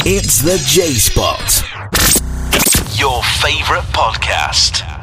It's 0.00 0.42
the 0.42 0.58
J 0.66 0.92
Spot. 0.92 1.40
Your 2.98 3.22
favorite 3.40 3.86
podcast. 3.94 4.93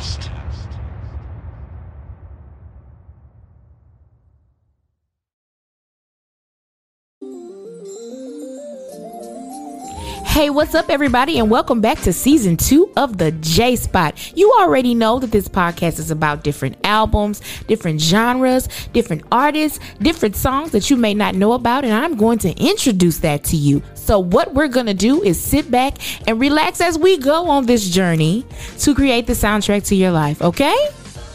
Hey, 10.32 10.50
what's 10.50 10.74
up, 10.76 10.90
everybody, 10.90 11.40
and 11.40 11.52
welcome 11.52 11.82
back 11.82 12.00
to 12.04 12.14
season 12.14 12.56
two 12.56 12.90
of 12.96 13.18
the 13.18 13.34
J 13.34 13.76
Spot. 13.76 14.18
You 14.34 14.50
already 14.62 14.96
know 14.96 15.20
that 15.20 15.30
this 15.30 15.50
podcast 15.50 16.00
is 16.00 16.10
about 16.10 16.46
different 16.46 16.78
albums, 16.86 17.42
different 17.68 18.00
genres, 18.00 18.70
different 18.94 19.24
artists, 19.30 19.80
different 20.00 20.38
songs 20.38 20.72
that 20.72 20.90
you 20.90 20.96
may 20.96 21.14
not 21.14 21.36
know 21.36 21.52
about, 21.52 21.84
and 21.84 21.94
I'm 21.94 22.16
going 22.16 22.40
to 22.40 22.52
introduce 22.58 23.18
that 23.18 23.44
to 23.44 23.58
you. 23.58 23.84
So, 23.94 24.20
what 24.20 24.54
we're 24.54 24.70
going 24.70 24.86
to 24.86 24.94
do 24.94 25.22
is 25.22 25.38
sit 25.38 25.70
back 25.70 25.98
and 26.26 26.40
relax 26.40 26.80
as 26.80 26.98
we 26.98 27.18
go 27.18 27.50
on 27.50 27.66
this 27.66 27.90
journey 27.90 28.46
to 28.80 28.96
create 28.96 29.28
the 29.28 29.34
soundtrack 29.34 29.86
to 29.88 29.96
your 29.98 30.12
life, 30.12 30.42
okay? 30.42 30.78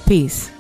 Peace. 0.07 0.51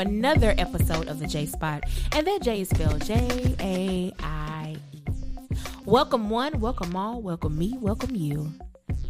Another 0.00 0.54
episode 0.56 1.08
of 1.08 1.18
the 1.18 1.26
J 1.26 1.44
Spot. 1.46 1.84
And 2.12 2.26
that 2.26 2.40
J 2.42 2.62
is 2.62 2.70
spelled 2.70 3.04
J 3.04 3.54
A 3.60 4.12
I 4.20 4.76
E. 4.92 5.02
Welcome 5.84 6.30
one, 6.30 6.58
welcome 6.58 6.96
all, 6.96 7.20
welcome 7.20 7.58
me, 7.58 7.76
welcome 7.78 8.16
you. 8.16 8.50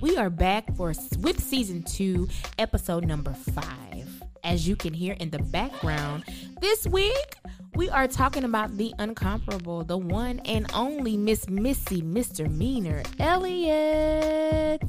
We 0.01 0.17
are 0.17 0.31
back 0.31 0.75
for 0.77 0.93
with 1.19 1.41
season 1.41 1.85
two, 1.85 2.29
episode 2.59 3.07
number 3.07 3.33
five. 3.33 4.09
As 4.43 4.67
you 4.67 4.75
can 4.75 4.93
hear 4.93 5.15
in 5.21 5.31
the 5.31 5.39
background, 5.39 6.25
this 6.61 6.87
week 6.87 7.37
we 7.75 7.89
are 7.89 8.09
talking 8.09 8.43
about 8.43 8.77
the 8.77 8.93
uncomparable, 8.99 9.87
the 9.87 9.99
one 9.99 10.41
and 10.41 10.69
only 10.75 11.17
Miss 11.17 11.49
Missy 11.49 12.03
Misdemeanor 12.03 13.05
Elliott. 13.21 14.83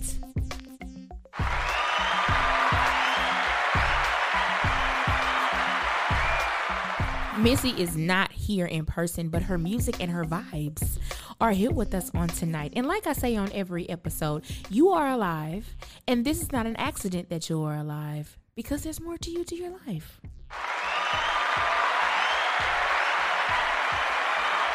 Missy 7.40 7.70
is 7.70 7.96
not 7.96 8.32
here 8.32 8.66
in 8.66 8.86
person, 8.86 9.30
but 9.30 9.44
her 9.44 9.58
music 9.58 10.02
and 10.02 10.12
her 10.12 10.26
vibes 10.26 11.00
are 11.40 11.52
here 11.52 11.72
with 11.72 11.94
us 11.96 12.12
on 12.14 12.28
tonight. 12.28 12.74
And 12.76 12.88
like 12.88 13.08
I 13.08 13.14
say 13.14 13.36
on 13.36 13.52
every 13.54 13.90
episode, 13.90 14.44
you 14.70 14.90
are 14.90 15.08
alive, 15.08 15.76
and 16.08 16.26
this 16.26 16.42
is 16.42 16.52
not 16.52 16.66
an 16.66 16.76
accident 16.76 17.30
that 17.30 17.50
you 17.50 17.64
are 17.64 17.78
alive 17.78 18.38
because 18.56 18.84
there's 18.84 19.00
more 19.00 19.18
to 19.18 19.32
you 19.32 19.44
to 19.46 19.56
your 19.56 19.72
life. 19.88 20.20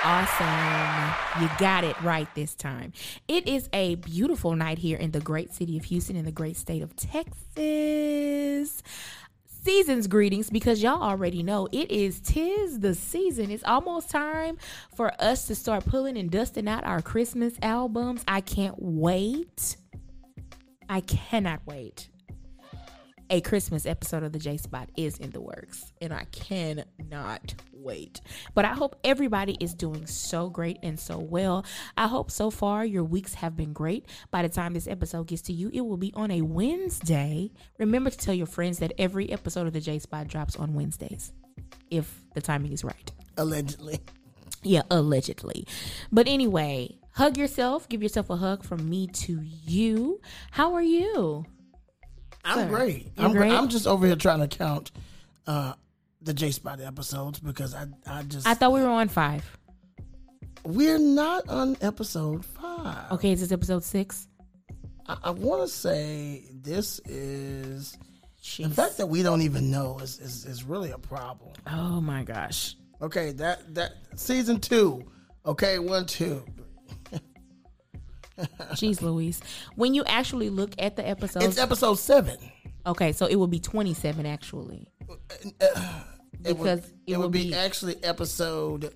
Awesome. 0.02 1.42
You 1.42 1.50
got 1.58 1.82
it 1.84 2.00
right 2.00 2.32
this 2.34 2.54
time. 2.54 2.92
It 3.26 3.48
is 3.48 3.68
a 3.72 3.96
beautiful 3.96 4.54
night 4.54 4.78
here 4.78 4.96
in 4.96 5.10
the 5.10 5.20
great 5.20 5.52
city 5.52 5.76
of 5.76 5.84
Houston 5.84 6.16
in 6.16 6.24
the 6.24 6.32
great 6.32 6.56
state 6.56 6.80
of 6.80 6.94
Texas 6.96 7.42
season's 9.66 10.06
greetings 10.06 10.48
because 10.48 10.80
y'all 10.80 11.02
already 11.02 11.42
know 11.42 11.66
it 11.72 11.90
is 11.90 12.20
tis 12.20 12.78
the 12.78 12.94
season. 12.94 13.50
It's 13.50 13.64
almost 13.64 14.08
time 14.08 14.58
for 14.94 15.12
us 15.20 15.48
to 15.48 15.56
start 15.56 15.84
pulling 15.84 16.16
and 16.16 16.30
dusting 16.30 16.68
out 16.68 16.84
our 16.84 17.02
Christmas 17.02 17.54
albums. 17.60 18.22
I 18.28 18.42
can't 18.42 18.76
wait. 18.78 19.76
I 20.88 21.00
cannot 21.00 21.62
wait. 21.66 22.08
A 23.28 23.40
Christmas 23.40 23.86
episode 23.86 24.22
of 24.22 24.32
the 24.32 24.38
J 24.38 24.56
Spot 24.56 24.88
is 24.96 25.18
in 25.18 25.30
the 25.30 25.40
works, 25.40 25.92
and 26.00 26.14
I 26.14 26.26
cannot 26.30 27.54
wait. 27.72 28.20
But 28.54 28.64
I 28.64 28.72
hope 28.72 28.94
everybody 29.02 29.56
is 29.58 29.74
doing 29.74 30.06
so 30.06 30.48
great 30.48 30.78
and 30.84 30.98
so 30.98 31.18
well. 31.18 31.64
I 31.96 32.06
hope 32.06 32.30
so 32.30 32.52
far 32.52 32.84
your 32.84 33.02
weeks 33.02 33.34
have 33.34 33.56
been 33.56 33.72
great. 33.72 34.06
By 34.30 34.42
the 34.42 34.48
time 34.48 34.74
this 34.74 34.86
episode 34.86 35.26
gets 35.26 35.42
to 35.42 35.52
you, 35.52 35.70
it 35.72 35.80
will 35.80 35.96
be 35.96 36.12
on 36.14 36.30
a 36.30 36.42
Wednesday. 36.42 37.50
Remember 37.78 38.10
to 38.10 38.16
tell 38.16 38.34
your 38.34 38.46
friends 38.46 38.78
that 38.78 38.92
every 38.96 39.28
episode 39.32 39.66
of 39.66 39.72
the 39.72 39.80
J 39.80 39.98
Spot 39.98 40.28
drops 40.28 40.54
on 40.54 40.74
Wednesdays, 40.74 41.32
if 41.90 42.22
the 42.34 42.40
timing 42.40 42.72
is 42.72 42.84
right. 42.84 43.10
Allegedly. 43.36 44.02
Yeah, 44.62 44.82
allegedly. 44.88 45.66
But 46.12 46.28
anyway, 46.28 46.98
hug 47.14 47.36
yourself. 47.36 47.88
Give 47.88 48.04
yourself 48.04 48.30
a 48.30 48.36
hug 48.36 48.62
from 48.62 48.88
me 48.88 49.08
to 49.08 49.40
you. 49.42 50.20
How 50.52 50.74
are 50.74 50.82
you? 50.82 51.44
I'm 52.46 52.68
great. 52.68 53.12
I'm 53.18 53.32
great? 53.32 53.52
I'm 53.52 53.68
just 53.68 53.86
over 53.86 54.06
here 54.06 54.16
trying 54.16 54.40
to 54.40 54.48
count 54.48 54.90
uh, 55.46 55.74
the 56.22 56.32
J 56.34 56.50
Spot 56.50 56.80
episodes 56.80 57.38
because 57.40 57.74
I 57.74 57.86
I 58.06 58.22
just 58.22 58.46
I 58.46 58.54
thought 58.54 58.72
we 58.72 58.80
were 58.80 58.88
on 58.88 59.08
five. 59.08 59.44
we're 60.64 60.98
not 60.98 61.48
on 61.48 61.76
episode 61.80 62.44
five. 62.44 63.12
Okay, 63.12 63.32
is 63.32 63.40
this 63.40 63.52
episode 63.52 63.84
six? 63.84 64.26
I, 65.06 65.16
I 65.24 65.30
want 65.30 65.62
to 65.62 65.68
say 65.68 66.44
this 66.52 67.00
is 67.04 67.96
the 68.58 68.68
fact 68.70 68.96
that 68.98 69.06
we 69.06 69.22
don't 69.22 69.42
even 69.42 69.70
know 69.70 69.98
is, 69.98 70.18
is 70.20 70.44
is 70.46 70.64
really 70.64 70.90
a 70.92 70.98
problem. 70.98 71.52
Oh 71.70 72.00
my 72.00 72.22
gosh. 72.22 72.76
Okay, 73.02 73.32
that 73.32 73.74
that 73.74 73.92
season 74.16 74.60
two. 74.60 75.02
Okay, 75.44 75.78
one 75.78 76.06
two. 76.06 76.44
Jeez 78.74 79.00
Louise. 79.02 79.40
When 79.76 79.94
you 79.94 80.04
actually 80.04 80.50
look 80.50 80.72
at 80.78 80.96
the 80.96 81.06
episode, 81.08 81.42
It's 81.42 81.58
episode 81.58 81.94
seven. 81.98 82.36
okay, 82.86 83.12
so 83.12 83.26
it 83.26 83.36
will 83.36 83.46
be 83.46 83.60
27 83.60 84.26
actually. 84.26 84.88
It 85.04 86.56
would, 86.56 86.58
Because 86.58 86.78
it 87.06 87.12
it 87.14 87.18
would 87.18 87.30
be, 87.32 87.48
be- 87.50 87.54
actually 87.54 88.02
episode. 88.04 88.94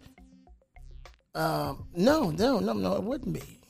Um, 1.35 1.87
no, 1.95 2.31
no, 2.31 2.59
no, 2.59 2.73
no, 2.73 2.95
it 2.97 3.03
wouldn't 3.03 3.35
be. 3.35 3.61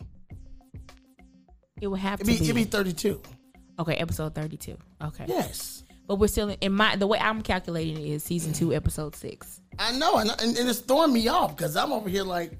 It 1.80 1.86
would 1.86 2.00
have 2.00 2.20
It'd 2.20 2.26
to 2.26 2.32
be, 2.32 2.38
be. 2.38 2.44
it'd 2.44 2.56
be 2.56 2.64
thirty-two. 2.64 3.20
okay, 3.78 3.94
episode 3.94 4.34
32. 4.34 4.76
Okay. 5.02 5.24
Yes. 5.28 5.84
But 6.06 6.16
we're 6.16 6.26
still 6.28 6.54
in, 6.60 6.72
my 6.72 6.96
the 6.96 7.06
way 7.06 7.18
I'm 7.18 7.40
calculating 7.42 7.96
it 7.96 8.04
is 8.10 8.24
season 8.24 8.52
2 8.52 8.74
episode 8.74 9.14
6. 9.14 9.60
I 9.78 9.92
know, 9.96 10.16
and, 10.16 10.28
and, 10.42 10.58
and 10.58 10.68
it's 10.68 10.80
throwing 10.80 11.12
me 11.12 11.28
off 11.28 11.56
because 11.56 11.76
I'm 11.76 11.92
over 11.92 12.08
here 12.08 12.24
like 12.24 12.52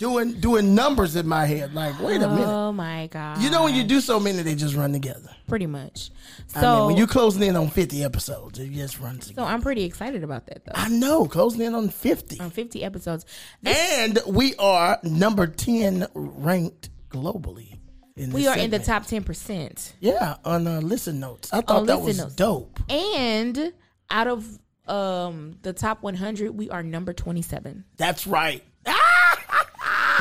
doing 0.00 0.40
doing 0.40 0.74
numbers 0.74 1.14
in 1.14 1.28
my 1.28 1.46
head. 1.46 1.72
Like, 1.74 2.00
wait 2.00 2.20
a 2.20 2.28
minute. 2.28 2.48
Oh 2.48 2.72
my 2.72 3.06
god. 3.06 3.40
You 3.40 3.50
know, 3.50 3.62
when 3.64 3.74
you 3.76 3.84
do 3.84 4.00
so 4.00 4.18
many, 4.18 4.42
they 4.42 4.56
just 4.56 4.74
run 4.74 4.92
together. 4.92 5.30
pretty 5.46 5.66
much. 5.66 6.10
So 6.48 6.58
I 6.60 6.76
mean, 6.78 6.86
when 6.86 6.96
you're 6.96 7.06
closing 7.06 7.42
in 7.44 7.54
on 7.54 7.68
50 7.68 8.02
episodes, 8.02 8.58
it 8.58 8.72
just 8.72 8.98
runs 8.98 9.32
So. 9.32 9.44
I'm 9.44 9.62
pretty 9.62 9.84
excited 9.84 10.24
about 10.24 10.46
that 10.46 10.64
though. 10.64 10.72
I 10.74 10.88
know, 10.88 11.26
closing 11.26 11.60
in 11.60 11.74
on 11.76 11.88
50. 11.90 12.40
On 12.40 12.50
50 12.50 12.82
episodes. 12.82 13.24
And 13.64 14.18
we 14.26 14.56
are 14.56 14.98
number 15.04 15.46
10 15.46 16.08
ranked 16.14 16.88
globally. 17.10 17.76
In 18.16 18.32
We 18.32 18.42
this 18.42 18.50
are 18.56 18.58
in 18.58 18.70
the 18.70 18.78
top 18.80 19.04
10%. 19.04 19.92
Yeah, 20.00 20.36
on 20.44 20.66
uh, 20.66 20.80
listen 20.80 21.20
notes. 21.20 21.52
I 21.52 21.60
thought 21.60 21.86
that 21.86 22.00
was 22.00 22.18
Notes. 22.18 22.34
dope. 22.34 22.80
And 22.90 23.72
out 24.10 24.26
of 24.26 24.58
um 24.88 25.56
the 25.62 25.72
top 25.72 26.02
100, 26.02 26.50
we 26.50 26.68
are 26.70 26.82
number 26.82 27.12
27. 27.12 27.84
That's 27.96 28.26
right. 28.26 28.62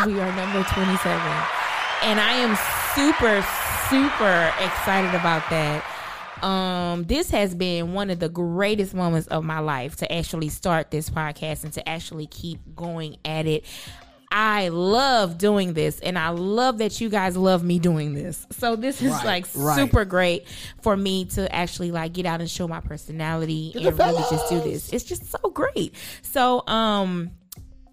We 0.06 0.20
are 0.20 0.36
number 0.36 0.64
27. 0.64 1.12
And 2.04 2.20
I 2.20 2.34
am 2.34 2.56
super, 2.96 3.42
super 3.90 4.54
excited 4.64 5.14
about 5.14 5.44
that. 5.50 5.84
Um, 6.44 7.04
this 7.04 7.30
has 7.32 7.54
been 7.54 7.92
one 7.94 8.10
of 8.10 8.20
the 8.20 8.30
greatest 8.30 8.94
moments 8.94 9.28
of 9.28 9.44
my 9.44 9.60
life 9.60 9.98
to 9.98 10.12
actually 10.12 10.48
start 10.50 10.90
this 10.90 11.10
podcast 11.10 11.66
and 11.66 11.74
to 11.74 11.88
actually 11.88 12.28
keep 12.28 12.60
going 12.76 13.18
at 13.26 13.46
it. 13.46 13.66
I 14.32 14.70
love 14.70 15.38
doing 15.40 15.74
this 15.74 16.00
and 16.00 16.18
I 16.18 16.30
love 16.30 16.78
that 16.78 17.02
you 17.02 17.10
guys 17.10 17.36
love 17.36 17.64
me 17.64 17.80
doing 17.80 18.14
this. 18.14 18.46
So 18.52 18.76
this 18.76 19.02
is 19.02 19.12
Right, 19.12 19.26
like 19.26 19.48
right. 19.56 19.76
super 19.76 20.06
great 20.06 20.48
for 20.84 20.96
me 20.96 21.26
to 21.26 21.54
actually 21.54 21.92
like 21.92 22.14
get 22.14 22.28
out 22.28 22.40
and 22.40 22.50
show 22.50 22.68
my 22.68 22.80
personality 22.80 23.74
and 23.76 23.98
really 23.98 24.24
just 24.30 24.48
do 24.48 24.62
this. 24.62 24.94
It's 24.94 25.04
just 25.04 25.26
so 25.32 25.50
great. 25.50 25.96
So 26.22 26.66
um 26.68 27.32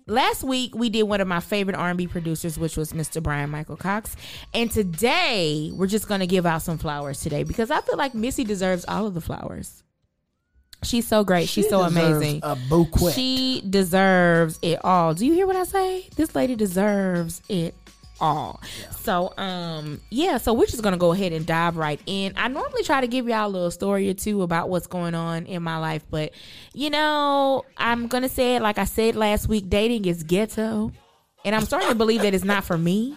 last 0.07 0.45
week 0.45 0.75
we 0.75 0.89
did 0.89 1.03
one 1.05 1.21
of 1.21 1.29
my 1.29 1.41
favorite 1.41 1.77
R&B 1.77 2.07
producers 2.07 2.59
which 2.59 2.77
was 2.77 2.93
Mr. 2.93 3.23
Bryan 3.23 3.51
Michael 3.51 3.77
Cox 3.77 4.17
and 4.55 4.71
today 4.71 5.71
we're 5.75 5.87
just 5.87 6.09
going 6.09 6.21
to 6.21 6.27
give 6.27 6.47
out 6.47 6.63
some 6.63 6.79
flowers 6.79 7.21
today 7.21 7.43
because 7.43 7.71
I 7.71 7.81
feel 7.81 7.97
like 7.97 8.15
Missy 8.15 8.45
deserves 8.45 8.85
all 8.87 9.07
of 9.07 9.15
the 9.15 9.21
flowers. 9.21 9.83
She's 10.83 11.07
so 11.09 11.25
great. 11.25 11.49
She's 11.49 11.69
so 11.69 11.81
amazing. 11.81 12.41
A 12.43 12.57
bouquet. 12.69 13.13
She 13.13 13.63
deserves 13.69 14.59
it 14.63 14.79
all. 14.85 15.15
Do 15.15 15.27
you 15.27 15.33
hear 15.33 15.47
what 15.47 15.57
I 15.57 15.65
say? 15.65 16.09
This 16.17 16.35
lady 16.35 16.55
deserves 16.55 17.43
it 17.49 17.75
all. 18.21 18.61
So 19.01 19.33
um 19.37 20.01
yeah, 20.11 20.39
so 20.39 20.53
we're 20.53 20.67
just 20.67 20.83
gonna 20.83 20.97
go 20.97 21.13
ahead 21.13 21.33
and 21.33 21.47
dive 21.47 21.77
right 21.77 22.01
in. 22.07 22.33
I 22.37 22.49
normally 22.49 22.83
try 22.83 23.01
to 23.01 23.07
give 23.07 23.29
y'all 23.29 23.47
a 23.47 23.49
little 23.49 23.71
story 23.71 24.09
or 24.09 24.15
two 24.15 24.43
about 24.43 24.69
what's 24.69 24.87
going 24.87 25.15
on 25.15 25.47
in 25.47 25.63
my 25.63 25.79
life, 25.79 26.05
but 26.11 26.33
you 26.75 26.91
know, 26.91 27.65
I'm 27.77 28.07
gonna 28.07 28.29
say 28.29 28.57
it 28.57 28.63
like 28.63 28.79
I 28.79 28.85
said 28.85 29.17
last 29.17 29.49
week, 29.49 29.69
dating 29.69 30.05
is 30.07 30.23
ghetto. 30.23 30.93
And 31.45 31.55
I'm 31.55 31.65
starting 31.65 31.89
to 31.91 31.95
believe 31.95 32.23
that 32.23 32.35
it's 32.35 32.45
not 32.45 32.65
for 32.65 32.77
me. 32.77 33.17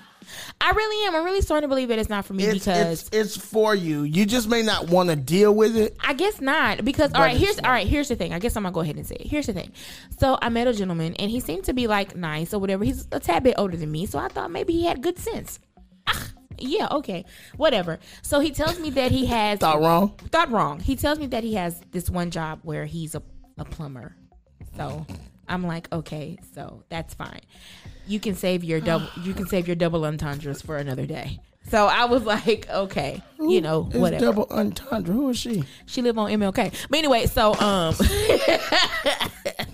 I 0.61 0.71
really 0.71 1.07
am. 1.07 1.15
I'm 1.15 1.23
really 1.23 1.41
starting 1.41 1.63
to 1.63 1.67
believe 1.67 1.87
that 1.89 1.99
it's 1.99 2.09
not 2.09 2.25
for 2.25 2.33
me 2.33 2.45
it's, 2.45 2.59
because 2.59 3.07
it's 3.07 3.09
it's 3.11 3.37
for 3.37 3.75
you. 3.75 4.03
You 4.03 4.25
just 4.25 4.47
may 4.49 4.61
not 4.61 4.89
want 4.89 5.09
to 5.09 5.15
deal 5.15 5.53
with 5.53 5.75
it. 5.77 5.95
I 5.99 6.13
guess 6.13 6.41
not 6.41 6.83
because 6.85 7.13
all 7.13 7.21
right. 7.21 7.37
Here's 7.37 7.57
not. 7.57 7.65
all 7.65 7.71
right. 7.71 7.87
Here's 7.87 8.07
the 8.09 8.15
thing. 8.15 8.33
I 8.33 8.39
guess 8.39 8.55
I'm 8.55 8.63
gonna 8.63 8.73
go 8.73 8.81
ahead 8.81 8.95
and 8.95 9.05
say 9.05 9.15
it. 9.15 9.27
Here's 9.27 9.45
the 9.47 9.53
thing. 9.53 9.71
So 10.19 10.37
I 10.41 10.49
met 10.49 10.67
a 10.67 10.73
gentleman 10.73 11.15
and 11.15 11.29
he 11.31 11.39
seemed 11.39 11.65
to 11.65 11.73
be 11.73 11.87
like 11.87 12.15
nice 12.15 12.53
or 12.53 12.59
whatever. 12.59 12.83
He's 12.83 13.07
a 13.11 13.19
tad 13.19 13.43
bit 13.43 13.55
older 13.57 13.77
than 13.77 13.91
me, 13.91 14.05
so 14.05 14.19
I 14.19 14.27
thought 14.27 14.51
maybe 14.51 14.73
he 14.73 14.85
had 14.85 15.01
good 15.01 15.17
sense. 15.17 15.59
Ah, 16.07 16.27
yeah, 16.57 16.87
okay, 16.91 17.25
whatever. 17.57 17.99
So 18.21 18.39
he 18.39 18.51
tells 18.51 18.79
me 18.79 18.89
that 18.91 19.11
he 19.11 19.25
has 19.27 19.59
Thought 19.61 19.79
wrong. 19.81 20.09
thought 20.31 20.51
wrong. 20.51 20.79
He 20.79 20.95
tells 20.95 21.19
me 21.19 21.27
that 21.27 21.43
he 21.43 21.53
has 21.55 21.81
this 21.91 22.09
one 22.09 22.31
job 22.31 22.59
where 22.63 22.85
he's 22.85 23.15
a, 23.15 23.23
a 23.57 23.65
plumber. 23.65 24.15
So 24.75 25.05
I'm 25.47 25.65
like, 25.65 25.91
okay, 25.91 26.37
so 26.53 26.83
that's 26.89 27.13
fine. 27.13 27.41
You 28.09 28.19
can 28.19 28.35
save 28.35 28.63
your 28.63 28.81
double. 28.81 29.07
You 29.23 29.33
can 29.33 29.47
save 29.47 29.67
your 29.67 29.75
double 29.75 30.06
entendres 30.06 30.61
for 30.61 30.77
another 30.77 31.06
day. 31.06 31.39
So 31.69 31.85
I 31.85 32.06
was 32.06 32.23
like, 32.23 32.67
okay, 32.69 33.21
you 33.39 33.61
know, 33.61 33.83
whatever. 33.83 34.25
double 34.25 34.47
entendre. 34.50 35.13
Who 35.13 35.29
is 35.29 35.38
she? 35.38 35.63
She 35.85 36.01
live 36.01 36.17
on 36.17 36.31
MLK. 36.31 36.73
But 36.89 36.97
anyway, 36.97 37.27
so 37.27 37.53
um 37.56 37.94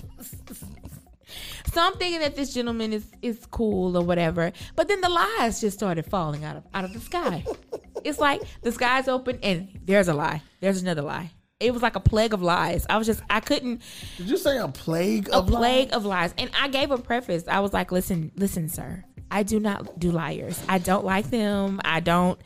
So 1.76 1.82
I'm 1.82 1.94
thinking 1.96 2.22
that 2.22 2.38
this 2.38 2.54
gentleman 2.54 2.94
is 2.94 3.06
is 3.22 3.46
cool 3.52 3.98
or 3.98 4.02
whatever. 4.02 4.54
But 4.78 4.88
then 4.88 5.02
the 5.02 5.10
lies 5.10 5.60
just 5.60 5.78
started 5.78 6.06
falling 6.06 6.46
out 6.46 6.56
of 6.56 6.64
out 6.74 6.86
of 6.86 6.94
the 6.94 7.02
sky. 7.02 7.46
it's 8.06 8.18
like 8.18 8.42
the 8.62 8.72
sky's 8.72 9.10
open 9.10 9.40
and 9.44 9.68
there's 9.84 10.08
a 10.08 10.14
lie. 10.14 10.42
There's 10.62 10.82
another 10.82 11.02
lie. 11.02 11.32
It 11.60 11.74
was 11.74 11.82
like 11.82 11.96
a 11.96 12.02
plague 12.02 12.34
of 12.34 12.42
lies. 12.42 12.86
I 12.90 12.98
was 12.98 13.08
just 13.08 13.22
I 13.30 13.40
couldn't 13.40 13.82
Did 14.18 14.30
you 14.30 14.38
say 14.38 14.58
a 14.58 14.68
plague 14.68 15.30
a 15.30 15.38
of 15.38 15.50
lies? 15.50 15.60
plague 15.60 15.94
of 15.94 16.06
lies. 16.06 16.34
And 16.38 16.50
I 16.60 16.68
gave 16.68 16.92
a 16.92 16.98
preface. 16.98 17.46
I 17.48 17.60
was 17.62 17.72
like, 17.72 17.92
listen, 17.92 18.32
listen, 18.36 18.68
sir. 18.68 19.04
I 19.32 19.44
do 19.44 19.60
not 19.60 19.98
do 19.98 20.12
liars. 20.12 20.62
I 20.68 20.80
don't 20.80 21.06
like 21.06 21.30
them. 21.30 21.80
I 21.86 22.00
don't, 22.02 22.40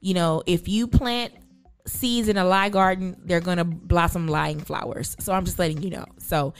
you 0.00 0.14
know, 0.14 0.42
if 0.46 0.68
you 0.68 0.88
plant 0.88 1.32
seeds 1.86 2.28
in 2.28 2.36
a 2.36 2.44
lie 2.44 2.68
garden, 2.68 3.16
they're 3.24 3.40
gonna 3.40 3.64
blossom 3.64 4.26
lying 4.26 4.58
flowers. 4.60 5.16
So 5.20 5.32
I'm 5.32 5.44
just 5.44 5.58
letting 5.58 5.80
you 5.82 5.90
know. 5.90 6.04
So 6.18 6.52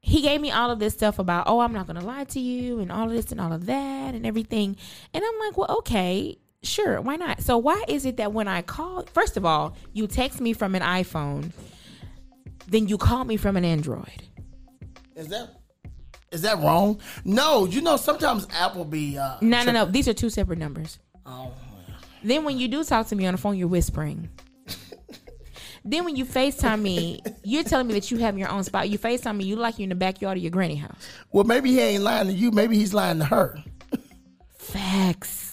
he 0.00 0.22
gave 0.22 0.40
me 0.40 0.50
all 0.50 0.70
of 0.70 0.78
this 0.78 0.94
stuff 0.94 1.18
about, 1.18 1.44
oh, 1.46 1.60
I'm 1.60 1.74
not 1.74 1.86
gonna 1.86 2.04
lie 2.04 2.24
to 2.24 2.40
you 2.40 2.80
and 2.80 2.90
all 2.90 3.04
of 3.06 3.12
this 3.14 3.30
and 3.32 3.40
all 3.40 3.52
of 3.52 3.66
that 3.66 4.14
and 4.14 4.24
everything. 4.26 4.76
And 5.12 5.22
I'm 5.22 5.38
like, 5.40 5.58
well, 5.58 5.76
okay, 5.80 6.38
sure, 6.62 7.00
why 7.00 7.16
not? 7.16 7.42
So 7.42 7.58
why 7.58 7.82
is 7.88 8.04
it 8.06 8.16
that 8.18 8.32
when 8.32 8.48
I 8.48 8.62
call 8.62 9.02
first 9.12 9.36
of 9.36 9.44
all, 9.44 9.76
you 9.92 10.06
text 10.06 10.40
me 10.40 10.52
from 10.52 10.74
an 10.74 10.82
iPhone, 10.82 11.52
then 12.66 12.88
you 12.88 12.98
call 12.98 13.24
me 13.24 13.36
from 13.36 13.56
an 13.56 13.64
Android? 13.64 14.22
Is 15.16 15.28
that 15.28 15.50
is 16.30 16.42
that 16.42 16.58
wrong? 16.58 17.00
No, 17.24 17.64
you 17.64 17.80
know 17.80 17.96
sometimes 17.96 18.46
Apple 18.52 18.84
be 18.84 19.18
uh 19.18 19.36
No, 19.40 19.62
no, 19.64 19.72
no. 19.72 19.84
These 19.86 20.08
are 20.08 20.14
two 20.14 20.30
separate 20.30 20.58
numbers. 20.58 20.98
Oh, 21.26 21.52
Then 22.22 22.44
when 22.44 22.58
you 22.58 22.68
do 22.68 22.84
talk 22.84 23.06
to 23.08 23.16
me 23.16 23.26
on 23.26 23.34
the 23.34 23.38
phone, 23.38 23.56
you're 23.56 23.68
whispering. 23.68 24.28
then 25.84 26.04
when 26.04 26.16
you 26.16 26.24
FaceTime 26.24 26.80
me, 26.82 27.20
you're 27.44 27.64
telling 27.64 27.86
me 27.86 27.94
that 27.94 28.10
you 28.10 28.18
have 28.18 28.36
your 28.38 28.48
own 28.50 28.64
spot. 28.64 28.88
You 28.88 28.98
FaceTime 28.98 29.36
me, 29.36 29.44
you 29.44 29.56
like 29.56 29.78
you're 29.78 29.84
in 29.84 29.90
the 29.90 29.94
backyard 29.94 30.36
of 30.36 30.42
your 30.42 30.50
granny 30.50 30.76
house. 30.76 31.08
well 31.32 31.44
maybe 31.44 31.70
he 31.70 31.80
ain't 31.80 32.02
lying 32.02 32.26
to 32.26 32.32
you. 32.32 32.50
Maybe 32.50 32.76
he's 32.76 32.92
lying 32.94 33.18
to 33.18 33.24
her. 33.24 33.62
Facts. 34.58 35.47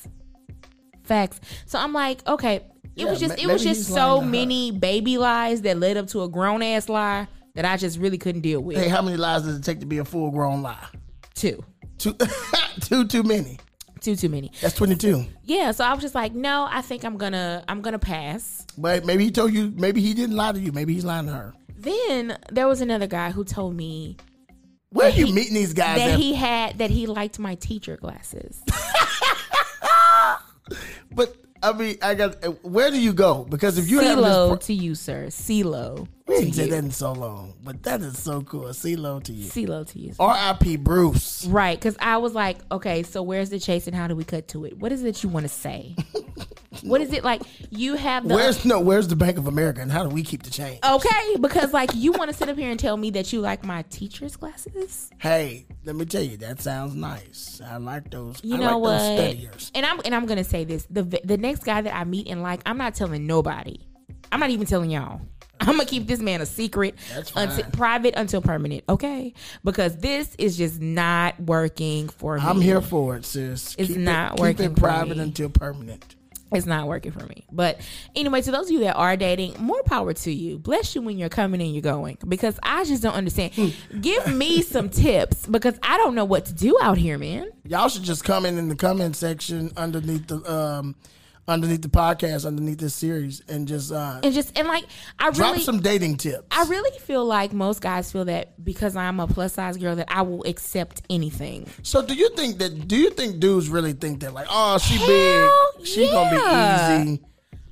Facts. 1.05 1.39
So 1.65 1.79
I'm 1.79 1.93
like, 1.93 2.25
okay. 2.27 2.55
It 2.57 2.63
Yeah, 2.95 3.09
was 3.09 3.19
just 3.19 3.37
it 3.39 3.47
was 3.47 3.63
just 3.63 3.87
so 3.93 4.21
her. 4.21 4.25
many 4.27 4.71
baby 4.71 5.17
lies 5.17 5.61
that 5.63 5.77
led 5.77 5.97
up 5.97 6.07
to 6.07 6.23
a 6.23 6.29
grown 6.29 6.61
ass 6.63 6.87
lie 6.87 7.27
that 7.55 7.65
I 7.65 7.75
just 7.77 7.99
really 7.99 8.17
couldn't 8.17 8.41
deal 8.41 8.61
with. 8.61 8.77
Hey, 8.77 8.87
how 8.87 9.01
many 9.01 9.17
lies 9.17 9.43
does 9.43 9.57
it 9.57 9.63
take 9.63 9.79
to 9.81 9.85
be 9.85 9.97
a 9.97 10.05
full 10.05 10.31
grown 10.31 10.61
lie? 10.61 10.85
Two. 11.33 11.63
Two, 11.97 12.13
two 12.81 13.05
too 13.07 13.23
many. 13.23 13.59
Too 14.01 14.15
too 14.15 14.29
many. 14.29 14.51
That's 14.61 14.75
twenty 14.75 14.95
two. 14.95 15.25
Yeah, 15.43 15.71
so 15.71 15.83
I 15.83 15.91
was 15.93 16.01
just 16.01 16.15
like, 16.15 16.33
no, 16.33 16.67
I 16.69 16.81
think 16.81 17.03
I'm 17.03 17.17
gonna 17.17 17.63
I'm 17.67 17.81
gonna 17.81 17.99
pass. 17.99 18.65
But 18.77 19.03
maybe 19.05 19.23
he 19.25 19.31
told 19.31 19.53
you. 19.53 19.73
Maybe 19.75 19.99
he 20.01 20.13
didn't 20.13 20.35
lie 20.35 20.51
to 20.53 20.59
you. 20.59 20.71
Maybe 20.71 20.93
he's 20.93 21.05
lying 21.05 21.25
to 21.27 21.33
her. 21.33 21.53
Then 21.77 22.37
there 22.51 22.67
was 22.67 22.81
another 22.81 23.07
guy 23.07 23.31
who 23.31 23.43
told 23.43 23.75
me 23.75 24.15
Where 24.89 25.07
are 25.07 25.09
you 25.09 25.25
he- 25.27 25.33
meeting 25.33 25.53
these 25.55 25.73
guys 25.73 25.97
that 25.97 26.11
at? 26.11 26.19
he 26.19 26.33
had 26.33 26.77
that 26.77 26.91
he 26.91 27.07
liked 27.07 27.39
my 27.39 27.55
teacher 27.55 27.97
glasses. 27.97 28.61
but 31.11 31.35
I 31.61 31.73
mean, 31.73 31.97
I 32.01 32.15
got. 32.15 32.43
Where 32.63 32.91
do 32.91 32.99
you 32.99 33.13
go? 33.13 33.45
Because 33.49 33.77
if 33.77 33.89
you 33.89 33.99
have 33.99 34.19
this, 34.19 34.65
to 34.67 34.73
you, 34.73 34.95
sir. 34.95 35.27
CeeLo 35.27 36.07
we 36.27 36.51
said 36.51 36.65
you. 36.65 36.71
that 36.71 36.77
in 36.77 36.91
so 36.91 37.13
long, 37.13 37.53
but 37.63 37.83
that 37.83 38.01
is 38.01 38.21
so 38.21 38.41
cool. 38.41 38.65
CeeLo 38.65 39.23
to 39.23 39.33
you. 39.33 39.47
CeeLo 39.47 39.87
to 39.87 39.99
you. 39.99 40.13
R.I.P. 40.19 40.77
Bruce. 40.77 41.45
Right, 41.45 41.77
because 41.77 41.95
I 41.99 42.17
was 42.17 42.33
like, 42.33 42.57
okay, 42.71 43.03
so 43.03 43.21
where's 43.21 43.49
the 43.49 43.59
chase 43.59 43.87
and 43.87 43.95
how 43.95 44.07
do 44.07 44.15
we 44.15 44.23
cut 44.23 44.47
to 44.49 44.65
it? 44.65 44.77
What 44.77 44.91
is 44.91 45.03
it 45.03 45.23
you 45.23 45.29
want 45.29 45.43
to 45.43 45.49
say? 45.49 45.95
what 46.83 47.01
is 47.01 47.13
it 47.13 47.23
like? 47.23 47.41
You 47.69 47.95
have 47.95 48.27
the 48.27 48.35
Where's 48.35 48.65
no? 48.65 48.79
Where's 48.79 49.07
the 49.07 49.15
Bank 49.15 49.37
of 49.37 49.47
America, 49.47 49.81
and 49.81 49.91
how 49.91 50.03
do 50.03 50.09
we 50.09 50.23
keep 50.23 50.43
the 50.43 50.49
change? 50.49 50.79
okay 50.83 51.35
because 51.39 51.73
like 51.73 51.91
you 51.93 52.11
want 52.11 52.31
to 52.31 52.35
sit 52.35 52.49
up 52.49 52.57
here 52.57 52.69
and 52.69 52.79
tell 52.79 52.97
me 52.97 53.11
that 53.11 53.31
you 53.31 53.41
like 53.41 53.63
my 53.63 53.83
teacher's 53.83 54.35
glasses. 54.35 55.11
Hey, 55.19 55.65
let 55.83 55.95
me 55.95 56.05
tell 56.05 56.23
you, 56.23 56.37
that 56.37 56.61
sounds 56.61 56.95
nice. 56.95 57.61
I 57.63 57.77
like 57.77 58.11
those. 58.11 58.43
You 58.43 58.55
I 58.55 58.59
know 58.59 58.79
like 58.79 58.99
what? 58.99 59.71
And 59.75 59.85
I'm 59.85 60.01
and 60.03 60.15
I'm 60.15 60.25
gonna 60.25 60.43
say 60.43 60.63
this: 60.63 60.87
the 60.89 61.03
the 61.03 61.37
next 61.37 61.63
guy 61.63 61.81
that 61.81 61.95
I 61.95 62.03
meet 62.03 62.27
and 62.27 62.41
like, 62.41 62.61
I'm 62.65 62.77
not 62.77 62.95
telling 62.95 63.27
nobody. 63.27 63.77
I'm 64.35 64.41
not 64.41 64.49
even 64.49 64.67
telling 64.67 64.91
y'all. 64.91 65.21
I'm 65.61 65.77
gonna 65.77 65.85
keep 65.85 66.07
this 66.07 66.19
man 66.19 66.41
a 66.41 66.45
secret, 66.45 66.95
That's 67.13 67.31
until, 67.37 67.63
fine. 67.63 67.71
private 67.71 68.13
until 68.17 68.41
permanent. 68.41 68.83
Okay, 68.89 69.33
because 69.63 69.95
this 69.95 70.35
is 70.37 70.57
just 70.57 70.81
not 70.81 71.39
working 71.39 72.09
for 72.09 72.35
me. 72.35 72.43
I'm 72.43 72.59
here 72.59 72.81
for 72.81 73.15
it, 73.15 73.23
sis. 73.23 73.75
It's 73.77 73.87
keep 73.87 73.97
not 73.99 74.33
it, 74.33 74.41
working 74.41 74.67
Keep 74.67 74.77
it 74.77 74.81
private 74.81 75.15
me. 75.15 75.23
until 75.23 75.47
permanent. 75.49 76.17
It's 76.51 76.65
not 76.65 76.89
working 76.89 77.13
for 77.13 77.25
me. 77.27 77.45
But 77.49 77.79
anyway, 78.13 78.41
to 78.41 78.51
those 78.51 78.65
of 78.65 78.71
you 78.73 78.79
that 78.81 78.95
are 78.97 79.15
dating, 79.15 79.55
more 79.57 79.81
power 79.83 80.11
to 80.11 80.31
you. 80.33 80.59
Bless 80.59 80.95
you 80.95 81.01
when 81.01 81.17
you're 81.17 81.29
coming 81.29 81.61
and 81.61 81.73
you're 81.73 81.81
going. 81.81 82.17
Because 82.27 82.59
I 82.61 82.83
just 82.83 83.01
don't 83.01 83.15
understand. 83.15 83.53
Hmm. 83.53 83.69
Give 84.01 84.27
me 84.35 84.61
some 84.63 84.89
tips 84.89 85.47
because 85.47 85.79
I 85.81 85.95
don't 85.97 86.13
know 86.13 86.25
what 86.25 86.43
to 86.47 86.53
do 86.53 86.77
out 86.81 86.97
here, 86.97 87.17
man. 87.17 87.51
Y'all 87.63 87.87
should 87.87 88.03
just 88.03 88.25
come 88.25 88.45
in 88.45 88.57
in 88.57 88.67
the 88.67 88.75
comment 88.75 89.15
section 89.15 89.71
underneath 89.77 90.27
the 90.27 90.43
um 90.51 90.95
underneath 91.47 91.81
the 91.83 91.87
podcast, 91.89 92.45
underneath 92.45 92.79
this 92.79 92.95
series, 92.95 93.41
and 93.47 93.67
just 93.67 93.91
uh 93.91 94.19
And 94.23 94.33
just 94.33 94.57
and 94.57 94.67
like 94.67 94.85
I 95.19 95.29
drop 95.31 95.51
really 95.51 95.63
some 95.63 95.79
dating 95.79 96.17
tips. 96.17 96.45
I 96.51 96.63
really 96.65 96.97
feel 96.99 97.23
like 97.25 97.53
most 97.53 97.81
guys 97.81 98.11
feel 98.11 98.25
that 98.25 98.63
because 98.63 98.95
I'm 98.95 99.19
a 99.19 99.27
plus 99.27 99.53
size 99.53 99.77
girl 99.77 99.95
that 99.95 100.07
I 100.11 100.23
will 100.23 100.43
accept 100.45 101.01
anything. 101.09 101.67
so 101.83 102.01
do 102.05 102.13
you 102.15 102.29
think 102.35 102.57
that 102.59 102.87
do 102.87 102.95
you 102.95 103.09
think 103.11 103.39
dudes 103.39 103.69
really 103.69 103.93
think 103.93 104.21
that 104.21 104.33
like, 104.33 104.47
oh 104.49 104.77
she 104.79 104.95
Hell 104.95 105.07
big, 105.77 105.87
she 105.87 106.05
yeah. 106.05 106.11
gonna 106.11 106.31
be 107.05 107.11
easy. 107.11 107.21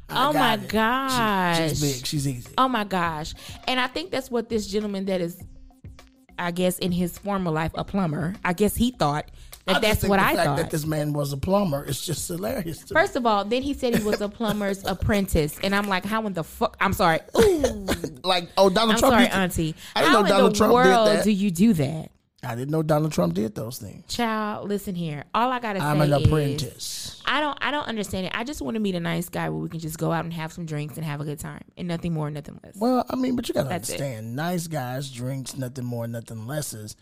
I 0.09 0.27
Oh 0.29 0.33
my 0.33 0.53
it. 0.55 0.61
She- 0.61 0.67
gosh. 0.67 1.57
she's 1.69 1.81
big, 1.81 2.05
she's 2.05 2.27
easy. 2.27 2.49
Oh 2.57 2.67
my 2.67 2.83
gosh. 2.83 3.33
And 3.67 3.79
I 3.79 3.87
think 3.87 4.11
that's 4.11 4.29
what 4.29 4.49
this 4.49 4.67
gentleman 4.67 5.05
that 5.05 5.21
is 5.21 5.41
I 6.37 6.51
guess 6.51 6.77
in 6.79 6.91
his 6.91 7.17
former 7.17 7.49
life 7.51 7.71
a 7.75 7.83
plumber. 7.83 8.35
I 8.43 8.53
guess 8.53 8.75
he 8.75 8.91
thought 8.91 9.29
that 9.65 9.77
I 9.77 9.79
that's 9.79 10.03
what 10.03 10.17
the 10.17 10.23
I 10.25 10.35
fact 10.35 10.45
thought. 10.45 10.57
that 10.57 10.71
this 10.71 10.85
man 10.85 11.13
was 11.13 11.31
a 11.33 11.37
plumber 11.37 11.83
is 11.85 12.05
just 12.05 12.27
hilarious. 12.27 12.79
To 12.79 12.93
me. 12.93 12.99
First 13.01 13.15
of 13.15 13.25
all, 13.25 13.45
then 13.45 13.61
he 13.61 13.73
said 13.73 13.95
he 13.95 14.03
was 14.03 14.19
a 14.21 14.27
plumber's 14.29 14.83
apprentice, 14.85 15.57
and 15.63 15.73
I'm 15.73 15.87
like, 15.87 16.03
how 16.05 16.25
in 16.27 16.33
the 16.33 16.43
fuck? 16.43 16.75
I'm 16.81 16.93
sorry. 16.93 17.19
Ooh, 17.37 17.87
Like, 18.23 18.49
oh, 18.57 18.69
Donald 18.69 18.95
I'm 18.95 18.99
Trump. 18.99 19.13
sorry, 19.13 19.27
Auntie. 19.27 19.75
I 19.95 20.01
didn't 20.01 20.11
how 20.13 20.19
know 20.19 20.25
in 20.25 20.29
Donald 20.31 20.53
the 20.53 20.57
Trump 20.57 20.71
did 20.71 20.75
world 20.75 21.07
that. 21.07 21.23
do 21.23 21.31
you 21.31 21.51
do 21.51 21.73
that, 21.73 22.09
I 22.45 22.55
didn't 22.55 22.71
know 22.71 22.83
Donald 22.83 23.13
Trump 23.13 23.33
did 23.35 23.55
those 23.55 23.77
things. 23.79 24.05
child? 24.13 24.67
Listen 24.67 24.95
here. 24.95 25.23
All 25.33 25.49
I 25.51 25.59
gotta 25.59 25.79
say 25.79 25.85
is 25.85 25.91
I'm 25.91 25.99
say 25.99 26.11
an 26.11 26.21
is, 26.21 26.27
apprentice. 26.27 27.21
I 27.25 27.39
don't, 27.39 27.57
I 27.61 27.71
don't 27.71 27.87
understand 27.87 28.25
it. 28.25 28.33
I 28.35 28.43
just 28.43 28.61
want 28.61 28.75
to 28.75 28.81
meet 28.81 28.95
a 28.95 28.99
nice 28.99 29.29
guy 29.29 29.47
where 29.49 29.59
we 29.59 29.69
can 29.69 29.79
just 29.79 29.97
go 29.97 30.11
out 30.11 30.25
and 30.25 30.33
have 30.33 30.51
some 30.51 30.65
drinks 30.65 30.97
and 30.97 31.05
have 31.05 31.21
a 31.21 31.23
good 31.23 31.39
time, 31.39 31.63
and 31.77 31.87
nothing 31.87 32.13
more, 32.13 32.29
nothing 32.29 32.59
less. 32.63 32.75
Well, 32.75 33.05
I 33.09 33.15
mean, 33.15 33.37
but 33.37 33.47
you 33.47 33.53
gotta 33.53 33.69
That's 33.69 33.89
it. 33.89 33.93
understand, 33.93 34.35
nice 34.35 34.67
guys 34.67 35.09
drinks 35.09 35.55
nothing 35.57 35.85
more, 35.85 36.05
nothing 36.05 36.45
lesses, 36.47 36.97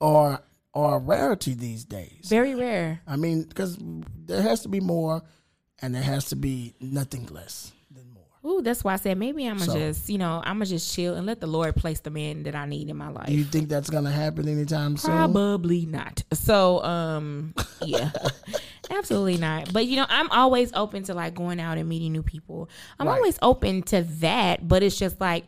are 0.00 0.42
are 0.74 0.96
a 0.96 0.98
rarity 0.98 1.54
these 1.54 1.84
days. 1.84 2.26
Very 2.28 2.54
rare. 2.54 3.00
I 3.06 3.16
mean, 3.16 3.42
because 3.44 3.76
there 3.80 4.42
has 4.42 4.60
to 4.62 4.68
be 4.68 4.80
more, 4.80 5.22
and 5.82 5.94
there 5.94 6.02
has 6.02 6.26
to 6.26 6.36
be 6.36 6.74
nothing 6.80 7.26
less 7.26 7.72
than 7.90 8.08
more. 8.10 8.24
Ooh, 8.58 8.62
that's 8.62 8.84
why 8.84 8.92
I 8.92 8.96
said 8.96 9.18
maybe 9.18 9.46
I'm 9.46 9.58
gonna 9.58 9.72
So- 9.72 9.78
just, 9.78 10.08
you 10.08 10.18
know, 10.18 10.40
I'm 10.44 10.56
gonna 10.56 10.66
just 10.66 10.94
chill 10.94 11.14
and 11.14 11.26
let 11.26 11.40
the 11.40 11.46
Lord 11.46 11.74
place 11.76 12.00
the 12.00 12.10
man 12.10 12.44
that 12.44 12.54
I 12.54 12.66
need 12.66 12.88
in 12.88 12.96
my 12.96 13.08
life. 13.08 13.26
Do 13.26 13.34
you 13.34 13.44
think 13.44 13.68
that's 13.68 13.90
gonna 13.90 14.10
happen 14.12 14.48
anytime 14.48 14.96
soon? 14.96 15.10
Probably 15.16 15.86
not. 15.86 16.22
So, 16.32 16.82
um, 16.84 17.54
yeah, 17.82 18.10
absolutely 18.90 19.36
not. 19.38 19.72
But 19.72 19.86
you 19.86 19.96
know, 19.96 20.06
I'm 20.08 20.30
always 20.30 20.72
open 20.74 21.02
to 21.04 21.14
like 21.14 21.34
going 21.34 21.60
out 21.60 21.78
and 21.78 21.88
meeting 21.88 22.12
new 22.12 22.22
people. 22.22 22.68
I'm 22.98 23.08
Right. 23.08 23.16
always 23.16 23.38
open 23.42 23.82
to 23.84 24.02
that. 24.20 24.66
But 24.66 24.82
it's 24.82 24.98
just 24.98 25.20
like 25.20 25.44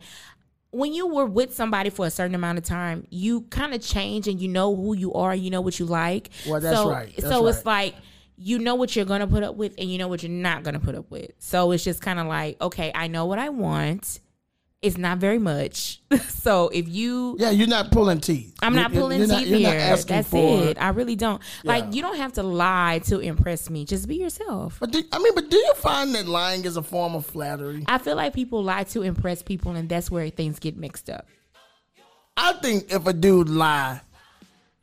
when 0.73 0.93
you 0.93 1.07
were 1.07 1.25
with 1.25 1.53
somebody 1.53 1.89
for 1.89 2.05
a 2.05 2.11
certain 2.11 2.35
amount 2.35 2.57
of 2.57 2.63
time, 2.63 3.05
you 3.09 3.41
kind 3.41 3.73
of 3.73 3.81
change 3.81 4.27
and 4.27 4.41
you 4.41 4.47
know 4.47 4.75
who 4.75 4.95
you 4.95 5.13
are, 5.13 5.35
you 5.35 5.49
know 5.49 5.61
what 5.61 5.79
you 5.79 5.85
like. 5.85 6.29
Well, 6.47 6.59
that's 6.59 6.75
so, 6.75 6.89
right. 6.89 7.13
That's 7.15 7.29
so 7.29 7.47
it's 7.47 7.65
like 7.65 7.95
you 8.37 8.57
know 8.59 8.75
what 8.75 8.95
you're 8.95 9.05
gonna 9.05 9.27
put 9.27 9.43
up 9.43 9.55
with 9.55 9.75
and 9.77 9.91
you 9.91 9.97
know 9.97 10.07
what 10.07 10.23
you're 10.23 10.31
not 10.31 10.63
gonna 10.63 10.79
put 10.79 10.95
up 10.95 11.09
with. 11.11 11.31
So 11.39 11.71
it's 11.71 11.83
just 11.83 12.01
kind 12.01 12.19
of 12.19 12.27
like, 12.27 12.59
okay, 12.61 12.91
I 12.93 13.07
know 13.07 13.25
what 13.25 13.39
I 13.39 13.49
want. 13.49 14.19
It's 14.83 14.97
not 14.97 15.17
very 15.17 15.39
much. 15.39 16.01
so 16.27 16.67
if 16.73 16.89
you 16.89 17.37
Yeah, 17.39 17.51
you're 17.51 17.67
not 17.67 17.89
pulling 17.91 18.19
teeth. 18.19 18.53
I'm 18.61 18.75
not 18.75 18.91
You're- 18.91 19.01
pulling 19.01 19.19
you're 19.19 19.27
teeth 19.39 19.49
not 19.63 19.73
here. 19.73 19.79
asking 19.79 20.15
That's 20.17 20.29
for- 20.29 20.63
it. 20.65 20.77
I 20.81 20.89
really 20.89 21.15
don't. 21.15 21.41
Like 21.63 21.93
you 21.95 22.01
don't 22.01 22.17
have 22.17 22.33
to 22.33 22.43
lie 22.43 22.99
to 23.05 23.19
impress 23.19 23.69
me. 23.69 23.85
Just 23.85 24.07
be 24.09 24.17
yourself. 24.17 24.77
But 24.81 24.91
do, 24.91 25.01
I 25.11 25.19
mean, 25.19 25.33
but 25.35 25.49
do 25.49 25.57
you 25.57 25.73
find 25.75 26.13
that 26.15 26.27
lying 26.27 26.65
is 26.65 26.75
a 26.77 26.83
form 26.83 27.15
of 27.15 27.25
flattery? 27.25 27.85
I 27.87 27.97
feel 27.97 28.17
like 28.17 28.33
people 28.33 28.61
lie 28.61 28.83
to 28.83 29.01
impress 29.03 29.41
people, 29.41 29.71
and 29.71 29.87
that's 29.87 30.11
where 30.11 30.29
things 30.29 30.59
get 30.59 30.75
mixed 30.77 31.09
up. 31.09 31.25
I 32.35 32.53
think 32.53 32.91
if 32.91 33.07
a 33.07 33.13
dude 33.13 33.47
lie, 33.49 34.01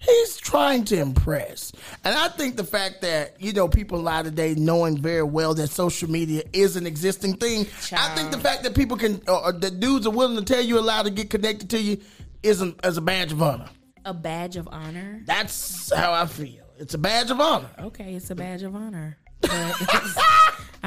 he's 0.00 0.36
trying 0.38 0.84
to 0.86 0.98
impress. 0.98 1.72
And 2.04 2.14
I 2.14 2.28
think 2.28 2.56
the 2.56 2.64
fact 2.64 3.02
that, 3.02 3.40
you 3.40 3.52
know, 3.52 3.68
people 3.68 4.00
lie 4.00 4.22
today 4.22 4.54
knowing 4.56 4.98
very 4.98 5.22
well 5.22 5.54
that 5.54 5.68
social 5.68 6.10
media 6.10 6.42
is 6.52 6.76
an 6.76 6.86
existing 6.86 7.36
thing. 7.36 7.66
I 7.92 8.14
think 8.14 8.30
the 8.30 8.38
fact 8.38 8.64
that 8.64 8.74
people 8.74 8.96
can, 8.96 9.22
or, 9.28 9.46
or 9.46 9.52
that 9.52 9.80
dudes 9.80 10.06
are 10.06 10.10
willing 10.10 10.36
to 10.36 10.44
tell 10.44 10.62
you 10.62 10.78
a 10.78 10.80
lie 10.80 11.02
to 11.02 11.10
get 11.10 11.30
connected 11.30 11.70
to 11.70 11.80
you 11.80 11.98
isn't 12.42 12.80
as 12.84 12.96
a 12.96 13.02
badge 13.02 13.32
of 13.32 13.42
honor. 13.42 13.68
A 14.04 14.14
badge 14.14 14.56
of 14.56 14.66
honor. 14.70 15.20
That's 15.26 15.92
how 15.94 16.12
I 16.12 16.26
feel. 16.26 16.64
It's 16.78 16.94
a 16.94 16.98
badge 16.98 17.30
of 17.30 17.40
honor. 17.40 17.68
Okay, 17.78 18.14
it's 18.14 18.30
a 18.30 18.34
badge 18.34 18.62
of 18.62 18.74
honor. 18.74 19.18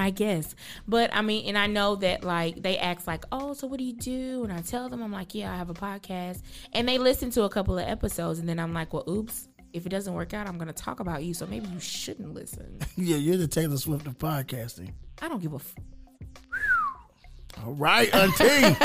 I 0.03 0.09
guess. 0.09 0.53
But 0.85 1.15
I 1.15 1.21
mean, 1.21 1.45
and 1.47 1.57
I 1.57 1.67
know 1.67 1.95
that 1.95 2.23
like 2.25 2.61
they 2.61 2.77
ask 2.77 3.07
like, 3.07 3.23
"Oh, 3.31 3.53
so 3.53 3.67
what 3.67 3.79
do 3.79 3.85
you 3.85 3.93
do?" 3.93 4.43
And 4.43 4.51
I 4.51 4.59
tell 4.61 4.89
them 4.89 5.01
I'm 5.01 5.11
like, 5.13 5.33
"Yeah, 5.33 5.51
I 5.53 5.55
have 5.55 5.69
a 5.69 5.73
podcast." 5.73 6.41
And 6.73 6.87
they 6.87 6.97
listen 6.97 7.29
to 7.31 7.43
a 7.43 7.49
couple 7.49 7.77
of 7.79 7.87
episodes 7.87 8.39
and 8.39 8.47
then 8.49 8.59
I'm 8.59 8.73
like, 8.73 8.91
"Well, 8.93 9.05
oops, 9.09 9.47
if 9.71 9.85
it 9.85 9.89
doesn't 9.89 10.13
work 10.13 10.33
out, 10.33 10.47
I'm 10.47 10.57
going 10.57 10.67
to 10.67 10.73
talk 10.73 10.99
about 10.99 11.23
you, 11.23 11.33
so 11.33 11.45
maybe 11.47 11.67
you 11.69 11.79
shouldn't 11.79 12.33
listen." 12.33 12.79
Yeah, 12.97 13.15
you're 13.15 13.37
the 13.37 13.47
Taylor 13.47 13.77
Swift 13.77 14.05
of 14.07 14.17
podcasting. 14.17 14.91
I 15.21 15.29
don't 15.29 15.41
give 15.41 15.53
a 15.53 15.55
f- 15.55 15.75
All 17.65 17.73
right, 17.73 18.13
auntie. 18.13 18.77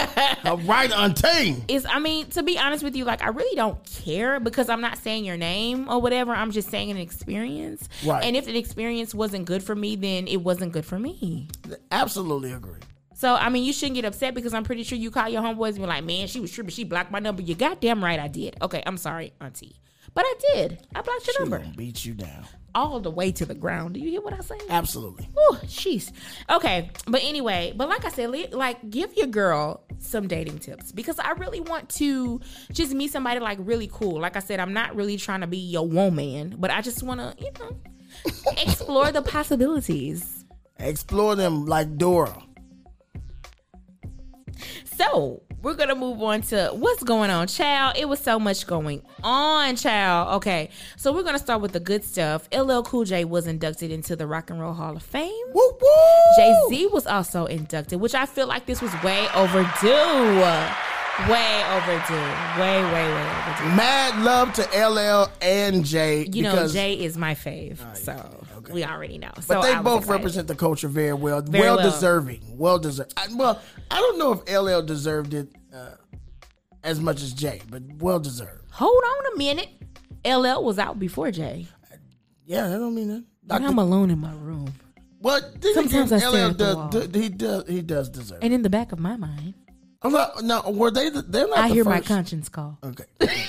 All 0.44 0.58
right, 0.58 0.90
auntie. 0.92 1.62
is 1.68 1.86
I 1.86 1.98
mean, 1.98 2.26
to 2.30 2.42
be 2.42 2.58
honest 2.58 2.84
with 2.84 2.94
you, 2.96 3.04
like 3.04 3.22
I 3.22 3.28
really 3.28 3.56
don't 3.56 3.82
care 3.84 4.38
because 4.40 4.68
I'm 4.68 4.80
not 4.80 4.98
saying 4.98 5.24
your 5.24 5.36
name 5.36 5.88
or 5.88 6.00
whatever. 6.00 6.32
I'm 6.32 6.50
just 6.50 6.70
saying 6.70 6.90
an 6.90 6.96
experience. 6.96 7.88
Right. 8.04 8.24
And 8.24 8.36
if 8.36 8.46
an 8.46 8.56
experience 8.56 9.14
wasn't 9.14 9.46
good 9.46 9.62
for 9.62 9.74
me, 9.74 9.96
then 9.96 10.28
it 10.28 10.38
wasn't 10.38 10.72
good 10.72 10.84
for 10.84 10.98
me. 10.98 11.48
Absolutely 11.90 12.52
agree. 12.52 12.80
So 13.14 13.34
I 13.34 13.48
mean, 13.48 13.64
you 13.64 13.72
shouldn't 13.72 13.96
get 13.96 14.04
upset 14.04 14.34
because 14.34 14.54
I'm 14.54 14.64
pretty 14.64 14.84
sure 14.84 14.96
you 14.96 15.10
call 15.10 15.28
your 15.28 15.42
homeboys 15.42 15.70
and 15.70 15.78
be 15.78 15.86
like, 15.86 16.04
"Man, 16.04 16.28
she 16.28 16.38
was 16.38 16.52
tripping. 16.52 16.70
She 16.70 16.84
blocked 16.84 17.10
my 17.10 17.18
number." 17.18 17.42
You 17.42 17.54
goddamn 17.56 18.04
right, 18.04 18.20
I 18.20 18.28
did. 18.28 18.56
Okay, 18.62 18.82
I'm 18.86 18.96
sorry, 18.96 19.32
Auntie, 19.40 19.80
but 20.14 20.24
I 20.24 20.34
did. 20.54 20.86
I 20.94 21.00
blocked 21.02 21.26
your 21.26 21.34
She 21.34 21.40
number 21.40 21.64
beat 21.76 22.04
you 22.04 22.14
down. 22.14 22.44
All 22.74 23.00
the 23.00 23.10
way 23.10 23.32
to 23.32 23.46
the 23.46 23.54
ground. 23.54 23.94
Do 23.94 24.00
you 24.00 24.10
hear 24.10 24.20
what 24.20 24.34
I 24.34 24.40
say? 24.40 24.58
Absolutely. 24.68 25.28
Whew, 25.34 25.58
jeez. 25.64 26.12
Okay, 26.50 26.90
but 27.06 27.22
anyway, 27.22 27.72
but 27.74 27.88
like 27.88 28.04
I 28.04 28.10
said, 28.10 28.52
like 28.52 28.90
give 28.90 29.16
your 29.16 29.26
girl 29.26 29.82
some 29.98 30.28
dating 30.28 30.58
tips 30.58 30.92
because 30.92 31.18
I 31.18 31.32
really 31.32 31.60
want 31.60 31.88
to 31.90 32.40
just 32.72 32.92
meet 32.92 33.10
somebody 33.10 33.40
like 33.40 33.58
really 33.60 33.88
cool. 33.92 34.20
Like 34.20 34.36
I 34.36 34.40
said, 34.40 34.60
I'm 34.60 34.72
not 34.72 34.94
really 34.94 35.16
trying 35.16 35.40
to 35.40 35.46
be 35.46 35.58
your 35.58 35.86
woman, 35.86 36.56
but 36.58 36.70
I 36.70 36.80
just 36.80 37.02
want 37.02 37.20
to, 37.20 37.34
you 37.42 37.50
know, 37.58 37.76
explore 38.62 39.12
the 39.12 39.22
possibilities. 39.22 40.44
Explore 40.78 41.36
them 41.36 41.66
like 41.66 41.96
Dora. 41.96 42.42
So 44.84 45.42
we're 45.62 45.74
gonna 45.74 45.94
move 45.94 46.22
on 46.22 46.42
to 46.42 46.70
what's 46.72 47.02
going 47.02 47.30
on, 47.30 47.48
child. 47.48 47.96
It 47.96 48.08
was 48.08 48.20
so 48.20 48.38
much 48.38 48.66
going 48.66 49.02
on, 49.22 49.76
child. 49.76 50.36
Okay, 50.36 50.70
so 50.96 51.12
we're 51.12 51.22
gonna 51.22 51.38
start 51.38 51.60
with 51.60 51.72
the 51.72 51.80
good 51.80 52.04
stuff. 52.04 52.48
LL 52.52 52.82
Cool 52.82 53.04
J 53.04 53.24
was 53.24 53.46
inducted 53.46 53.90
into 53.90 54.14
the 54.16 54.26
Rock 54.26 54.50
and 54.50 54.60
Roll 54.60 54.74
Hall 54.74 54.96
of 54.96 55.02
Fame. 55.02 55.32
Woo 55.52 55.78
woo. 55.80 55.88
Jay 56.36 56.54
Z 56.68 56.86
was 56.88 57.06
also 57.06 57.46
inducted, 57.46 58.00
which 58.00 58.14
I 58.14 58.26
feel 58.26 58.46
like 58.46 58.66
this 58.66 58.80
was 58.80 58.92
way 59.02 59.26
overdue. 59.34 60.42
Way 61.28 61.64
overdue. 61.72 62.14
Way, 62.60 62.80
way, 62.84 63.12
way 63.12 63.30
overdue. 63.48 63.74
Mad 63.74 64.22
love 64.22 64.52
to 64.52 64.62
LL 64.62 65.28
and 65.42 65.84
Jay. 65.84 66.28
You 66.32 66.44
know, 66.44 66.68
Jay 66.68 66.94
is 66.94 67.18
my 67.18 67.34
fave, 67.34 67.78
ah, 67.82 67.92
so 67.94 68.14
okay. 68.68 68.74
we 68.74 68.84
already 68.84 69.18
know. 69.18 69.30
But 69.46 69.62
they 69.62 69.72
I 69.72 69.82
both 69.82 70.00
excited. 70.02 70.16
represent 70.18 70.48
the 70.48 70.54
culture 70.54 70.88
very 70.88 71.12
well. 71.12 71.40
Very 71.42 71.64
well, 71.64 71.76
well. 71.76 71.90
deserving. 71.90 72.40
Well 72.56 72.78
deserved. 72.78 73.14
I, 73.16 73.26
well, 73.34 73.60
I 73.90 73.96
don't 74.00 74.18
know 74.18 74.32
if 74.32 74.40
LL 74.50 74.84
deserved 74.84 75.34
it 75.34 75.48
uh, 75.74 75.90
as 76.84 77.00
much 77.00 77.22
as 77.22 77.32
Jay, 77.32 77.60
but 77.70 77.82
well 77.98 78.20
deserved. 78.20 78.64
Hold 78.72 79.02
on 79.04 79.32
a 79.34 79.38
minute. 79.38 79.68
LL 80.26 80.62
was 80.64 80.78
out 80.78 80.98
before 80.98 81.30
Jay, 81.30 81.66
Yeah, 82.44 82.66
I 82.66 82.72
don't 82.72 82.94
mean 82.94 83.08
that. 83.08 83.24
and 83.56 83.66
I'm 83.66 83.78
alone 83.78 84.10
in 84.10 84.18
my 84.18 84.32
room. 84.32 84.72
What? 85.20 85.60
then 85.60 85.74
Sometimes 85.74 86.12
again, 86.12 86.26
I 86.26 86.30
stare 86.30 86.46
LL 86.46 86.50
at 86.50 86.58
the 86.58 86.64
does, 86.64 86.76
wall. 86.76 86.88
do- 86.88 87.18
he 87.20 87.28
does. 87.28 87.68
He 87.68 87.82
does 87.82 88.08
deserve. 88.08 88.38
And 88.42 88.52
in 88.52 88.62
the 88.62 88.70
back 88.70 88.92
of 88.92 88.98
my 89.00 89.16
mind, 89.16 89.54
I'm 90.02 90.12
not, 90.12 90.44
no, 90.44 90.62
were 90.70 90.90
they? 90.92 91.08
The, 91.10 91.22
they're 91.22 91.48
not. 91.48 91.58
I 91.58 91.68
the 91.68 91.74
hear 91.74 91.84
my 91.84 92.00
conscience 92.00 92.48
call. 92.48 92.78
Okay. 92.84 93.04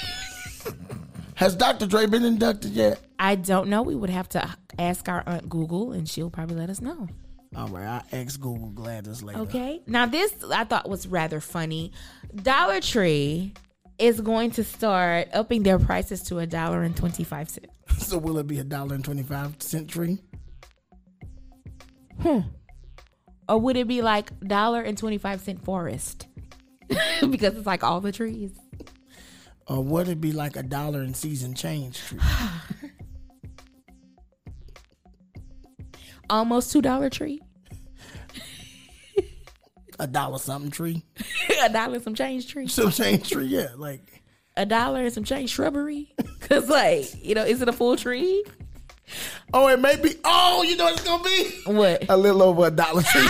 Has 1.40 1.56
Dr. 1.56 1.88
Dre 1.88 2.06
been 2.06 2.26
inducted 2.26 2.72
yet? 2.72 3.00
I 3.18 3.36
don't 3.36 3.70
know. 3.70 3.82
We 3.82 3.96
would 3.96 4.10
have 4.10 4.28
to 4.30 4.46
ask 4.78 5.08
our 5.08 5.24
aunt 5.26 5.48
Google, 5.48 5.94
and 5.94 6.06
she'll 6.06 6.30
probably 6.30 6.58
let 6.58 6.70
us 6.70 6.82
know. 6.82 7.08
All 7.56 7.70
right, 7.70 7.86
I 7.86 8.04
ex 8.12 8.36
Google 8.36 8.72
Gladys 8.72 9.24
later. 9.24 9.40
Okay. 9.40 9.82
Now 9.88 10.06
this 10.06 10.34
I 10.52 10.66
thought 10.66 10.90
was 10.90 11.08
rather 11.08 11.40
funny. 11.40 11.94
Dollar 12.36 12.82
Tree 12.82 13.54
is 13.98 14.20
going 14.20 14.52
to 14.52 14.66
start 14.66 15.30
upping 15.32 15.64
their 15.64 15.80
prices 15.80 16.24
to 16.24 16.40
a 16.40 16.46
dollar 16.46 16.84
and 16.84 16.94
twenty 16.98 17.24
five 17.24 17.50
cents. 17.50 17.74
So 18.00 18.18
will 18.18 18.38
it 18.40 18.48
be 18.48 18.60
a 18.60 18.66
dollar 18.66 18.96
and 18.96 19.06
twenty 19.06 19.24
five 19.24 19.56
cent 19.60 19.90
tree? 19.90 20.20
Hmm. 22.22 22.40
Or 23.48 23.58
would 23.60 23.78
it 23.78 23.88
be 23.88 24.02
like 24.02 24.38
dollar 24.42 24.82
and 24.82 24.98
twenty 24.98 25.18
five 25.18 25.40
cent 25.40 25.64
forest? 25.64 26.28
because 27.30 27.56
it's 27.56 27.66
like 27.66 27.86
all 27.86 28.02
the 28.02 28.12
trees. 28.12 28.52
Or 29.70 29.84
would 29.84 30.08
it 30.10 30.20
be 30.20 30.32
like 30.32 30.56
a 30.56 30.64
dollar 30.64 31.02
and 31.02 31.16
season 31.16 31.54
change 31.54 32.00
tree? 32.00 32.20
Almost 36.30 36.72
two 36.72 36.82
dollar 36.82 37.10
tree. 37.10 37.40
a 40.00 40.08
dollar 40.08 40.40
something 40.40 40.72
tree? 40.72 41.04
a 41.64 41.70
dollar 41.70 41.96
and 41.96 42.04
some 42.04 42.16
change 42.16 42.48
tree. 42.52 42.68
Some 42.70 42.92
change 42.92 43.30
tree, 43.30 43.46
yeah. 43.46 43.70
Like 43.78 44.24
A 44.58 44.66
dollar 44.66 45.02
and 45.02 45.14
some 45.14 45.24
change 45.24 45.52
shrubbery. 45.52 46.14
Cause 46.42 46.68
like, 46.68 47.24
you 47.24 47.36
know, 47.36 47.44
is 47.46 47.62
it 47.62 47.70
a 47.70 47.74
full 47.74 47.96
tree? 47.96 48.44
Oh, 49.54 49.68
it 49.68 49.80
may 49.80 49.96
be 49.98 50.16
oh, 50.24 50.64
you 50.64 50.78
know 50.78 50.86
what 50.86 50.94
it's 50.94 51.04
gonna 51.04 51.24
be? 51.24 51.52
What? 51.66 52.10
A 52.10 52.18
little 52.18 52.42
over 52.44 52.68
a 52.68 52.72
dollar 52.72 53.02
tree. 53.04 53.28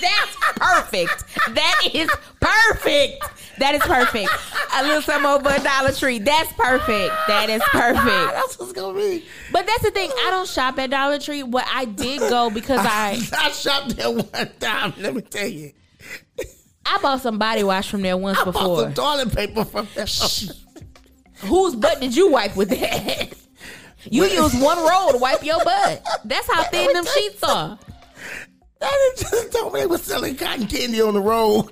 That's 0.00 0.36
perfect. 0.56 1.24
That 1.54 1.88
is 1.94 2.10
perfect. 2.40 3.24
That 3.58 3.74
is 3.74 3.82
perfect. 3.82 4.30
A 4.74 4.82
little 4.82 5.02
something 5.02 5.30
over 5.30 5.48
a 5.48 5.62
Dollar 5.62 5.92
Tree. 5.92 6.18
That's 6.18 6.52
perfect. 6.52 7.14
That 7.28 7.48
is 7.48 7.62
perfect. 7.64 8.04
That's 8.34 8.58
what 8.58 8.64
it's 8.68 8.72
gonna 8.78 8.98
be. 8.98 9.24
But 9.52 9.66
that's 9.66 9.82
the 9.82 9.90
thing. 9.90 10.10
I 10.10 10.30
don't 10.30 10.46
shop 10.48 10.78
at 10.78 10.90
Dollar 10.90 11.18
Tree. 11.18 11.42
But 11.42 11.64
I 11.72 11.86
did 11.86 12.20
go 12.20 12.50
because 12.50 12.80
I 12.82 13.18
I 13.32 13.50
shopped 13.52 13.96
there 13.96 14.10
one 14.10 14.50
time, 14.60 14.92
let 14.98 15.14
me 15.14 15.22
tell 15.22 15.46
you. 15.48 15.72
I 16.84 16.98
bought 16.98 17.20
some 17.22 17.38
body 17.38 17.64
wash 17.64 17.88
from 17.90 18.02
there 18.02 18.16
once 18.16 18.38
I 18.38 18.44
bought 18.44 18.52
before. 18.52 18.80
some 18.82 18.94
toilet 18.94 19.34
paper 19.34 19.64
from 19.64 19.88
there. 19.94 20.06
Whose 21.48 21.74
butt 21.74 22.00
did 22.00 22.14
you 22.14 22.30
wipe 22.30 22.56
with 22.56 22.70
that? 22.70 23.32
You 24.08 24.24
use 24.24 24.54
one 24.54 24.78
roll 24.78 25.10
to 25.10 25.18
wipe 25.18 25.42
your 25.44 25.58
butt. 25.64 26.06
That's 26.24 26.48
how 26.48 26.62
thin 26.64 26.92
them 26.92 27.04
sheets 27.06 27.42
are. 27.42 27.76
That 28.78 29.12
just 29.16 29.52
told 29.52 29.72
me 29.72 29.80
they 29.80 29.86
was 29.86 30.02
selling 30.02 30.36
cotton 30.36 30.66
candy 30.66 31.00
on 31.00 31.14
the 31.14 31.20
road. 31.20 31.70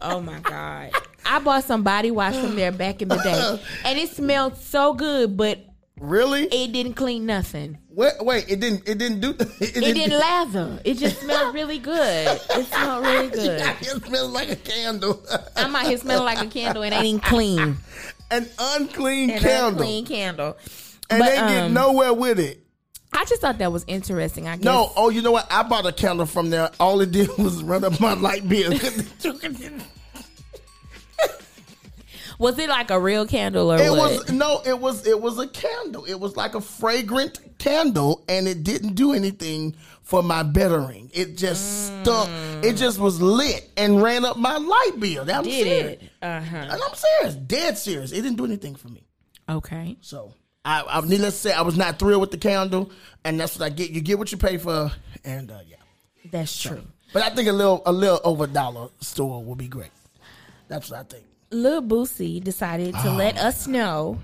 Oh 0.00 0.20
my 0.20 0.38
god. 0.40 0.90
I 1.26 1.38
bought 1.40 1.64
some 1.64 1.82
body 1.82 2.10
wash 2.10 2.34
from 2.34 2.56
there 2.56 2.72
back 2.72 3.02
in 3.02 3.08
the 3.08 3.16
day. 3.18 3.62
And 3.84 3.98
it 3.98 4.08
smelled 4.10 4.56
so 4.56 4.94
good, 4.94 5.36
but 5.36 5.58
really? 5.98 6.44
it 6.44 6.72
didn't 6.72 6.94
clean 6.94 7.26
nothing. 7.26 7.76
Wait, 7.90 8.12
wait, 8.20 8.46
it 8.48 8.60
didn't. 8.60 8.88
It 8.88 8.96
didn't 8.98 9.20
do. 9.20 9.30
It, 9.60 9.76
It 9.76 9.94
didn't 9.94 10.18
lather. 10.18 10.80
It 10.84 10.94
just 10.94 11.20
smelled 11.20 11.54
really 11.60 11.78
good. 11.78 12.40
It 12.50 12.66
smelled 12.66 13.04
really 13.04 13.28
good. 13.28 13.60
It 13.82 14.02
smells 14.06 14.32
like 14.32 14.50
a 14.50 14.56
candle. 14.56 15.22
I'm 15.56 15.76
out 15.76 15.86
here 15.86 15.98
smelling 15.98 16.24
like 16.24 16.40
a 16.40 16.48
candle 16.48 16.82
and 16.82 16.94
it 16.94 17.02
ain't 17.02 17.22
clean. 17.22 17.76
An 18.30 18.48
unclean 18.58 19.30
An 19.30 19.40
candle, 19.40 19.68
unclean 19.82 20.06
candle. 20.06 20.56
and 21.10 21.18
But, 21.20 21.28
they 21.28 21.34
get 21.36 21.64
um, 21.66 21.74
nowhere 21.74 22.14
with 22.14 22.38
it. 22.40 22.64
I 23.12 23.24
just 23.24 23.40
thought 23.40 23.58
that 23.58 23.72
was 23.72 23.84
interesting. 23.86 24.46
I 24.48 24.56
guess. 24.56 24.64
No, 24.64 24.92
oh, 24.96 25.08
you 25.10 25.20
know 25.22 25.32
what? 25.32 25.46
I 25.50 25.62
bought 25.62 25.86
a 25.86 25.92
candle 25.92 26.26
from 26.26 26.50
there. 26.50 26.70
All 26.78 27.00
it 27.00 27.10
did 27.10 27.28
was 27.38 27.62
run 27.62 27.84
up 27.84 28.00
my 28.00 28.14
light 28.14 28.48
bill. 28.48 28.72
Was 32.38 32.58
it 32.58 32.70
like 32.70 32.90
a 32.90 32.98
real 32.98 33.26
candle 33.26 33.70
or 33.70 33.76
It 33.76 33.90
what? 33.90 34.12
was 34.12 34.32
no, 34.32 34.62
it 34.64 34.78
was 34.80 35.06
it 35.06 35.20
was 35.20 35.38
a 35.38 35.46
candle. 35.46 36.06
It 36.06 36.18
was 36.18 36.38
like 36.38 36.54
a 36.54 36.60
fragrant 36.62 37.38
candle, 37.58 38.24
and 38.30 38.48
it 38.48 38.62
didn't 38.64 38.94
do 38.94 39.12
anything 39.12 39.76
for 40.02 40.22
my 40.22 40.42
bettering. 40.42 41.10
It 41.12 41.36
just 41.36 41.88
stuck. 42.00 42.30
It 42.64 42.76
just 42.76 42.98
was 42.98 43.20
lit 43.20 43.68
and 43.76 44.02
ran 44.02 44.24
up 44.24 44.38
my 44.38 44.56
light 44.56 44.92
bill. 44.98 45.26
That 45.26 45.44
was 45.44 45.48
Did 45.54 45.66
serious. 45.66 46.02
it? 46.02 46.10
Uh 46.22 46.40
huh. 46.40 46.56
And 46.56 46.72
I'm 46.82 46.94
serious, 46.94 47.34
dead 47.34 47.76
serious. 47.76 48.10
It 48.10 48.22
didn't 48.22 48.36
do 48.38 48.46
anything 48.46 48.74
for 48.74 48.88
me. 48.88 49.06
Okay. 49.46 49.98
So 50.00 50.32
I, 50.64 50.84
I 50.88 51.00
needless 51.00 51.34
to 51.42 51.48
say, 51.48 51.52
I 51.52 51.62
was 51.62 51.76
not 51.76 51.98
thrilled 51.98 52.20
with 52.20 52.30
the 52.30 52.38
candle, 52.38 52.90
and 53.24 53.40
that's 53.40 53.58
what 53.58 53.64
I 53.64 53.70
get. 53.70 53.90
You 53.90 54.00
get 54.00 54.18
what 54.18 54.30
you 54.30 54.38
pay 54.38 54.58
for, 54.58 54.92
and 55.24 55.50
uh, 55.50 55.60
yeah. 55.66 55.76
That's 56.30 56.60
true. 56.60 56.82
But 57.12 57.22
I 57.22 57.30
think 57.30 57.48
a 57.48 57.52
little 57.52 57.82
a 57.86 57.92
little 57.92 58.20
over 58.24 58.46
dollar 58.46 58.88
store 59.00 59.42
would 59.42 59.58
be 59.58 59.68
great. 59.68 59.90
That's 60.68 60.90
what 60.90 61.00
I 61.00 61.02
think. 61.02 61.24
Lil 61.50 61.82
Boosie 61.82 62.42
decided 62.42 62.94
to 62.94 63.10
let 63.10 63.36
us 63.36 63.66
know 63.66 64.20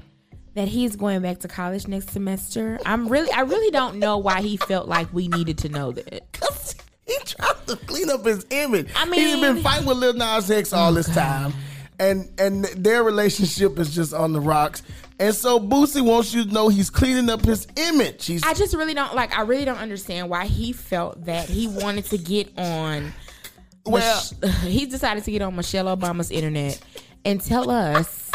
that 0.55 0.69
he's 0.69 0.95
going 0.95 1.21
back 1.21 1.41
to 1.41 1.49
college 1.49 1.89
next 1.89 2.11
semester. 2.11 2.79
I'm 2.87 3.09
really, 3.09 3.31
I 3.33 3.41
really 3.41 3.71
don't 3.71 3.97
know 3.97 4.19
why 4.19 4.43
he 4.43 4.57
felt 4.57 4.89
like 4.89 5.13
we 5.13 5.29
needed 5.29 5.59
to 5.59 5.69
know 5.69 5.93
that. 5.93 6.33
Cause 6.33 6.77
he 7.05 7.17
tried 7.25 7.67
to 7.67 7.77
clean 7.77 8.11
up 8.11 8.25
his 8.25 8.47
image. 8.51 8.89
I 8.95 9.05
mean, 9.07 9.21
he's 9.21 9.41
been 9.41 9.63
fighting 9.63 9.87
with 9.87 9.99
Lil 9.99 10.15
Nas 10.15 10.51
X 10.51 10.73
all 10.73 10.93
this 10.93 11.13
time, 11.13 11.53
and 11.99 12.31
and 12.39 12.65
their 12.65 13.03
relationship 13.03 13.79
is 13.79 13.95
just 13.95 14.15
on 14.15 14.33
the 14.33 14.41
rocks. 14.41 14.83
And 15.19 15.35
so 15.35 15.59
Boosie 15.59 16.05
wants 16.05 16.35
you 16.35 16.45
to 16.45 16.53
know 16.53 16.69
he's 16.69 16.91
cleaning 16.91 17.31
up 17.31 17.43
his 17.45 17.67
image. 17.77 18.27
He's 18.27 18.43
I 18.43 18.53
just 18.53 18.75
really 18.75 18.93
don't 18.95 19.15
like. 19.15 19.37
I 19.37 19.43
really 19.43 19.65
don't 19.65 19.79
understand 19.79 20.29
why 20.29 20.47
he 20.47 20.73
felt 20.73 21.25
that 21.25 21.49
he 21.49 21.69
wanted 21.69 22.05
to 22.07 22.19
get 22.19 22.53
on. 22.59 23.13
well, 23.87 24.23
Mich- 24.43 24.55
he 24.63 24.85
decided 24.87 25.25
to 25.25 25.31
get 25.31 25.41
on 25.43 25.57
Michelle 25.57 25.87
Obama's 25.97 26.31
internet 26.31 26.81
and 27.25 27.41
tell 27.41 27.71
us 27.71 28.31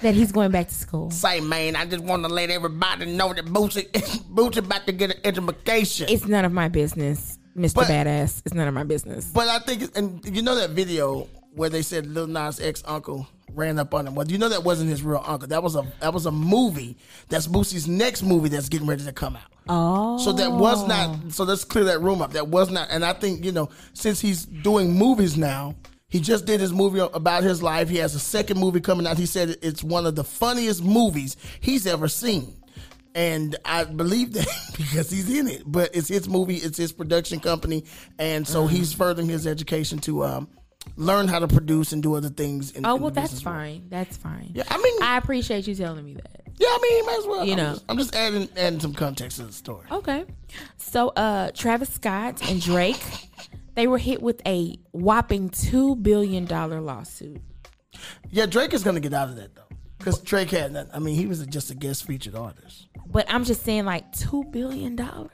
that 0.00 0.14
he's 0.14 0.32
going 0.32 0.50
back 0.50 0.68
to 0.68 0.74
school. 0.74 1.10
say 1.10 1.40
man, 1.40 1.76
I 1.76 1.84
just 1.84 2.02
want 2.02 2.24
to 2.24 2.28
let 2.28 2.48
everybody 2.50 3.06
know 3.14 3.32
that 3.34 3.44
Boosie 3.44 3.88
Boosie 4.34 4.56
about 4.58 4.86
to 4.86 4.92
get 4.92 5.10
an 5.14 5.20
education. 5.24 6.06
It's 6.08 6.26
none 6.26 6.44
of 6.46 6.52
my 6.52 6.68
business, 6.68 7.38
Mr. 7.56 7.74
But- 7.74 7.88
Badass. 7.88 8.42
It's 8.46 8.54
none 8.54 8.66
of 8.66 8.72
my 8.74 8.84
business. 8.84 9.26
But 9.26 9.48
I 9.48 9.58
think, 9.58 9.96
and 9.96 10.24
you 10.34 10.40
know 10.42 10.54
that 10.54 10.70
video 10.70 11.28
where 11.54 11.68
they 11.68 11.82
said 11.82 12.06
Lil 12.06 12.26
Nas 12.28 12.58
X 12.60 12.82
uncle 12.86 13.28
ran 13.54 13.78
up 13.78 13.94
on 13.94 14.06
him. 14.06 14.14
Well, 14.14 14.26
you 14.30 14.38
know 14.38 14.48
that 14.48 14.64
wasn't 14.64 14.90
his 14.90 15.02
real 15.02 15.22
uncle. 15.24 15.48
That 15.48 15.62
was 15.62 15.76
a 15.76 15.84
that 16.00 16.12
was 16.14 16.26
a 16.26 16.30
movie. 16.32 16.96
That's 17.28 17.46
Boosie's 17.46 17.86
next 17.88 18.22
movie 18.22 18.48
that's 18.48 18.68
getting 18.68 18.86
ready 18.86 19.04
to 19.04 19.12
come 19.12 19.36
out. 19.36 19.42
Oh, 19.68 20.18
So 20.18 20.32
that 20.32 20.50
was 20.52 20.86
not. 20.88 21.32
So 21.32 21.44
let's 21.44 21.64
clear 21.64 21.84
that 21.84 22.00
room 22.00 22.20
up. 22.22 22.32
That 22.32 22.48
was 22.48 22.70
not. 22.70 22.88
And 22.90 23.04
I 23.04 23.12
think 23.12 23.44
you 23.44 23.52
know, 23.52 23.70
since 23.94 24.20
he's 24.20 24.44
doing 24.44 24.92
movies 24.94 25.36
now, 25.36 25.74
he 26.08 26.20
just 26.20 26.44
did 26.44 26.60
his 26.60 26.72
movie 26.72 26.98
about 27.00 27.42
his 27.42 27.62
life. 27.62 27.88
He 27.88 27.96
has 27.98 28.14
a 28.14 28.18
second 28.20 28.58
movie 28.60 28.80
coming 28.80 29.06
out. 29.06 29.16
He 29.18 29.26
said 29.26 29.56
it's 29.62 29.82
one 29.84 30.04
of 30.06 30.14
the 30.16 30.24
funniest 30.24 30.82
movies 30.82 31.36
he's 31.60 31.86
ever 31.86 32.08
seen. 32.08 32.54
And 33.14 33.56
I 33.64 33.84
believe 33.84 34.32
that 34.32 34.46
because 34.76 35.10
he's 35.10 35.28
in 35.30 35.46
it, 35.46 35.62
but 35.66 35.94
it's 35.94 36.08
his 36.08 36.28
movie, 36.28 36.56
it's 36.56 36.78
his 36.78 36.92
production 36.92 37.40
company, 37.40 37.84
and 38.18 38.48
so 38.48 38.64
Mm-hmm. 38.64 38.74
he's 38.74 38.92
furthering 38.94 39.28
his 39.28 39.46
education 39.46 39.98
to 40.00 40.24
um, 40.24 40.48
learn 40.96 41.28
how 41.28 41.38
to 41.38 41.48
produce 41.48 41.92
and 41.92 42.02
do 42.02 42.14
other 42.14 42.28
things. 42.28 42.72
In, 42.72 42.84
Oh 42.86 42.96
well, 42.96 43.10
that's 43.10 43.30
business 43.32 43.44
world. 43.44 43.56
fine. 43.56 43.86
That's 43.88 44.16
fine. 44.16 44.50
Yeah, 44.54 44.64
I 44.68 44.76
mean, 44.80 45.02
I 45.02 45.18
appreciate 45.18 45.66
you 45.66 45.74
telling 45.74 46.04
me 46.04 46.14
that. 46.14 46.42
yeah, 46.58 46.68
I 46.68 46.78
mean, 46.82 47.06
might 47.06 47.18
as 47.20 47.26
well. 47.26 47.44
You 47.44 47.52
I'm 47.52 47.58
know. 47.58 47.72
just, 47.74 47.84
I'm 47.88 47.98
just 47.98 48.14
adding 48.14 48.48
adding 48.56 48.80
some 48.80 48.94
context 48.94 49.38
to 49.38 49.44
the 49.44 49.52
story. 49.52 49.86
Okay. 49.90 50.24
So 50.76 51.08
uh 51.10 51.50
Travis 51.52 51.88
Scott 51.92 52.42
and 52.50 52.60
Drake, 52.60 53.02
they 53.74 53.86
were 53.86 53.98
hit 53.98 54.20
with 54.22 54.42
a 54.46 54.76
whopping 54.92 55.48
two 55.50 55.96
billion 55.96 56.44
dollar 56.44 56.80
lawsuit. 56.80 57.40
Yeah, 58.30 58.46
Drake 58.46 58.72
is 58.74 58.82
gonna 58.84 59.00
get 59.00 59.12
out 59.14 59.28
of 59.28 59.36
that 59.36 59.54
though, 59.54 59.62
because 59.98 60.18
Drake 60.20 60.50
had. 60.50 60.74
That, 60.74 60.88
I 60.92 60.98
mean, 60.98 61.14
he 61.14 61.26
was 61.26 61.44
just 61.46 61.70
a 61.70 61.74
guest 61.74 62.04
featured 62.06 62.34
artist. 62.34 62.88
But 63.06 63.26
I'm 63.32 63.44
just 63.44 63.62
saying 63.62 63.84
like 63.84 64.10
two 64.12 64.44
billion 64.44 64.96
dollars. 64.96 65.30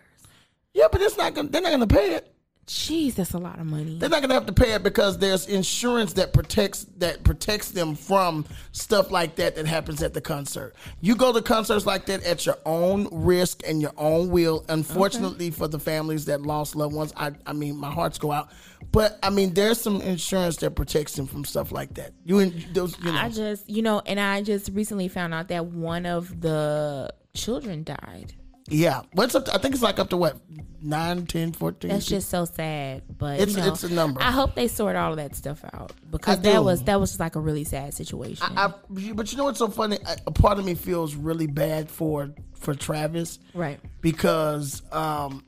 Yeah, 0.75 0.87
but 0.93 1.01
it's 1.01 1.17
not 1.17 1.35
gonna. 1.35 1.49
They're 1.49 1.63
not 1.63 1.71
gonna 1.71 1.87
pay 1.87 2.15
it. 2.15 2.33
Jeez, 2.69 3.15
that's 3.15 3.33
a 3.33 3.39
lot 3.39 3.59
of 3.59 3.65
money. 3.65 3.97
They're 3.99 4.11
not 4.11 4.21
gonna 4.21 4.35
have 4.35 4.45
to 4.45 4.53
pay 4.53 4.75
it 4.75 4.83
because 4.83 5.17
there's 5.17 5.47
insurance 5.47 6.13
that 6.13 6.35
protects 6.35 6.85
that 6.99 7.25
protects 7.25 7.71
them 7.71 7.95
from 7.95 8.45
stuff 8.73 9.11
like 9.11 9.37
that 9.37 9.57
that 9.57 9.67
happens 9.67 10.03
at 10.03 10.13
the 10.13 10.21
concert. 10.21 10.75
You 11.01 11.17
go 11.17 11.33
to 11.33 11.41
concerts 11.41 11.87
like 11.87 12.05
that 12.07 12.23
at 12.25 12.45
your 12.45 12.59
own 12.67 13.09
risk 13.11 13.63
and 13.67 13.81
your 13.81 13.95
own 13.97 14.29
will. 14.29 14.67
Unfortunately 14.69 15.51
for 15.51 15.67
the 15.67 15.79
families 15.79 16.27
that 16.27 16.43
lost 16.43 16.77
loved 16.77 16.95
ones, 16.95 17.11
I 17.17 17.33
I 17.47 17.55
mean 17.55 17.75
my 17.79 17.91
hearts 17.91 18.19
go 18.19 18.33
out. 18.33 18.51
But 18.93 19.19
I 19.23 19.31
mean 19.31 19.55
there's 19.55 19.81
some 19.81 20.03
insurance 20.03 20.59
that 20.59 20.73
protects 20.73 21.15
them 21.15 21.27
from 21.27 21.47
stuff 21.47 21.73
like 21.73 21.95
that. 21.95 22.13
You 22.25 22.41
and 22.41 22.53
those 22.75 22.99
you 22.99 23.11
know. 23.11 23.19
I 23.19 23.31
just 23.31 23.67
you 23.71 23.81
know, 23.81 24.03
and 24.05 24.21
I 24.21 24.43
just 24.43 24.73
recently 24.75 25.09
found 25.09 25.33
out 25.33 25.49
that 25.49 25.65
one 25.65 26.05
of 26.05 26.43
the 26.43 27.15
children 27.33 27.83
died. 27.83 28.35
Yeah. 28.69 29.03
What's 29.13 29.35
up? 29.35 29.47
To, 29.47 29.55
I 29.55 29.59
think 29.59 29.75
it's 29.75 29.83
like 29.83 29.99
up 29.99 30.11
to 30.11 30.17
what 30.17 30.37
9, 30.83 31.27
10, 31.27 31.53
14. 31.53 31.91
That's 31.91 32.07
just 32.07 32.29
so 32.29 32.45
sad. 32.45 33.03
But 33.19 33.41
It's- 33.41 33.57
you 33.57 33.63
know, 33.63 33.69
it's 33.73 33.85
a 33.85 33.93
number. 33.93 34.21
I 34.23 34.31
hope 34.31 34.55
they 34.55 34.69
sort 34.69 34.97
all 34.97 35.11
of 35.13 35.17
that 35.17 35.35
stuff 35.35 35.65
out 35.73 35.93
because 36.11 36.39
I 36.39 36.43
that 36.43 36.53
do. 36.55 36.63
was 36.63 36.83
that 36.85 37.01
was 37.01 37.11
just 37.11 37.21
like 37.21 37.37
a 37.37 37.41
really 37.41 37.65
sad 37.65 37.95
situation. 37.95 38.47
I, 38.57 38.73
but 38.89 39.31
you 39.33 39.39
know 39.39 39.45
what's 39.45 39.59
so 39.59 39.69
funny? 39.69 39.99
A 40.27 40.31
part 40.31 40.59
of 40.59 40.65
me 40.65 40.75
feels 40.75 41.15
really 41.15 41.47
bad 41.47 41.91
for 41.91 42.31
for 42.55 42.75
Travis, 42.75 43.39
right. 43.55 43.79
Because 44.01 44.83
um, 44.93 45.45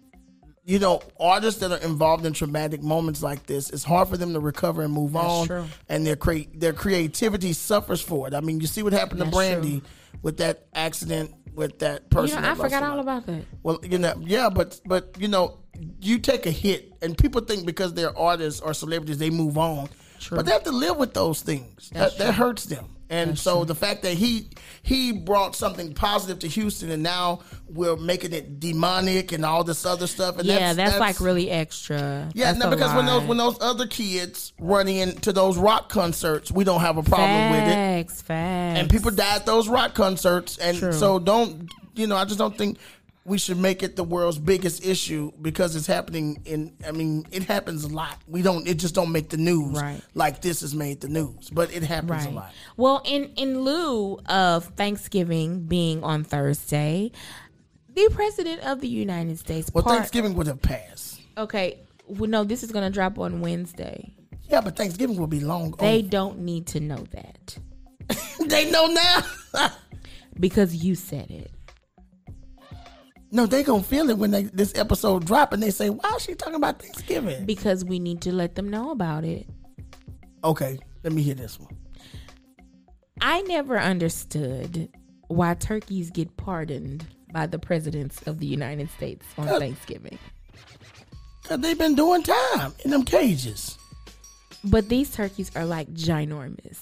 you 0.64 0.78
know, 0.78 1.00
artists 1.18 1.60
that 1.60 1.72
are 1.72 1.84
involved 1.84 2.24
in 2.26 2.32
traumatic 2.32 2.82
moments 2.82 3.22
like 3.22 3.46
this, 3.46 3.70
it's 3.70 3.82
hard 3.82 4.08
for 4.08 4.16
them 4.16 4.32
to 4.34 4.40
recover 4.40 4.82
and 4.82 4.92
move 4.92 5.16
on, 5.16 5.46
true. 5.46 5.64
and 5.88 6.06
their 6.06 6.16
cre- 6.16 6.50
their 6.54 6.72
creativity 6.72 7.52
suffers 7.52 8.00
for 8.00 8.28
it. 8.28 8.34
I 8.34 8.40
mean, 8.40 8.60
you 8.60 8.66
see 8.66 8.82
what 8.82 8.92
happened 8.92 9.20
That's 9.20 9.30
to 9.30 9.36
Brandy 9.36 9.82
with 10.22 10.36
that 10.36 10.66
accident 10.74 11.34
with 11.54 11.78
that 11.80 12.02
You 12.02 12.08
person. 12.08 12.42
know, 12.42 12.50
I 12.50 12.54
forgot 12.54 12.82
all 12.82 13.00
about 13.00 13.26
that. 13.26 13.44
Well, 13.62 13.78
you 13.82 13.98
know, 13.98 14.14
yeah, 14.24 14.48
but 14.50 14.80
but 14.86 15.14
you 15.18 15.28
know, 15.28 15.58
you 16.00 16.18
take 16.18 16.46
a 16.46 16.50
hit, 16.50 16.92
and 17.02 17.16
people 17.16 17.40
think 17.42 17.66
because 17.66 17.94
they're 17.94 18.16
artists 18.16 18.60
or 18.60 18.74
celebrities, 18.74 19.18
they 19.18 19.30
move 19.30 19.58
on. 19.58 19.88
But 20.30 20.44
they 20.46 20.52
have 20.52 20.64
to 20.64 20.72
live 20.72 20.98
with 20.98 21.14
those 21.14 21.40
things. 21.40 21.88
That, 21.94 22.18
that 22.18 22.34
hurts 22.34 22.66
them. 22.66 22.86
And 23.10 23.38
so 23.38 23.64
the 23.64 23.74
fact 23.74 24.02
that 24.02 24.14
he 24.14 24.48
he 24.82 25.12
brought 25.12 25.54
something 25.54 25.92
positive 25.92 26.38
to 26.38 26.48
Houston, 26.48 26.90
and 26.90 27.02
now 27.02 27.40
we're 27.68 27.96
making 27.96 28.32
it 28.32 28.60
demonic 28.60 29.32
and 29.32 29.44
all 29.44 29.64
this 29.64 29.84
other 29.84 30.06
stuff. 30.06 30.38
And 30.38 30.46
yeah, 30.46 30.72
that's, 30.72 30.98
like 30.98 31.20
really 31.20 31.50
extra. 31.50 32.30
yeah. 32.34 32.52
No, 32.52 32.70
because 32.70 32.94
when 32.94 33.06
those 33.06 33.24
when 33.24 33.36
those 33.36 33.60
other 33.60 33.86
kids 33.86 34.52
run 34.58 34.88
into 34.88 35.32
those 35.32 35.58
rock 35.58 35.88
concerts, 35.88 36.50
we 36.50 36.64
don't 36.64 36.80
have 36.80 36.96
a 36.96 37.02
problem 37.02 37.50
with 37.50 37.68
it 37.68 37.90
facts, 38.00 38.22
facts, 38.22 38.78
and 38.78 38.90
people 38.90 39.10
die 39.10 39.36
at 39.36 39.46
those 39.46 39.68
rock 39.68 39.94
concerts 39.94 40.58
and 40.58 40.78
True. 40.78 40.92
so 40.92 41.18
don't 41.18 41.70
you 41.94 42.06
know 42.06 42.16
i 42.16 42.24
just 42.24 42.38
don't 42.38 42.56
think 42.56 42.78
we 43.24 43.36
should 43.38 43.58
make 43.58 43.82
it 43.82 43.96
the 43.96 44.02
world's 44.04 44.38
biggest 44.38 44.84
issue 44.84 45.30
because 45.42 45.76
it's 45.76 45.86
happening 45.86 46.40
in 46.46 46.72
i 46.86 46.90
mean 46.90 47.26
it 47.30 47.42
happens 47.44 47.84
a 47.84 47.88
lot 47.88 48.16
we 48.26 48.40
don't 48.42 48.66
it 48.66 48.74
just 48.78 48.94
don't 48.94 49.12
make 49.12 49.28
the 49.28 49.36
news 49.36 49.80
Right. 49.80 50.00
like 50.14 50.40
this 50.40 50.62
has 50.62 50.74
made 50.74 51.00
the 51.02 51.08
news 51.08 51.50
but 51.50 51.72
it 51.72 51.82
happens 51.82 52.24
a 52.26 52.30
lot 52.30 52.52
Well, 52.76 53.02
in 53.04 53.30
in 53.36 53.60
lieu 53.60 54.18
of 54.26 54.64
Thanksgiving 54.76 55.64
being 55.66 56.02
on 56.02 56.24
Thursday, 56.24 57.12
the 57.94 58.08
president 58.12 58.62
of 58.62 58.80
the 58.80 58.88
United 58.88 59.38
States. 59.38 59.70
well 59.74 59.84
part- 59.84 59.96
thanksgiving 59.98 60.34
would 60.36 60.46
have 60.46 60.62
passed 60.62 61.20
Okay, 61.36 61.78
well, 62.06 62.28
no, 62.28 62.42
this 62.44 62.62
is 62.62 62.72
gonna 62.72 62.90
drop 62.90 63.18
on 63.18 63.40
Wednesday. 63.42 64.14
yeah 64.48 64.60
but 64.62 64.76
thanksgiving 64.76 65.16
will 65.16 65.26
be 65.26 65.40
long 65.40 65.72
They 65.78 65.98
over. 65.98 66.08
don't 66.08 66.38
need 66.40 66.66
to 66.68 66.80
know 66.80 67.04
that 67.12 67.58
they 68.46 68.70
know 68.70 68.86
now 68.86 69.20
because 70.40 70.74
you 70.74 70.94
said 70.94 71.30
it. 71.30 71.50
No 73.32 73.46
they 73.46 73.62
gonna 73.62 73.82
feel 73.82 74.10
it 74.10 74.18
when 74.18 74.30
they 74.30 74.44
this 74.44 74.72
episode 74.76 75.24
drop 75.26 75.52
and 75.52 75.62
they 75.62 75.70
say 75.70 75.88
why 75.90 76.12
is 76.16 76.22
she 76.22 76.34
talking 76.34 76.54
about 76.56 76.80
thanksgiving 76.80 77.44
Because 77.46 77.84
we 77.84 77.98
need 77.98 78.20
to 78.22 78.32
let 78.32 78.54
them 78.54 78.68
know 78.68 78.90
about 78.90 79.24
it. 79.24 79.46
okay 80.44 80.78
let 81.04 81.12
me 81.12 81.22
hear 81.22 81.34
this 81.34 81.58
one 81.58 81.76
I 83.22 83.42
never 83.42 83.78
understood 83.78 84.88
why 85.28 85.52
turkeys 85.54 86.10
get 86.10 86.36
pardoned 86.38 87.06
by 87.32 87.46
the 87.46 87.58
presidents 87.58 88.20
of 88.26 88.38
the 88.40 88.46
United 88.46 88.90
States 88.90 89.24
on 89.36 89.46
Thanksgiving. 89.46 90.18
because 91.42 91.60
they've 91.60 91.78
been 91.78 91.94
doing 91.94 92.22
time 92.22 92.72
in 92.84 92.90
them 92.90 93.04
cages 93.04 93.76
But 94.64 94.88
these 94.88 95.12
turkeys 95.14 95.50
are 95.54 95.64
like 95.66 95.92
ginormous. 95.94 96.78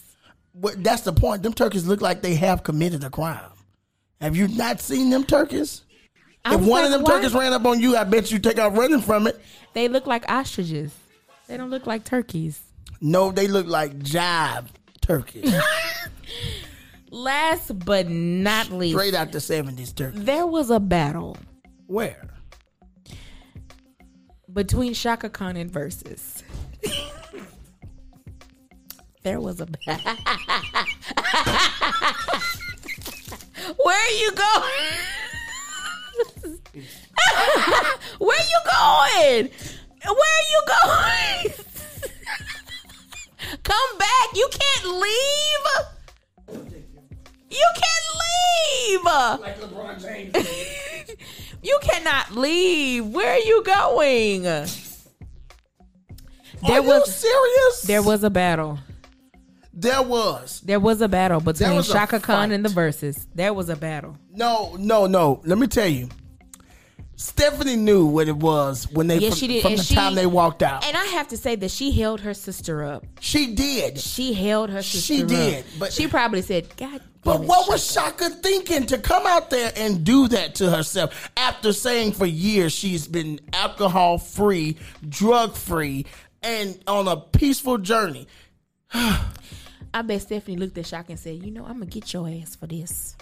What 0.53 0.83
that's 0.83 1.03
the 1.03 1.13
point. 1.13 1.43
Them 1.45 1.53
turkeys 1.55 1.87
look 1.87 2.01
like 2.01 2.23
they 2.23 2.35
have 2.35 2.63
committed 2.65 3.05
a 3.05 3.11
crime. 3.11 3.51
Have 4.21 4.35
you 4.35 4.49
not 4.49 4.81
seen 4.81 5.11
them 5.11 5.23
turkeys? 5.25 5.85
If 6.47 6.61
one 6.63 6.85
of 6.85 6.91
them 6.91 7.05
turkeys 7.05 7.35
ran 7.35 7.53
up 7.53 7.65
on 7.67 7.81
you, 7.81 7.97
I 7.97 8.05
bet 8.05 8.31
you 8.31 8.39
take 8.39 8.59
off 8.59 8.77
running 8.77 9.01
from 9.01 9.27
it. 9.27 9.41
They 9.75 9.89
look 9.89 10.07
like 10.07 10.31
ostriches. 10.31 10.95
They 11.47 11.57
don't 11.57 11.71
look 11.71 11.87
like 11.87 12.05
turkeys. 12.05 12.61
No, 13.01 13.31
they 13.31 13.49
look 13.49 13.67
like 13.67 13.99
jive 13.99 14.67
turkeys. 15.01 15.55
Last 17.11 17.79
but 17.85 18.09
not 18.09 18.71
least, 18.71 18.95
Straight 18.97 19.15
out 19.15 19.33
the 19.33 19.41
seventies 19.41 19.93
turkey. 19.93 20.19
there 20.19 20.47
was 20.47 20.71
a 20.71 20.81
battle 20.81 21.37
Where? 21.87 22.29
between 24.53 24.93
Chaka 24.95 25.29
Khan 25.31 25.57
and 25.57 25.71
Verzuz. 25.73 26.43
There 29.23 29.41
was 29.41 29.61
a. 29.61 29.67
battle. 29.67 30.17
Where 33.83 33.99
are 33.99 34.11
you 34.13 34.33
going? 34.33 34.97
Where 38.19 38.39
you 38.39 38.61
going? 38.65 39.51
Where 40.05 40.35
are 40.39 40.47
you 40.51 40.61
going? 40.67 41.53
Come 43.63 43.99
back. 43.99 44.29
You 44.35 44.49
can't 44.51 44.85
leave. 44.97 45.67
You 47.51 47.67
can't 47.75 48.09
leave. 48.21 49.05
Like 49.05 49.61
LeBron 49.61 50.01
James. 50.03 50.35
You 51.61 51.77
cannot 51.83 52.37
leave. 52.37 53.05
Where 53.07 53.33
are 53.33 53.39
you 53.41 53.65
going? 53.65 54.43
There 54.45 54.65
Are 56.65 56.75
you 56.77 56.83
was 56.83 57.13
serious? 57.13 57.83
there 57.83 58.01
was 58.03 58.23
a 58.23 58.31
battle. 58.31 58.79
There 59.81 60.03
was. 60.03 60.61
There 60.65 60.81
was 60.81 61.01
a 61.01 61.09
battle 61.09 61.39
between 61.41 61.81
Chaka 61.85 62.19
Khan 62.19 62.51
and 62.51 62.65
the 62.65 62.69
Verzuz. 62.69 63.27
There 63.33 63.55
was 63.55 63.69
a 63.69 63.77
battle. 63.77 64.17
No, 64.33 64.75
no, 64.77 65.07
no. 65.07 65.41
Let 65.45 65.57
me 65.57 65.69
tell 65.69 65.87
you. 65.87 66.09
Stephanie 67.15 67.77
knew 67.77 68.07
what 68.07 68.27
it 68.29 68.37
was 68.37 68.91
when 68.93 69.07
they 69.07 69.19
Yes, 69.19 69.35
from, 69.35 69.39
she 69.39 69.47
did. 69.49 69.63
from 69.63 69.73
And 69.73 69.81
the 69.81 69.85
she- 69.85 69.95
time 69.95 70.15
they 70.17 70.27
walked 70.27 70.63
out. 70.65 70.85
And 70.85 70.97
I 70.97 71.05
have 71.07 71.29
to 71.29 71.37
say 71.37 71.55
that 71.57 71.71
she 71.71 71.93
held 71.93 72.21
her 72.23 72.35
sister 72.35 72.83
up. 72.85 73.05
she 73.21 73.55
did. 73.55 73.99
She 74.01 74.33
held 74.35 74.71
her 74.71 74.83
sister 74.83 74.99
She 75.01 75.23
up. 75.23 75.29
did, 75.29 75.65
but- 75.79 75.93
she 75.93 76.07
probably 76.09 76.43
said, 76.43 76.77
"God." 76.77 77.01
But 77.23 77.43
it, 77.43 77.47
what 77.49 77.59
Chaka." 77.67 77.71
was 77.73 77.95
Chaka 77.95 78.31
thinking 78.31 78.87
to 78.87 78.99
come 78.99 79.27
out 79.27 79.51
there 79.51 79.73
and 79.77 80.03
do 80.05 80.27
that 80.29 80.57
to 80.57 80.71
herself 80.71 81.31
after 81.37 81.73
saying 81.73 82.13
for 82.13 82.27
years 82.27 82.73
she's 82.73 83.07
been 83.07 83.41
alcohol 83.53 84.19
free, 84.19 84.77
drug 85.09 85.55
free, 85.57 86.07
and 86.43 86.79
on 86.89 87.07
a 87.09 87.17
peaceful 87.17 87.79
journey? 87.79 88.27
I 89.99 90.03
bet 90.03 90.23
Stephanie 90.23 90.57
looked 90.57 90.79
at 90.79 90.85
Chaka 90.85 91.11
and 91.11 91.19
said, 91.19 91.43
"You 91.43 91.51
know, 91.51 91.65
I'm 91.65 91.81
gonna 91.81 91.87
get 91.87 92.13
your 92.13 92.29
ass 92.29 92.55
for 92.55 92.69
this." 92.69 93.17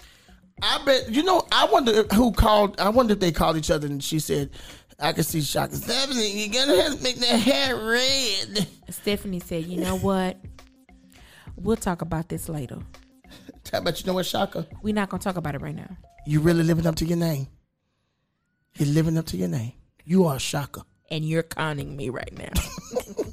I 0.61 0.79
bet 0.85 1.09
you 1.09 1.23
know. 1.23 1.47
I 1.51 1.65
wonder 1.65 2.03
who 2.13 2.31
called. 2.31 2.79
I 2.79 2.89
wonder 2.89 3.13
if 3.13 3.19
they 3.19 3.31
called 3.31 3.57
each 3.57 3.71
other 3.71 3.87
and 3.87 4.03
she 4.03 4.19
said, 4.19 4.51
"I 4.99 5.11
can 5.11 5.23
see 5.23 5.41
Chaka 5.41 5.75
Stephanie. 5.75 6.29
You're 6.29 6.53
gonna 6.53 6.79
have 6.83 6.97
to 6.97 7.01
make 7.01 7.15
that 7.15 7.39
hair 7.39 7.75
red." 7.75 8.67
Stephanie 8.91 9.39
said, 9.39 9.65
"You 9.65 9.81
know 9.81 9.97
what? 9.97 10.37
We'll 11.55 11.77
talk 11.77 12.03
about 12.03 12.29
this 12.29 12.47
later. 12.47 12.77
How 13.71 13.79
about 13.79 13.99
you 13.99 14.05
know 14.05 14.13
what, 14.13 14.27
Chaka? 14.27 14.67
We're 14.83 14.93
not 14.93 15.09
gonna 15.09 15.23
talk 15.23 15.37
about 15.37 15.55
it 15.55 15.61
right 15.61 15.75
now." 15.75 15.97
You 16.27 16.41
really 16.41 16.61
living 16.61 16.85
up 16.85 16.93
to 16.97 17.05
your 17.05 17.17
name. 17.17 17.47
You're 18.75 18.89
living 18.89 19.17
up 19.17 19.25
to 19.27 19.37
your 19.37 19.47
name. 19.47 19.71
You 20.05 20.27
are 20.27 20.37
Chaka. 20.37 20.85
And 21.09 21.25
you're 21.25 21.41
conning 21.41 21.97
me 21.97 22.09
right 22.09 22.37
now. 22.37 22.53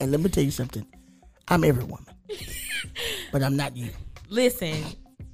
And 0.00 0.12
let 0.12 0.20
me 0.20 0.28
tell 0.28 0.44
you 0.44 0.52
something. 0.52 0.86
I'm 1.50 1.64
every 1.64 1.84
woman, 1.84 2.06
but 3.32 3.42
I'm 3.42 3.56
not 3.56 3.76
you. 3.76 3.90
Listen, 4.28 4.84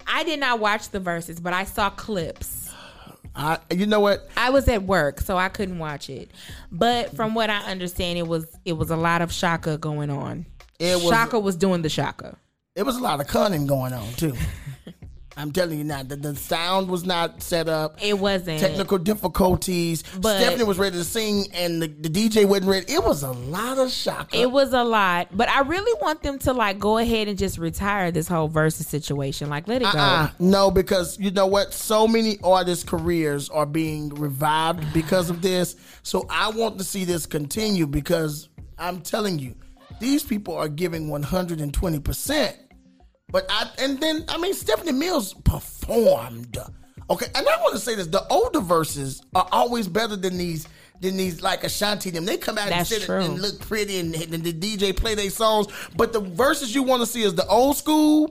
I 0.07 0.25
did 0.25 0.39
not 0.41 0.61
watch 0.61 0.91
the 0.91 1.01
Verzuz, 1.01 1.43
but 1.43 1.53
I 1.53 1.65
saw 1.65 1.91
clips. 1.91 2.71
I. 3.35 3.59
You 3.73 3.87
know 3.87 4.01
what? 4.01 4.29
I 4.37 4.51
was 4.51 4.69
at 4.69 4.85
work, 4.85 5.21
so 5.21 5.37
I 5.37 5.49
couldn't 5.49 5.79
watch 5.79 6.09
it. 6.09 6.31
But 6.71 7.17
from 7.17 7.35
what 7.35 7.51
I 7.51 7.59
understand, 7.71 8.19
it 8.19 8.27
was 8.29 8.47
it 8.65 8.75
was 8.75 8.91
a 8.91 8.97
lot 8.97 9.23
of 9.23 9.33
Shaka 9.33 9.77
going 9.79 10.11
on. 10.11 10.47
It 10.79 10.97
was- 10.97 11.11
Chaka 11.11 11.39
was 11.39 11.57
doing 11.57 11.83
the 11.83 11.89
Shaka. 11.89 12.37
It 12.77 12.85
was 12.85 12.97
a 12.97 13.01
lot 13.01 13.21
of 13.21 13.27
cunning 13.29 13.67
going 13.67 13.93
on 13.93 14.13
too. 14.15 14.35
I'm 15.37 15.51
telling 15.51 15.79
you 15.79 15.85
now, 15.85 16.03
the, 16.03 16.17
the 16.17 16.37
sound 16.37 16.89
was 16.89 17.05
not 17.05 17.43
set 17.43 17.69
up. 17.69 17.99
It 18.03 18.19
wasn't. 18.19 18.61
Technical 18.61 18.99
difficulties. 18.99 20.03
But- 20.21 20.39
Stephanie 20.41 20.65
was 20.65 20.79
ready 20.79 20.97
to 20.97 21.05
sing, 21.05 21.47
and 21.53 21.83
the, 21.83 21.89
the 21.89 22.09
DJ 22.09 22.45
wasn't 22.47 22.69
ready. 22.71 22.93
It 22.93 23.03
was 23.03 23.23
a 23.23 23.33
lot 23.33 23.79
of 23.79 23.91
shock. 23.91 24.35
It 24.35 24.51
was 24.51 24.73
a 24.73 24.85
lot, 24.85 25.29
but 25.33 25.49
I 25.49 25.61
really 25.63 25.99
want 26.01 26.23
them 26.23 26.39
to 26.41 26.53
like 26.53 26.79
go 26.79 26.99
ahead 26.99 27.27
and 27.29 27.37
just 27.37 27.59
retire 27.59 28.11
this 28.13 28.29
whole 28.29 28.49
Verzuz 28.49 28.85
situation. 28.85 29.51
Like, 29.51 29.67
let 29.67 29.83
it 29.83 29.93
go. 29.93 29.99
Uh-uh. 29.99 30.31
No, 30.39 30.71
because 30.71 31.19
you 31.19 31.31
know 31.31 31.47
what? 31.47 31.73
So 31.75 32.07
many 32.07 32.39
artists' 32.45 32.85
careers 32.85 33.49
are 33.51 33.67
being 33.67 34.11
revived 34.11 34.93
because 34.93 35.31
of 35.31 35.43
this. 35.43 35.77
So 36.03 36.27
I 36.31 36.51
want 36.51 36.79
to 36.79 36.85
see 36.85 37.05
this 37.05 37.27
continue 37.27 37.87
because 37.87 38.49
I'm 38.79 39.01
telling 39.01 39.39
you, 39.39 39.55
these 40.01 40.23
people 40.23 40.55
are 40.57 40.69
giving 40.69 41.09
120%. 41.09 42.55
But 43.35 43.47
I, 43.49 43.69
and 43.79 43.99
then, 43.99 44.25
I 44.29 44.39
mean, 44.39 44.55
Stephanie 44.55 44.93
Mills 44.93 45.35
performed. 45.35 46.57
Okay. 47.11 47.27
And 47.35 47.49
I 47.49 47.57
want 47.63 47.75
to 47.75 47.81
say 47.81 47.97
this 47.97 48.07
the 48.07 48.25
older 48.29 48.61
verses 48.61 49.23
are 49.35 49.49
always 49.51 49.89
better 49.89 50.15
than 50.15 50.39
these. 50.39 50.69
Than 51.01 51.17
these 51.17 51.43
like 51.43 51.65
Ashanti 51.65 52.11
them, 52.11 52.25
they 52.25 52.37
come 52.37 52.57
out 52.57 52.69
That's 52.69 52.93
and 52.93 53.01
sit 53.01 53.07
true. 53.07 53.21
and 53.21 53.43
look 53.43 53.59
pretty, 53.59 53.99
and, 53.99 54.15
and 54.15 54.45
the 54.45 54.53
DJ 54.53 54.97
play 54.97 55.17
their 55.17 55.29
songs. 55.29 55.67
But 55.97 56.13
the 56.13 56.21
verses 56.21 56.73
you 56.73 56.85
want 56.85 57.03
to 57.03 57.07
see 57.07 57.23
is 57.25 57.35
the 57.35 57.45
old 57.49 57.77
school 57.77 58.31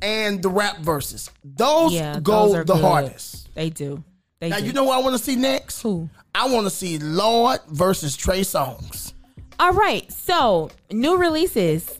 and 0.00 0.40
the 0.40 0.48
rap 0.48 0.78
verses. 0.78 1.28
Those 1.42 1.92
yeah, 1.92 2.20
go 2.20 2.52
those 2.54 2.64
the 2.66 2.74
good. 2.74 2.80
hardest. 2.80 3.52
They 3.56 3.68
do. 3.68 4.04
They 4.38 4.48
Now 4.50 4.60
do. 4.60 4.66
you 4.66 4.72
know 4.72 4.84
what 4.84 4.96
I 4.96 5.02
want 5.02 5.18
to 5.18 5.22
see 5.22 5.34
next. 5.34 5.82
Who? 5.82 6.08
I 6.32 6.48
want 6.48 6.66
to 6.66 6.70
see 6.70 6.98
Lord 7.00 7.58
versus 7.68 8.16
Trey 8.16 8.42
Songz. 8.42 9.12
All 9.58 9.72
right, 9.72 10.10
so 10.12 10.70
new 10.92 11.16
releases. 11.16 11.98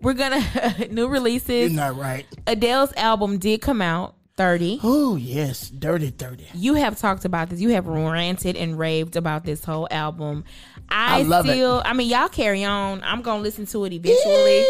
We're 0.00 0.14
gonna 0.14 0.40
new 0.90 1.02
You're 1.02 1.08
releases. 1.10 1.72
not 1.72 1.96
right. 1.96 2.26
Adele's 2.46 2.92
album 2.96 3.38
did 3.38 3.60
come 3.60 3.82
out. 3.82 4.16
Thirty. 4.36 4.80
Oh 4.82 5.16
yes, 5.16 5.68
dirty 5.68 6.08
thirty. 6.10 6.46
You 6.54 6.74
have 6.74 6.98
talked 6.98 7.26
about 7.26 7.50
this. 7.50 7.60
You 7.60 7.70
have 7.70 7.86
ranted 7.86 8.56
and 8.56 8.78
raved 8.78 9.16
about 9.16 9.44
this 9.44 9.62
whole 9.64 9.86
album. 9.90 10.44
I, 10.90 11.20
I 11.20 11.22
love 11.22 11.46
it. 11.46 11.52
still. 11.52 11.82
I 11.84 11.92
mean, 11.92 12.08
y'all 12.10 12.28
carry 12.28 12.64
on. 12.64 13.02
I'm 13.04 13.22
gonna 13.22 13.42
listen 13.42 13.66
to 13.66 13.84
it 13.84 13.92
eventually. 13.92 14.64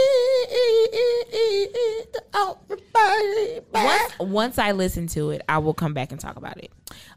Once, 3.73 4.13
once 4.19 4.59
I 4.59 4.73
listen 4.73 5.07
to 5.09 5.31
it, 5.31 5.43
I 5.49 5.59
will 5.59 5.75
come 5.75 5.95
back 5.95 6.13
and 6.13 6.21
talk 6.21 6.37
about 6.37 6.59
it. 6.59 6.71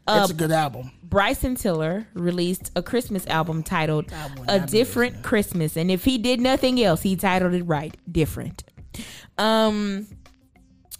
Uh, 0.06 0.20
It's 0.22 0.30
a 0.30 0.34
good 0.34 0.52
album. 0.52 0.90
Bryson 1.02 1.54
Tiller 1.54 2.06
released 2.14 2.70
a 2.76 2.82
Christmas 2.82 3.26
album 3.26 3.62
titled 3.62 4.10
A 4.48 4.60
Different 4.66 5.22
Christmas. 5.22 5.76
And 5.76 5.90
if 5.90 6.04
he 6.04 6.18
did 6.18 6.40
nothing 6.40 6.82
else, 6.82 7.02
he 7.02 7.16
titled 7.16 7.54
it 7.54 7.62
right. 7.64 7.96
Different. 8.10 8.64
Um 9.38 10.06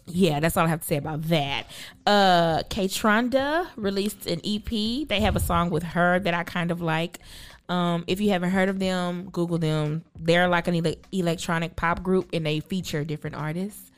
yeah, 0.06 0.38
that's 0.40 0.56
all 0.58 0.66
I 0.66 0.68
have 0.68 0.80
to 0.80 0.86
say 0.86 0.96
about 0.96 1.22
that. 1.28 1.64
Uh 2.06 2.62
Kaytranada 2.64 3.68
released 3.76 4.26
an 4.26 4.40
EP. 4.44 4.68
They 5.08 5.20
have 5.20 5.36
a 5.36 5.40
song 5.40 5.70
with 5.70 5.82
her 5.82 6.18
that 6.20 6.34
I 6.34 6.42
kind 6.44 6.70
of 6.70 6.80
like. 6.80 7.20
Um, 7.68 8.04
if 8.06 8.20
you 8.20 8.30
haven't 8.30 8.50
heard 8.50 8.68
of 8.68 8.78
them, 8.78 9.30
Google 9.30 9.58
them. 9.58 10.04
They're 10.18 10.48
like 10.48 10.68
an 10.68 10.74
ele- 10.74 10.96
electronic 11.12 11.76
pop 11.76 12.02
group 12.02 12.28
and 12.32 12.44
they 12.44 12.60
feature 12.60 13.04
different 13.04 13.36
artists. 13.36 13.90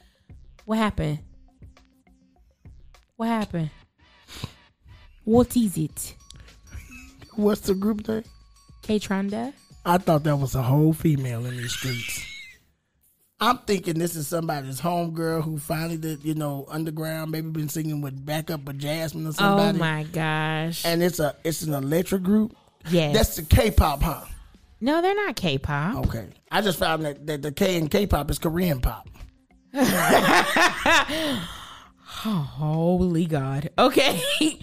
What 0.65 0.79
happened? 0.79 1.19
What 3.17 3.27
happened? 3.29 3.71
What 5.25 5.57
is 5.57 5.77
it? 5.77 6.15
What's 7.35 7.63
the 7.63 7.75
group 7.75 8.07
name? 8.07 8.25
Kaytranada? 8.83 9.53
I 9.85 9.99
thought 9.99 10.25
that 10.25 10.37
was 10.37 10.55
a 10.55 10.63
whole 10.63 10.93
female 10.93 11.45
in 11.47 11.57
these 11.57 11.73
streets. 11.73 12.25
I'm 13.39 13.59
thinking 13.59 13.99
this 13.99 14.17
is 14.17 14.27
somebody's 14.27 14.81
homegirl 14.81 15.43
who 15.43 15.59
finally 15.59 15.99
did, 15.99 16.25
you 16.25 16.35
know, 16.35 16.65
underground, 16.69 17.31
maybe 17.31 17.51
been 17.51 17.69
singing 17.69 18.01
with 18.01 18.25
backup 18.25 18.65
with 18.65 18.79
Jasmine 18.79 19.27
or 19.27 19.33
somebody. 19.33 19.77
Oh 19.77 19.81
my 19.81 20.05
gosh. 20.05 20.85
And 20.87 21.03
it's 21.03 21.19
a 21.21 21.37
it's 21.45 21.63
an 21.63 21.75
electric 21.75 22.23
group. 22.23 22.57
Yes. 22.91 23.15
That's 23.15 23.37
the 23.37 23.43
K-pop, 23.43 24.03
huh? 24.03 24.25
no, 24.81 25.03
they're 25.03 25.15
not 25.15 25.37
K-pop. 25.37 26.07
Okay. 26.07 26.29
I 26.51 26.61
just 26.61 26.79
found 26.79 27.05
that, 27.05 27.27
that 27.27 27.43
the 27.43 27.53
K 27.53 27.77
in 27.77 27.89
K-pop 27.89 28.31
is 28.31 28.39
Korean 28.39 28.81
pop. 28.81 29.09
Holy 32.07 33.27
God. 33.27 33.71
Okay. 33.79 34.21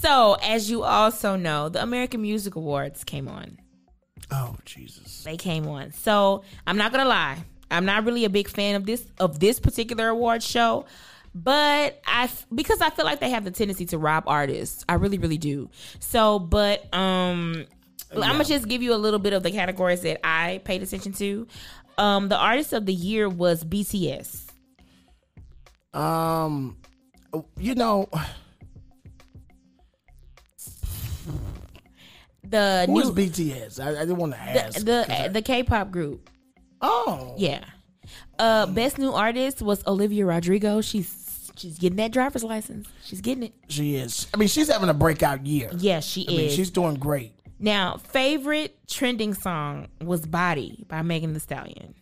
so, 0.00 0.36
as 0.42 0.70
you 0.70 0.82
also 0.82 1.36
know, 1.36 1.68
the 1.68 1.82
American 1.82 2.22
Music 2.22 2.56
Awards 2.56 3.04
came 3.04 3.28
on. 3.28 3.58
Oh 4.30 4.56
Jesus. 4.64 5.22
They 5.24 5.36
came 5.36 5.66
on. 5.68 5.92
So, 5.92 6.42
I'm 6.66 6.76
not 6.76 6.92
going 6.92 7.04
to 7.04 7.08
lie. 7.08 7.44
I'm 7.70 7.84
not 7.84 8.04
really 8.04 8.24
a 8.24 8.30
big 8.30 8.48
fan 8.48 8.74
of 8.74 8.84
this 8.84 9.04
of 9.18 9.40
this 9.40 9.58
particular 9.58 10.08
award 10.08 10.42
show, 10.42 10.84
but 11.34 12.00
I 12.06 12.28
because 12.54 12.80
I 12.80 12.90
feel 12.90 13.04
like 13.04 13.20
they 13.20 13.30
have 13.30 13.44
the 13.44 13.50
tendency 13.50 13.86
to 13.86 13.98
rob 13.98 14.24
artists. 14.26 14.84
I 14.88 14.94
really 14.94 15.18
really 15.18 15.38
do. 15.38 15.70
So, 16.00 16.38
but 16.38 16.92
um 16.94 17.66
I'm 18.12 18.20
gonna 18.20 18.44
just 18.44 18.68
give 18.68 18.82
you 18.82 18.92
a 18.94 18.96
little 18.96 19.18
bit 19.18 19.32
of 19.32 19.42
the 19.42 19.50
categories 19.50 20.02
that 20.02 20.20
I 20.26 20.60
paid 20.64 20.82
attention 20.82 21.12
to. 21.14 21.46
Um, 21.98 22.28
the 22.28 22.36
artist 22.36 22.72
of 22.72 22.84
the 22.86 22.92
year 22.92 23.28
was 23.28 23.64
BTS. 23.64 24.46
Um, 25.94 26.76
you 27.58 27.74
know, 27.74 28.08
The 32.44 32.84
who 32.86 33.00
is 33.00 33.08
new 33.08 33.14
BTS? 33.14 33.80
I, 33.80 33.90
I 33.90 34.00
didn't 34.00 34.16
want 34.16 34.32
to 34.32 34.40
ask. 34.40 34.78
the 34.78 34.82
the, 34.84 35.30
the 35.32 35.42
K-pop 35.42 35.90
group. 35.90 36.28
oh, 36.80 37.34
Yeah. 37.38 37.64
Uh, 38.38 38.66
best 38.66 38.98
new 38.98 39.12
artist 39.12 39.62
was 39.62 39.86
Olivia 39.86 40.26
Rodrigo. 40.26 40.80
She's 40.80 41.06
she's 41.56 41.78
getting 41.78 41.96
that 41.96 42.12
driver's 42.12 42.44
license. 42.44 42.88
She's 43.04 43.20
getting 43.20 43.44
it. 43.44 43.52
she 43.68 43.96
is. 43.96 44.26
I 44.32 44.36
mean, 44.36 44.48
she's 44.48 44.68
having 44.68 44.88
a 44.88 44.94
breakout 44.94 45.46
year. 45.46 45.70
Yes, 45.76 46.04
she 46.06 46.26
I 46.28 46.30
mean, 46.30 46.40
is. 46.46 46.54
she's 46.54 46.70
doing 46.70 46.94
great. 46.96 47.32
now, 47.58 47.96
favorite 47.98 48.76
trending 48.88 49.34
song 49.34 49.88
was 50.00 50.26
"Body" 50.26 50.84
by 50.88 51.02
Megan 51.02 51.32
Thee 51.32 51.38
Stallion. 51.40 51.94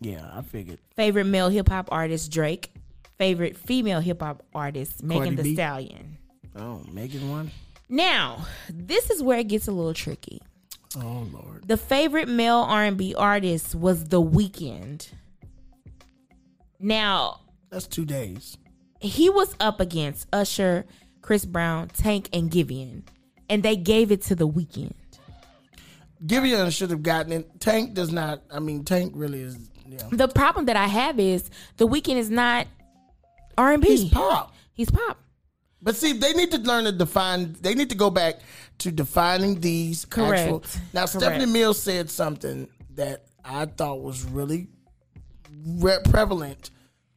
Yeah, 0.00 0.28
I 0.32 0.42
figured. 0.42 0.78
Favorite 0.96 1.24
male 1.24 1.48
hip 1.48 1.68
hop 1.68 1.88
artist 1.90 2.30
Drake. 2.30 2.72
Favorite 3.18 3.56
female 3.56 3.98
hip 4.00 4.22
hop 4.22 4.44
artist 4.54 5.02
Megan 5.02 5.22
Cardi 5.24 5.36
Thee 5.36 5.42
B. 5.50 5.54
Stallion. 5.54 6.18
Oh, 6.56 6.82
Megan 6.92 7.28
one. 7.30 7.50
Now, 7.88 8.46
this 8.68 9.10
is 9.10 9.22
where 9.22 9.38
it 9.40 9.48
gets 9.48 9.66
a 9.66 9.72
little 9.72 9.94
tricky. 9.94 10.40
Oh 10.96 11.26
Lord. 11.32 11.66
The 11.66 11.76
favorite 11.76 12.28
male 12.28 12.58
R&B 12.68 13.14
artist 13.16 13.74
was 13.74 14.04
The 14.04 14.22
Weeknd. 14.22 15.08
Now, 16.80 17.40
That's 17.70 17.86
two 17.86 18.04
days. 18.04 18.56
he 19.00 19.28
was 19.30 19.54
up 19.60 19.80
against 19.80 20.26
Usher, 20.32 20.84
Chris 21.22 21.44
Brown, 21.44 21.88
Tank, 21.88 22.28
and 22.32 22.50
Giveon, 22.50 23.02
and 23.48 23.62
they 23.62 23.76
gave 23.76 24.10
it 24.10 24.22
to 24.22 24.34
The 24.34 24.48
Weeknd. 24.48 24.92
Giveon 26.26 26.72
should 26.76 26.90
have 26.90 27.02
gotten 27.02 27.32
it. 27.32 27.60
Tank 27.60 27.94
does 27.94 28.10
not. 28.10 28.42
I 28.50 28.58
mean, 28.58 28.84
Tank 28.84 29.12
really 29.14 29.42
is. 29.42 29.56
Yeah. 29.86 29.98
The 30.10 30.28
problem 30.28 30.66
that 30.66 30.76
I 30.76 30.86
have 30.86 31.18
is 31.20 31.48
The 31.76 31.86
Weeknd 31.86 32.16
is 32.16 32.30
not 32.30 32.66
R&B. 33.56 33.86
He's 33.88 34.10
pop. 34.10 34.54
He's 34.72 34.90
pop. 34.90 35.18
But 35.80 35.94
see, 35.94 36.12
they 36.12 36.32
need 36.32 36.50
to 36.50 36.58
learn 36.58 36.84
to 36.84 36.92
define. 36.92 37.56
They 37.60 37.74
need 37.74 37.90
to 37.90 37.96
go 37.96 38.10
back 38.10 38.40
to 38.78 38.90
defining 38.90 39.60
these. 39.60 40.04
Correct. 40.04 40.40
Actual, 40.42 40.62
now, 40.92 41.06
Correct. 41.06 41.10
Stephanie 41.10 41.46
Mills 41.46 41.80
said 41.80 42.10
something 42.10 42.68
that 42.94 43.26
I 43.44 43.66
thought 43.66 44.02
was 44.02 44.24
really 44.24 44.66
re- 45.64 46.00
prevalent 46.10 46.70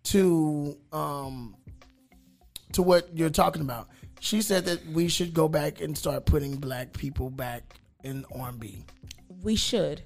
to 0.03 0.77
um 0.91 1.55
to 2.73 2.81
what 2.81 3.09
you're 3.15 3.29
talking 3.29 3.61
about. 3.61 3.87
She 4.19 4.41
said 4.41 4.65
that 4.65 4.85
we 4.87 5.07
should 5.07 5.33
go 5.33 5.47
back 5.47 5.81
and 5.81 5.97
start 5.97 6.25
putting 6.25 6.57
black 6.57 6.93
people 6.93 7.29
back 7.29 7.79
in 8.03 8.23
R&B. 8.35 8.85
We 9.41 9.55
should. 9.55 10.03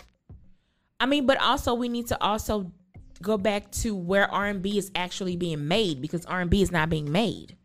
I 0.99 1.05
mean, 1.05 1.25
but 1.25 1.39
also 1.41 1.73
we 1.73 1.89
need 1.89 2.07
to 2.07 2.23
also 2.23 2.71
go 3.21 3.37
back 3.37 3.71
to 3.71 3.93
where 3.93 4.31
R&B 4.31 4.77
is 4.77 4.89
actually 4.95 5.35
being 5.35 5.67
made 5.67 6.01
because 6.01 6.25
R&B 6.25 6.61
is 6.61 6.71
not 6.71 6.89
being 6.89 7.11
made. 7.11 7.55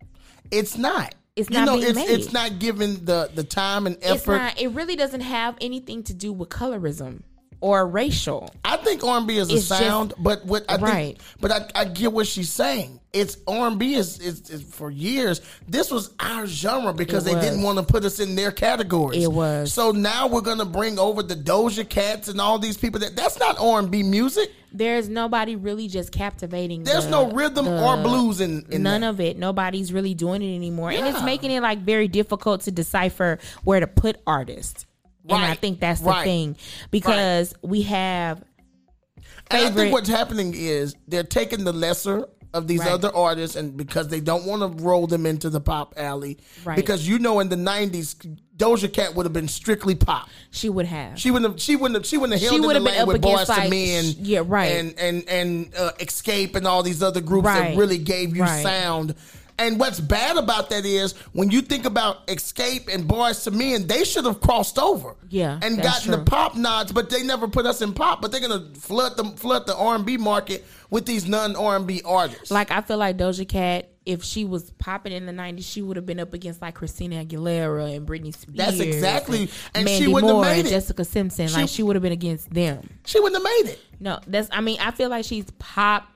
It's 0.51 0.77
not. 0.77 1.15
It's 1.37 1.49
you 1.49 1.59
not 1.59 1.67
know, 1.67 1.77
being 1.77 1.91
it's, 1.91 1.97
made. 1.97 2.11
it's 2.11 2.33
not 2.33 2.59
given 2.59 3.05
the 3.05 3.31
the 3.33 3.45
time 3.45 3.87
and 3.87 3.97
It's 3.97 4.07
effort. 4.23 4.37
not. 4.37 4.61
It 4.61 4.69
really 4.69 4.97
doesn't 4.97 5.21
have 5.21 5.57
anything 5.61 6.03
to 6.05 6.15
do 6.15 6.33
with 6.33 6.49
colorism 6.49 7.23
or 7.61 7.87
racial. 7.87 8.51
I 8.65 8.77
think 8.79 9.05
R 9.05 9.19
and 9.19 9.27
B 9.27 9.37
is 9.37 9.51
a 9.51 9.55
It's 9.57 9.69
just- 9.69 9.81
sound, 9.81 10.15
but 10.19 10.45
what 10.47 10.65
I 10.69 10.77
Right. 10.77 11.19
think, 11.19 11.19
but 11.41 11.51
I, 11.53 11.67
I 11.75 11.85
get 11.85 12.13
what 12.13 12.27
she's 12.27 12.51
saying. 12.51 13.01
It's 13.13 13.37
R 13.49 13.67
and 13.67 13.79
B 13.79 13.95
is, 13.95 14.19
is 14.21 14.49
is 14.51 14.63
for 14.63 14.89
years. 14.91 15.41
This 15.69 15.91
was 15.91 16.11
our 16.21 16.47
genre 16.47 16.93
because 16.95 17.25
they 17.25 17.35
didn't 17.35 17.63
want 17.63 17.79
to 17.79 17.83
put 17.85 18.05
us 18.05 18.21
in 18.21 18.37
their 18.37 18.53
categories. 18.53 19.25
It 19.25 19.33
was. 19.33 19.73
So 19.73 19.91
now 19.91 20.29
we're 20.29 20.43
gonna 20.43 20.65
bring 20.65 20.99
over 20.99 21.23
the 21.23 21.35
Doja 21.35 21.89
Cats 21.89 22.29
and 22.29 22.41
all 22.41 22.59
these 22.61 22.77
people. 22.77 23.01
That 23.01 23.17
that's 23.17 23.39
not 23.39 23.59
R 23.59 23.81
and 23.81 23.91
B 23.91 24.03
music. 24.05 24.53
There's 24.73 25.09
nobody 25.09 25.57
really 25.57 25.89
just 25.89 26.13
captivating. 26.13 26.85
There's 26.85 27.05
the- 27.07 27.11
no 27.11 27.33
rhythm 27.33 27.65
the- 27.65 27.83
or 27.83 27.97
blues 27.97 28.41
in, 28.41 28.65
in 28.71 28.85
None 28.85 29.01
that. 29.01 29.09
of 29.11 29.21
it. 29.21 29.37
Nobody's 29.37 29.93
really 29.93 30.15
doing 30.15 30.41
it 30.43 30.55
anymore, 30.55 30.93
and 30.93 31.05
it's 31.09 31.23
making 31.25 31.51
it 31.51 31.61
like 31.63 31.81
very 31.81 32.07
difficult 32.07 32.61
to 32.63 32.71
decipher 32.71 33.41
where 33.65 33.81
to 33.81 33.89
put 33.89 34.21
artists. 34.25 34.87
And 35.29 35.39
I 35.45 35.55
think 35.55 35.81
that's 35.81 36.01
the 36.01 36.07
Right. 36.11 36.25
thing 36.25 36.57
because 36.91 37.55
we 37.63 37.83
have 37.83 38.43
And 39.51 39.67
I 39.67 39.71
think 39.71 39.93
what's 39.93 40.09
happening 40.09 40.55
is 40.57 40.95
they're 41.09 41.23
taking 41.25 41.65
the 41.65 41.73
lesser 41.73 42.27
of 42.55 42.67
these 42.69 42.81
Right. 42.81 42.91
other 42.91 43.15
artists, 43.15 43.55
and 43.57 43.77
because 43.77 44.09
they 44.09 44.21
don't 44.21 44.45
want 44.45 44.61
to 44.79 44.83
roll 44.83 45.07
them 45.07 45.25
into 45.27 45.51
the 45.51 45.61
pop 45.61 45.95
alley, 45.97 46.39
Right. 46.65 46.75
because 46.77 47.07
you 47.07 47.19
know 47.19 47.39
in 47.41 47.49
the 47.49 47.57
'90s, 47.57 48.15
Doja 48.57 48.93
Cat 48.93 49.15
would 49.15 49.25
have 49.27 49.33
been 49.33 49.49
strictly 49.49 49.95
pop. 49.95 50.29
she 50.51 50.69
would 50.69 50.87
have. 50.87 51.19
She 51.19 51.31
wouldn't 51.31 51.53
have. 51.53 51.61
She 51.61 51.77
wouldn't 51.77 51.97
have. 52.01 52.07
She 52.07 52.17
wouldn't 52.17 52.41
have 52.41 52.43
held 52.43 52.51
She 52.51 52.57
in 52.57 52.63
the 52.63 52.67
would 52.69 52.77
have 52.77 52.85
been 52.85 52.93
lane 52.93 53.03
up 53.03 53.09
with 53.09 53.21
Boys 53.23 53.35
against, 53.35 53.53
to 53.55 53.61
like, 53.61 53.71
Men. 53.71 54.15
yeah, 54.19 54.43
right. 54.45 54.73
And 54.77 54.99
and 54.99 55.29
and 55.29 55.75
uh, 55.77 55.93
Xscape 56.01 56.57
and 56.57 56.67
all 56.67 56.83
these 56.83 57.03
other 57.03 57.21
groups 57.21 57.47
Right. 57.47 57.71
that 57.73 57.77
really 57.79 57.99
gave 57.99 58.37
you 58.37 58.43
Right. 58.43 58.63
sound. 58.63 59.15
And 59.61 59.79
what's 59.79 60.01
bad 60.01 60.37
about 60.37 60.71
that 60.71 60.85
is 60.85 61.13
when 61.33 61.51
you 61.51 61.61
think 61.61 61.85
about 61.85 62.27
Xscape 62.27 62.93
and 62.93 63.05
Boyz 63.05 63.47
II 63.51 63.57
Men, 63.59 63.87
they 63.87 64.05
should 64.05 64.25
have 64.25 64.41
crossed 64.41 64.79
over. 64.79 65.15
Yeah, 65.29 65.61
and 65.63 65.81
gotten 65.81 66.11
the 66.11 66.19
pop 66.19 66.57
nods, 66.57 66.91
but 66.93 67.11
they 67.11 67.23
never 67.23 67.47
put 67.47 67.67
us 67.67 67.83
in 67.83 67.93
pop. 67.93 68.21
But 68.23 68.33
they're 68.33 68.41
gonna 68.41 68.67
flood 68.75 69.17
the 69.17 69.25
flood 69.37 69.67
the 69.67 69.77
R 69.77 69.95
and 69.95 70.05
B 70.07 70.17
market 70.17 70.65
with 70.91 71.07
these 71.07 71.29
non 71.29 71.55
R 71.57 71.77
and 71.77 71.87
B 71.87 72.03
artists. 72.05 72.51
Like 72.51 72.71
I 72.71 72.81
feel 72.81 72.97
like 72.97 73.17
Doja 73.19 73.47
Cat, 73.47 73.91
if 74.07 74.25
she 74.25 74.45
was 74.45 74.71
popping 74.73 75.13
in 75.13 75.27
the 75.27 75.33
'90s, 75.33 75.65
she 75.71 75.83
would 75.83 75.97
have 75.97 76.07
been 76.07 76.19
up 76.21 76.33
against 76.35 76.61
like 76.63 76.75
Christina 76.75 77.25
Aguilera 77.25 77.95
and 77.95 78.09
Britney 78.09 78.35
Spears. 78.35 78.57
That's 78.57 78.81
exactly- 78.81 79.51
and, 79.75 79.87
and 79.87 79.89
she 79.89 80.09
wouldn't 80.09 80.33
have 80.33 80.43
made 80.43 80.67
it. 80.67 80.71
Jessica 80.71 81.05
Simpson. 81.05 81.53
like 81.53 81.69
She- 81.69 81.77
she 81.77 81.83
would 81.83 81.97
have 81.97 82.03
been 82.03 82.13
against 82.13 82.51
them. 82.51 82.89
she 83.05 83.21
wouldn't 83.21 83.37
have 83.45 83.45
made 83.67 83.73
it. 83.73 83.79
No, 84.01 84.19
that's. 84.27 84.49
I 84.51 84.63
mean, 84.63 84.79
I 84.81 84.91
feel 84.91 85.11
like 85.11 85.27
she's 85.27 85.45
pop 85.59 86.09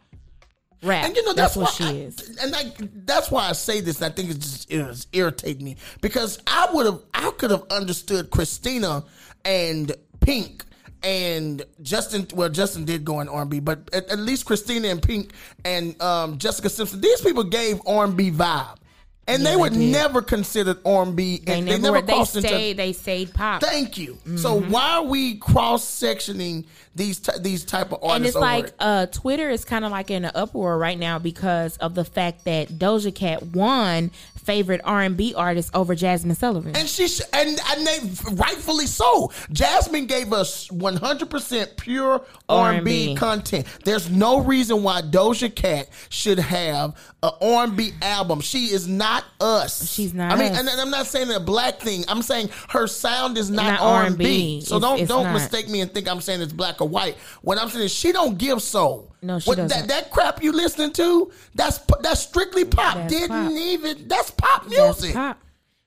rap. 0.85 1.05
And 1.07 1.17
you 1.17 1.25
know 1.25 1.33
that's, 1.33 1.57
what 1.57 1.65
why 1.67 1.71
she 1.71 1.85
I- 1.85 1.93
is. 1.93 2.39
and 2.43 2.55
I, 2.55 2.73
that's 3.05 3.31
why 3.31 3.49
I 3.49 3.53
say 3.53 3.81
this. 3.81 4.03
I 4.03 4.11
think 4.11 4.31
it's 4.31 4.39
just 4.53 4.71
it 4.73 4.87
was 4.87 5.07
irritating 5.13 5.65
me 5.65 5.77
because 6.01 6.39
I 6.47 6.69
would 6.73 6.87
have 6.87 7.01
I 7.13 7.31
could 7.33 7.51
have 7.51 7.65
understood 7.71 8.31
Christina 8.31 9.05
and 9.45 9.93
Pink 10.21 10.65
and 11.03 11.63
Justin. 11.83 12.27
Well, 12.35 12.49
Justin 12.49 12.85
did 12.85 13.05
go 13.05 13.21
in 13.21 13.29
R 13.29 13.43
and 13.43 13.51
B, 13.51 13.61
but 13.61 13.89
at, 13.93 14.09
at 14.09 14.19
least 14.19 14.47
Christina 14.47 14.89
and 14.89 15.03
Pink 15.03 15.33
and 15.65 16.01
um, 16.01 16.39
Jessica 16.39 16.69
Simpson. 16.71 17.01
These 17.01 17.21
people 17.21 17.45
gave 17.45 17.81
R 17.87 18.05
and 18.05 18.17
B 18.17 18.31
vibe, 18.31 18.77
and 19.27 19.43
Yeah, 19.43 19.49
they 19.51 19.55
they 19.57 19.61
were 19.61 19.71
never 19.71 20.21
considered 20.23 20.79
R 20.85 21.03
and 21.03 21.17
B. 21.17 21.39
They 21.45 21.55
and 21.59 21.67
never. 21.67 21.77
they 21.79 21.83
never 21.83 21.97
were- 22.01 22.03
they 22.07 22.13
crossed 22.13 22.37
into. 22.37 22.75
They 22.75 22.93
stayed 22.93 23.33
pop. 23.35 23.63
Thank 23.63 23.97
you. 23.99 24.19
So 24.37 24.61
why 24.61 24.93
are 24.97 25.03
we 25.05 25.37
cross 25.37 25.85
sectioning 25.85 26.65
these 26.95 27.21
ty- 27.21 27.39
these 27.39 27.65
type 27.65 27.93
of 27.93 28.03
artists? 28.03 28.17
and 28.17 28.27
it's 28.27 28.37
like 28.37 28.67
it? 28.67 28.75
uh, 28.79 29.07
Twitter 29.07 29.49
is 29.51 29.65
kind 29.65 29.85
of 29.85 29.91
like 29.91 30.11
in 30.11 30.25
an 30.25 30.33
uproar 30.35 30.77
right 30.79 30.99
now 30.99 31.19
because 31.19 31.77
of 31.79 31.95
the 31.95 32.05
fact 32.05 32.45
that 32.45 32.69
Doja 32.69 33.15
Cat 33.15 33.43
won 33.47 34.11
favorite 34.45 34.81
R 34.85 35.01
and 35.03 35.17
B 35.17 35.35
artist 35.35 35.71
over 35.75 35.95
Jazmine 35.97 36.37
Sullivan. 36.37 36.77
And 36.77 36.89
she 36.89 37.09
sh- 37.09 37.21
and 37.33 37.59
and 37.71 37.87
they 37.87 37.99
rightfully 38.33 38.87
so. 38.87 39.33
Jasmine 39.53 40.07
gave 40.07 40.33
us 40.33 40.69
100% 40.69 41.77
pure 41.77 42.25
R&B, 42.49 42.77
R&B. 42.79 43.15
content. 43.17 43.67
There's 43.85 44.11
no 44.11 44.41
reason 44.41 44.83
why 44.83 45.03
Doja 45.03 45.55
Cat 45.55 45.89
should 46.09 46.39
have 46.39 46.95
an 47.23 47.31
R&B 47.41 47.93
album. 48.03 48.41
She 48.41 48.67
is 48.67 48.87
not 48.87 49.25
us. 49.41 49.91
She's 49.91 50.13
not 50.15 50.33
I 50.33 50.37
mean, 50.37 50.55
and, 50.55 50.69
and 50.69 50.81
I'm 50.81 50.91
not 50.91 51.07
saying 51.07 51.31
a 51.31 51.41
black 51.41 51.81
thing. 51.81 52.05
I'm 52.09 52.23
saying 52.23 52.51
her 52.71 52.87
sound 52.87 53.39
is 53.39 53.51
not, 53.51 53.65
Not 53.65 53.81
R&B. 53.81 54.25
R&B. 54.25 54.61
So 54.63 54.77
It's- 54.77 54.91
don't 54.91 55.01
it's 55.01 55.09
don't 55.09 55.25
not. 55.25 55.33
mistake 55.33 55.69
me 55.69 55.81
and 55.81 55.93
think 55.93 56.09
I'm 56.09 56.21
saying 56.21 56.43
it's 56.43 56.53
black 56.53 56.81
or 56.81 56.89
white. 56.89 57.17
What 57.43 57.59
I'm 57.59 57.69
saying 57.71 57.85
is 57.87 57.93
she 57.95 58.13
don't 58.13 58.37
give 58.39 58.63
soul. 58.63 59.14
No, 59.25 59.39
she 59.39 59.49
What- 59.49 59.57
doesn't. 59.57 59.79
That, 59.79 59.89
that 59.89 60.11
crap 60.11 60.43
you 60.43 60.53
listening 60.53 60.93
to, 60.93 61.31
that's 61.55 61.79
that's 62.01 62.21
strictly 62.21 62.65
pop. 62.65 62.95
That's 62.97 63.13
Didn't 63.13 63.29
pop. 63.31 63.51
even 63.53 64.09
that's 64.09 64.31
pop 64.31 64.63
That's 64.69 65.01
music. 65.01 65.15
pop. 65.15 65.41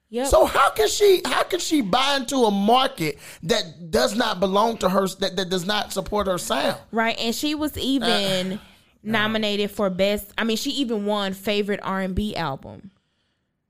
Yep. 0.10 0.28
So 0.28 0.45
how 0.45 0.69
can 0.69 0.88
she 0.88 1.21
how 1.26 1.43
can 1.43 1.60
she 1.60 1.82
buy 1.82 2.15
into 2.15 2.38
a 2.45 2.52
market 2.52 3.19
that 3.43 3.91
does 3.91 4.15
not 4.15 4.39
belong 4.39 4.78
to 4.78 4.89
her 4.89 5.06
that, 5.19 5.36
that 5.36 5.50
does 5.50 5.65
not 5.65 5.91
support 5.91 6.28
her 6.28 6.38
sound? 6.38 6.78
Right, 6.91 7.17
and 7.19 7.36
she 7.36 7.56
was 7.56 7.78
even 7.78 8.54
Uh, 8.54 8.58
nominated 9.04 9.69
for 9.71 9.89
best. 9.89 10.32
I 10.38 10.43
mean, 10.45 10.58
she 10.58 10.71
even 10.71 11.06
won 11.06 11.34
favorite 11.34 11.82
R 11.84 12.00
and 12.02 12.15
B 12.15 12.36
album. 12.36 12.91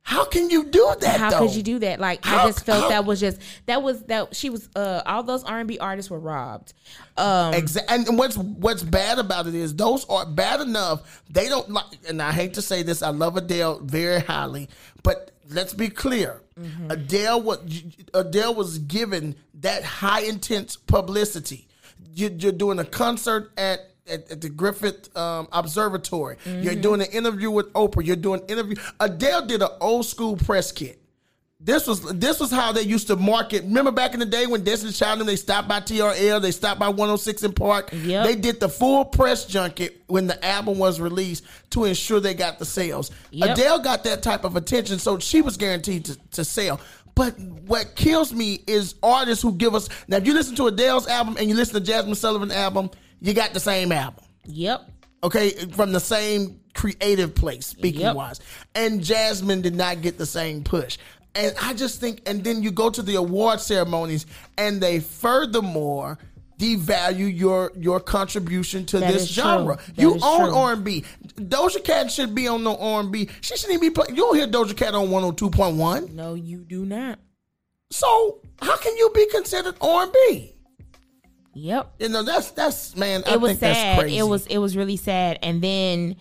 How 0.08 0.24
can 0.24 0.50
you 0.50 0.63
do 0.63 0.96
that 1.02 1.20
How 1.20 1.30
though? 1.32 1.39
could 1.48 1.54
you 1.56 1.63
do 1.63 1.80
that? 1.80 2.00
Like, 2.00 2.24
How- 2.24 2.43
I 2.43 2.48
just 2.48 2.65
felt 2.65 2.84
how- 2.84 2.89
that 2.89 3.04
was 3.06 3.20
just 3.20 3.41
that 3.65 3.84
was 3.84 4.04
that 4.04 4.34
she 4.34 4.50
was. 4.50 4.70
uh 4.74 5.02
All 5.06 5.22
those 5.22 5.43
R 5.43 5.60
and 5.60 5.67
B 5.67 5.78
artists 5.80 6.10
were 6.10 6.17
robbed. 6.20 6.74
Um, 7.17 7.52
Exa- 7.54 7.84
and 7.89 8.17
what's 8.17 8.38
what's 8.38 8.84
bad 8.84 9.20
about 9.20 9.48
it 9.48 9.54
is 9.56 9.76
those 9.76 10.06
are 10.10 10.26
bad 10.26 10.62
enough. 10.62 11.22
They 11.30 11.50
don't 11.50 11.70
like, 11.70 11.84
and 12.08 12.22
I 12.22 12.32
hate 12.32 12.54
to 12.54 12.62
say 12.62 12.84
this. 12.84 13.04
I 13.04 13.10
love 13.10 13.36
Adele 13.36 13.80
very 13.84 14.22
highly, 14.22 14.70
but 15.04 15.32
let's 15.50 15.74
be 15.74 15.89
clear. 15.89 16.41
Mm-hmm. 16.58 16.89
Adele 16.89 17.41
was 17.41 17.60
Adele 18.13 18.56
was 18.56 18.80
given 18.80 19.36
that 19.56 19.84
high 19.84 20.22
intense 20.22 20.78
publicity. 20.78 21.67
You, 22.15 22.34
you're 22.39 22.54
doing 22.54 22.80
a 22.80 22.86
concert 22.86 23.52
at. 23.58 23.91
At, 24.10 24.32
at 24.32 24.41
the 24.41 24.50
Griffith 24.50 25.15
um, 25.17 25.48
Observatory, 25.52 26.38
Mm-hmm. 26.46 26.62
you're 26.63 26.76
doing 26.76 27.02
an 27.02 27.08
interview 27.08 27.52
with 27.52 27.72
Oprah. 27.74 28.06
You're 28.06 28.15
doing 28.15 28.41
interview. 28.48 28.76
Adele 29.00 29.46
did 29.46 29.62
an 29.62 29.70
old 29.82 30.06
school 30.06 30.36
press 30.38 30.72
kit. 30.72 31.02
This 31.60 31.88
was 31.88 32.02
this 32.04 32.39
was 32.39 32.52
how 32.52 32.72
they 32.72 32.84
used 32.84 33.08
to 33.08 33.15
market. 33.15 33.63
Remember 33.63 33.89
back 33.91 34.13
in 34.13 34.20
the 34.20 34.28
day 34.28 34.46
when 34.46 34.63
Destiny 34.63 34.91
Child 34.93 35.22
and 35.22 35.28
they 35.30 35.36
stopped 35.36 35.67
by 35.67 35.80
TRL, 35.80 36.39
they 36.39 36.52
stopped 36.52 36.80
by 36.80 36.88
106 36.88 37.41
in 37.41 37.52
Park. 37.54 37.89
Yep. 37.91 38.26
They 38.28 38.36
did 38.36 38.60
the 38.60 38.70
full 38.70 39.04
press 39.06 39.46
junket 39.46 40.04
when 40.06 40.28
the 40.28 40.43
album 40.46 40.78
was 40.78 41.02
released 41.02 41.46
to 41.72 41.86
ensure 41.86 42.20
they 42.20 42.36
got 42.36 42.60
the 42.60 42.65
sales. 42.65 43.10
Yep. 43.32 43.58
Adele 43.58 43.80
got 43.80 44.04
that 44.04 44.22
type 44.22 44.43
of 44.43 44.56
attention, 44.56 45.00
so 45.00 45.17
she 45.17 45.41
was 45.41 45.58
guaranteed 45.58 46.06
to, 46.06 46.15
to 46.34 46.46
sell. 46.46 46.80
But 47.15 47.39
what 47.39 47.96
kills 47.96 48.32
me 48.32 48.62
is 48.67 48.93
artists 49.02 49.41
who 49.41 49.52
give 49.54 49.74
us 49.74 49.89
now. 50.08 50.17
If 50.17 50.28
you 50.28 50.36
listen 50.36 50.56
to 50.58 50.67
Adele's 50.67 51.08
album 51.08 51.38
and 51.39 51.50
you 51.50 51.56
listen 51.56 51.84
to 51.84 51.91
Jazmine 51.91 52.15
Sullivan 52.15 52.52
album, 52.52 52.91
you 53.21 53.34
got 53.34 53.53
the 53.53 53.60
same 53.60 53.91
album 53.91 54.23
yep. 54.45 54.89
okay, 55.23 55.51
from 55.71 55.91
the 55.91 55.99
same 55.99 56.60
creative 56.73 57.34
place, 57.34 57.65
speaking 57.65 58.01
Yep. 58.01 58.15
wise. 58.15 58.39
And 58.75 59.01
Jazmine 59.01 59.62
did 59.63 59.75
not 59.75 60.01
get 60.01 60.17
the 60.17 60.25
same 60.27 60.63
push. 60.63 60.97
And 61.34 61.56
I 61.62 61.73
just 61.73 61.99
think, 61.99 62.21
and 62.25 62.43
then 62.43 62.63
you 62.63 62.71
go 62.71 62.89
to 62.89 63.01
the 63.01 63.15
award 63.15 63.60
ceremonies, 63.60 64.25
and 64.58 64.80
they 64.82 64.99
furthermore 64.99 66.17
devalue 66.60 67.36
your 67.36 67.71
your 67.75 67.99
contribution 67.99 68.86
to 68.88 68.99
That 68.99 69.13
this 69.13 69.27
genre. 69.27 69.77
You 69.95 70.19
own. 70.23 70.53
R 70.53 70.73
and 70.73 70.84
B. 70.84 71.03
Doja 71.36 71.84
Cat 71.84 72.12
should 72.12 72.34
be 72.34 72.47
on 72.47 72.63
no 72.63 72.75
R 72.77 73.01
and 73.01 73.12
B. 73.12 73.30
She 73.41 73.56
shouldn't 73.56 73.75
even 73.77 73.89
be 73.89 73.93
playing. 73.93 74.15
You 74.15 74.23
don't 74.23 74.36
hear 74.36 74.47
Doja 74.47 74.75
Cat 74.75 74.95
on 74.95 75.12
one 75.12 75.21
hundred 75.23 75.38
two 75.38 75.49
point 75.51 75.77
one. 75.77 76.15
No, 76.15 76.34
you 76.34 76.63
do 76.63 76.86
not. 76.86 77.19
So 77.91 78.41
how 78.62 78.77
can 78.77 78.97
you 78.97 79.12
be 79.13 79.27
considered 79.27 79.75
R 79.82 80.03
and 80.03 80.12
B? 80.12 80.56
Yep. 81.58 81.93
You 82.00 82.10
know 82.10 82.24
that's 82.24 82.52
that's 82.52 82.96
man. 82.96 83.24
I 83.26 83.34
it 83.34 83.41
was 83.41 83.50
think 83.52 83.60
that's 83.62 83.80
sad. 83.80 84.00
crazy. 84.00 84.17
It 84.17 84.24
was 84.24 84.46
it 84.48 84.58
was 84.60 84.78
really 84.78 84.98
sad. 84.98 85.39
And 85.41 85.62
then 85.62 86.15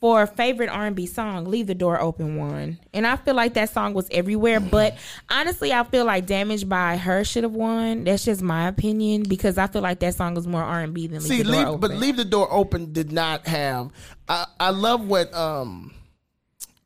for 0.00 0.26
favorite 0.26 0.68
R 0.68 0.86
and 0.86 0.96
B 0.96 1.06
song, 1.06 1.44
"Leave 1.44 1.66
the 1.66 1.74
Door 1.74 2.00
Open" 2.00 2.36
one. 2.36 2.78
and 2.94 3.06
I 3.06 3.16
feel 3.16 3.34
like 3.34 3.54
that 3.54 3.70
song 3.70 3.94
was 3.94 4.06
everywhere. 4.12 4.60
But 4.60 4.96
honestly, 5.28 5.72
I 5.72 5.82
feel 5.84 6.04
like 6.04 6.24
"Damaged 6.26 6.68
by 6.68 6.94
H.E.R." 6.94 7.24
should 7.24 7.42
have 7.42 7.52
won. 7.52 8.04
That's 8.04 8.24
just 8.24 8.40
my 8.40 8.68
opinion 8.68 9.24
because 9.24 9.58
I 9.58 9.66
feel 9.66 9.82
like 9.82 9.98
that 10.00 10.14
song 10.14 10.34
was 10.34 10.46
more 10.46 10.62
R 10.62 10.80
and 10.80 10.94
B 10.94 11.06
than 11.08 11.18
"Leave 11.18 11.28
See, 11.28 11.38
the 11.38 11.44
Door 11.44 11.52
leave, 11.52 11.66
Open." 11.66 11.80
but 11.80 11.90
leave 11.92 12.16
the 12.16 12.24
door 12.24 12.50
open 12.52 12.92
did 12.92 13.12
not 13.12 13.46
have. 13.46 13.90
I 14.28 14.46
I 14.60 14.70
love 14.70 15.06
what 15.06 15.34
um, 15.34 15.92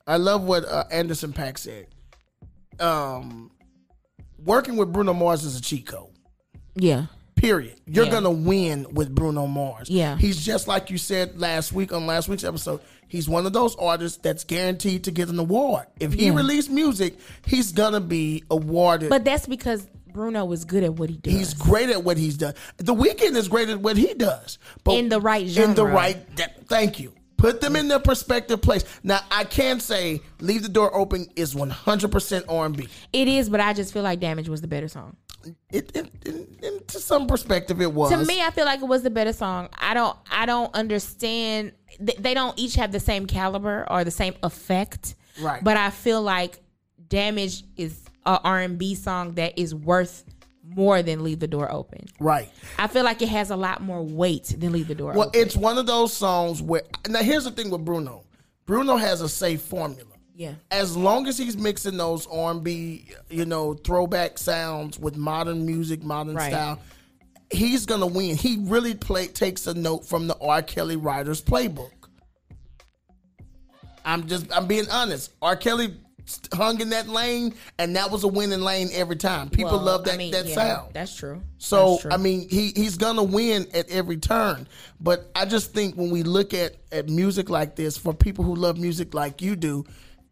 I 0.06 0.16
love 0.16 0.42
what 0.44 0.64
uh, 0.64 0.84
Anderson 0.90 1.32
.Paak 1.32 1.58
said. 1.58 1.86
Um, 2.80 3.50
working 4.42 4.76
with 4.76 4.92
Bruno 4.92 5.12
Mars 5.12 5.44
is 5.44 5.56
a 5.56 5.60
cheat 5.62 5.86
code. 5.86 6.08
yeah, 6.74 7.06
Period. 7.42 7.74
You're 7.86 8.04
Yeah. 8.04 8.10
gonna 8.12 8.30
win 8.30 8.86
with 8.92 9.12
Bruno 9.12 9.48
Mars. 9.48 9.90
Yeah. 9.90 10.16
he's 10.16 10.36
just 10.44 10.68
like 10.68 10.90
you 10.90 10.96
said 10.98 11.40
last 11.40 11.72
week 11.72 11.92
on 11.92 12.06
last 12.06 12.28
week's 12.28 12.44
episode. 12.44 12.80
He's 13.08 13.28
one 13.28 13.46
of 13.46 13.52
those 13.52 13.74
artists 13.76 14.16
that's 14.22 14.44
guaranteed 14.44 15.02
to 15.04 15.10
get 15.10 15.28
an 15.28 15.38
award. 15.40 15.86
If 15.98 16.12
he 16.12 16.26
Yeah. 16.26 16.34
released 16.36 16.70
music, 16.70 17.18
he's 17.44 17.72
gonna 17.72 18.00
be 18.00 18.44
awarded. 18.48 19.10
but 19.10 19.24
that's 19.24 19.46
because 19.46 19.86
Bruno 20.12 20.52
is 20.52 20.64
good 20.64 20.84
at 20.84 20.94
what 20.94 21.10
he 21.10 21.16
does. 21.16 21.32
He's 21.32 21.54
great 21.54 21.90
at 21.90 22.04
what 22.04 22.16
he's 22.16 22.36
done. 22.36 22.54
The 22.76 22.94
Weeknd 22.94 23.34
is 23.34 23.48
great 23.48 23.68
at 23.70 23.80
what 23.80 23.96
he 23.96 24.14
does. 24.14 24.58
But 24.84 24.92
In 24.98 25.08
the 25.08 25.20
right 25.20 25.48
genre. 25.48 25.70
In 25.70 25.74
the 25.74 25.86
right 25.86 26.18
thank 26.68 27.00
you. 27.00 27.12
Put 27.42 27.60
them 27.60 27.74
in 27.76 27.88
their 27.88 27.98
perspective 27.98 28.62
place. 28.62 28.84
Now 29.02 29.20
I 29.30 29.44
can 29.44 29.80
say 29.80 30.22
Leave 30.40 30.62
the 30.62 30.68
Door 30.68 30.94
Open 30.96 31.26
is 31.36 31.54
100% 31.54 32.44
R&B. 32.48 32.88
it 33.12 33.28
is, 33.28 33.50
but 33.50 33.60
I 33.60 33.72
just 33.72 33.92
feel 33.92 34.02
like 34.04 34.20
"Damage" 34.20 34.48
was 34.48 34.60
the 34.60 34.68
better 34.68 34.86
song. 34.88 35.16
It, 35.72 35.90
it, 35.96 36.08
it, 36.24 36.48
it- 36.62 36.88
to 36.88 37.00
some 37.00 37.26
perspective 37.26 37.80
it 37.80 37.92
was. 37.92 38.10
to 38.12 38.24
me 38.24 38.40
i 38.42 38.50
feel 38.52 38.64
like 38.64 38.80
it 38.80 38.86
was 38.86 39.02
the 39.02 39.10
better 39.10 39.32
song 39.32 39.68
i 39.80 39.92
don't 39.92 40.16
i 40.30 40.46
don't 40.46 40.72
understand 40.74 41.72
th- 41.98 42.18
they 42.18 42.32
don't 42.34 42.56
each 42.58 42.76
have 42.76 42.92
the 42.92 43.00
same 43.00 43.26
caliber 43.26 43.84
or 43.90 44.04
the 44.04 44.10
same 44.12 44.34
effect 44.44 45.16
Right. 45.40 45.62
but 45.64 45.76
i 45.76 45.90
feel 45.90 46.22
like 46.22 46.60
damage 47.08 47.64
is 47.76 48.04
a 48.24 48.38
r&b 48.44 48.94
song 48.94 49.32
that 49.34 49.58
is 49.58 49.74
worth 49.74 50.24
more 50.74 51.02
than 51.02 51.22
leave 51.24 51.38
the 51.40 51.46
door 51.46 51.70
open 51.70 52.06
right. 52.20 52.48
i 52.78 52.86
feel 52.86 53.04
like 53.04 53.20
it 53.22 53.28
has 53.28 53.50
a 53.50 53.56
lot 53.56 53.80
more 53.82 54.02
weight 54.02 54.54
than 54.58 54.72
leave 54.72 54.88
the 54.88 54.94
door 54.94 55.12
Well, 55.12 55.28
open 55.28 55.40
it's 55.40 55.56
one 55.56 55.78
of 55.78 55.86
those 55.86 56.12
songs 56.12 56.60
where 56.62 56.82
now 57.08 57.20
here's 57.22 57.44
the 57.44 57.50
thing 57.50 57.70
with 57.70 57.84
Bruno. 57.84 58.24
Bruno 58.66 58.96
has 58.96 59.20
a 59.20 59.28
safe 59.28 59.60
formula. 59.62 60.10
yeah 60.34 60.54
as 60.70 60.96
long 60.96 61.26
as 61.26 61.36
he's 61.38 61.56
mixing 61.56 61.96
those 61.96 62.26
R&B, 62.28 63.06
you 63.28 63.44
know, 63.44 63.74
throwback 63.74 64.38
sounds 64.38 64.98
with 64.98 65.16
modern 65.16 65.66
music, 65.66 66.02
modern 66.02 66.34
Right. 66.36 66.50
style, 66.52 66.78
he's 67.50 67.84
gonna 67.86 68.06
win. 68.06 68.36
He 68.36 68.56
really 68.60 68.94
play 68.94 69.26
takes 69.26 69.66
a 69.66 69.74
note 69.74 70.06
from 70.06 70.26
the 70.26 70.36
R. 70.38 70.62
Kelly 70.62 70.96
writer's 70.96 71.42
playbook. 71.42 71.90
I'm 74.04 74.26
just 74.26 74.46
I'm 74.56 74.66
being 74.66 74.88
honest. 74.90 75.32
R. 75.42 75.56
Kelly 75.56 75.94
hung 76.52 76.80
in 76.80 76.90
that 76.90 77.08
lane, 77.08 77.54
and 77.78 77.96
that 77.96 78.10
was 78.10 78.24
a 78.24 78.28
winning 78.28 78.60
lane 78.60 78.88
every 78.92 79.16
time. 79.16 79.50
People 79.50 79.72
Well, 79.72 79.82
love 79.82 80.04
that 80.04 80.14
I 80.14 80.16
mean, 80.16 80.30
that 80.32 80.46
yeah, 80.46 80.54
sound. 80.54 80.94
that's 80.94 81.14
true 81.14 81.42
So 81.58 81.90
That's 81.90 82.02
true. 82.02 82.10
I 82.12 82.16
mean, 82.16 82.48
he 82.48 82.72
he's 82.74 82.96
gonna 82.96 83.22
win 83.22 83.66
at 83.74 83.88
every 83.90 84.16
turn. 84.16 84.66
But 85.00 85.30
I 85.34 85.44
just 85.44 85.72
think 85.74 85.96
when 85.96 86.10
we 86.10 86.22
look 86.22 86.54
at 86.54 86.76
at 86.90 87.08
music 87.08 87.50
like 87.50 87.76
this, 87.76 87.96
for 87.96 88.14
people 88.14 88.44
who 88.44 88.54
love 88.54 88.78
music 88.78 89.14
like 89.14 89.42
you 89.42 89.56
do, 89.56 89.84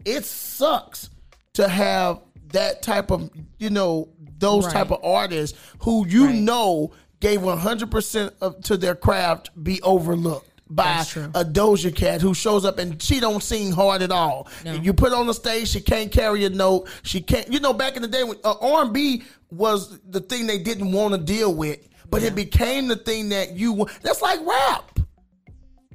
it 0.04 0.24
sucks 0.24 1.10
to 1.54 1.68
have 1.68 2.20
that 2.52 2.82
type 2.82 3.10
of 3.10 3.30
you 3.58 3.70
know 3.70 4.08
those 4.38 4.64
Right. 4.66 4.72
type 4.74 4.90
of 4.90 5.04
artists 5.04 5.58
who 5.80 6.06
you 6.06 6.26
Right. 6.26 6.34
know 6.36 6.92
gave 7.20 7.42
one 7.42 7.58
hundred 7.58 7.90
percent 7.90 8.32
of, 8.40 8.60
to 8.62 8.76
their 8.78 8.94
craft 8.94 9.50
be 9.62 9.82
overlooked. 9.82 10.49
By 10.72 11.00
a 11.34 11.44
Doja 11.44 11.92
Cat 11.94 12.20
who 12.20 12.32
shows 12.32 12.64
up 12.64 12.78
and 12.78 13.02
she 13.02 13.18
don't 13.18 13.42
sing 13.42 13.72
hard 13.72 14.02
at 14.02 14.12
all. 14.12 14.48
You 14.64 14.92
put 14.94 15.12
on 15.12 15.26
the 15.26 15.34
stage, 15.34 15.68
she 15.68 15.80
can't 15.80 16.12
carry 16.12 16.44
a 16.44 16.50
note. 16.50 16.88
She 17.02 17.20
can't. 17.20 17.52
You 17.52 17.58
know, 17.58 17.72
back 17.72 17.96
in 17.96 18.02
the 18.02 18.08
day 18.08 18.22
when 18.22 18.38
uh, 18.44 18.54
R 18.60 18.84
and 18.84 18.92
B 18.92 19.24
was 19.50 19.98
the 20.08 20.20
thing 20.20 20.46
they 20.46 20.58
didn't 20.58 20.92
want 20.92 21.12
to 21.14 21.18
deal 21.20 21.52
with, 21.52 21.88
but 22.08 22.22
it 22.22 22.34
became 22.36 22.86
the 22.86 22.94
thing 22.96 23.30
that 23.30 23.56
you. 23.56 23.86
That's 24.02 24.22
like 24.22 24.38
rap. 24.46 24.98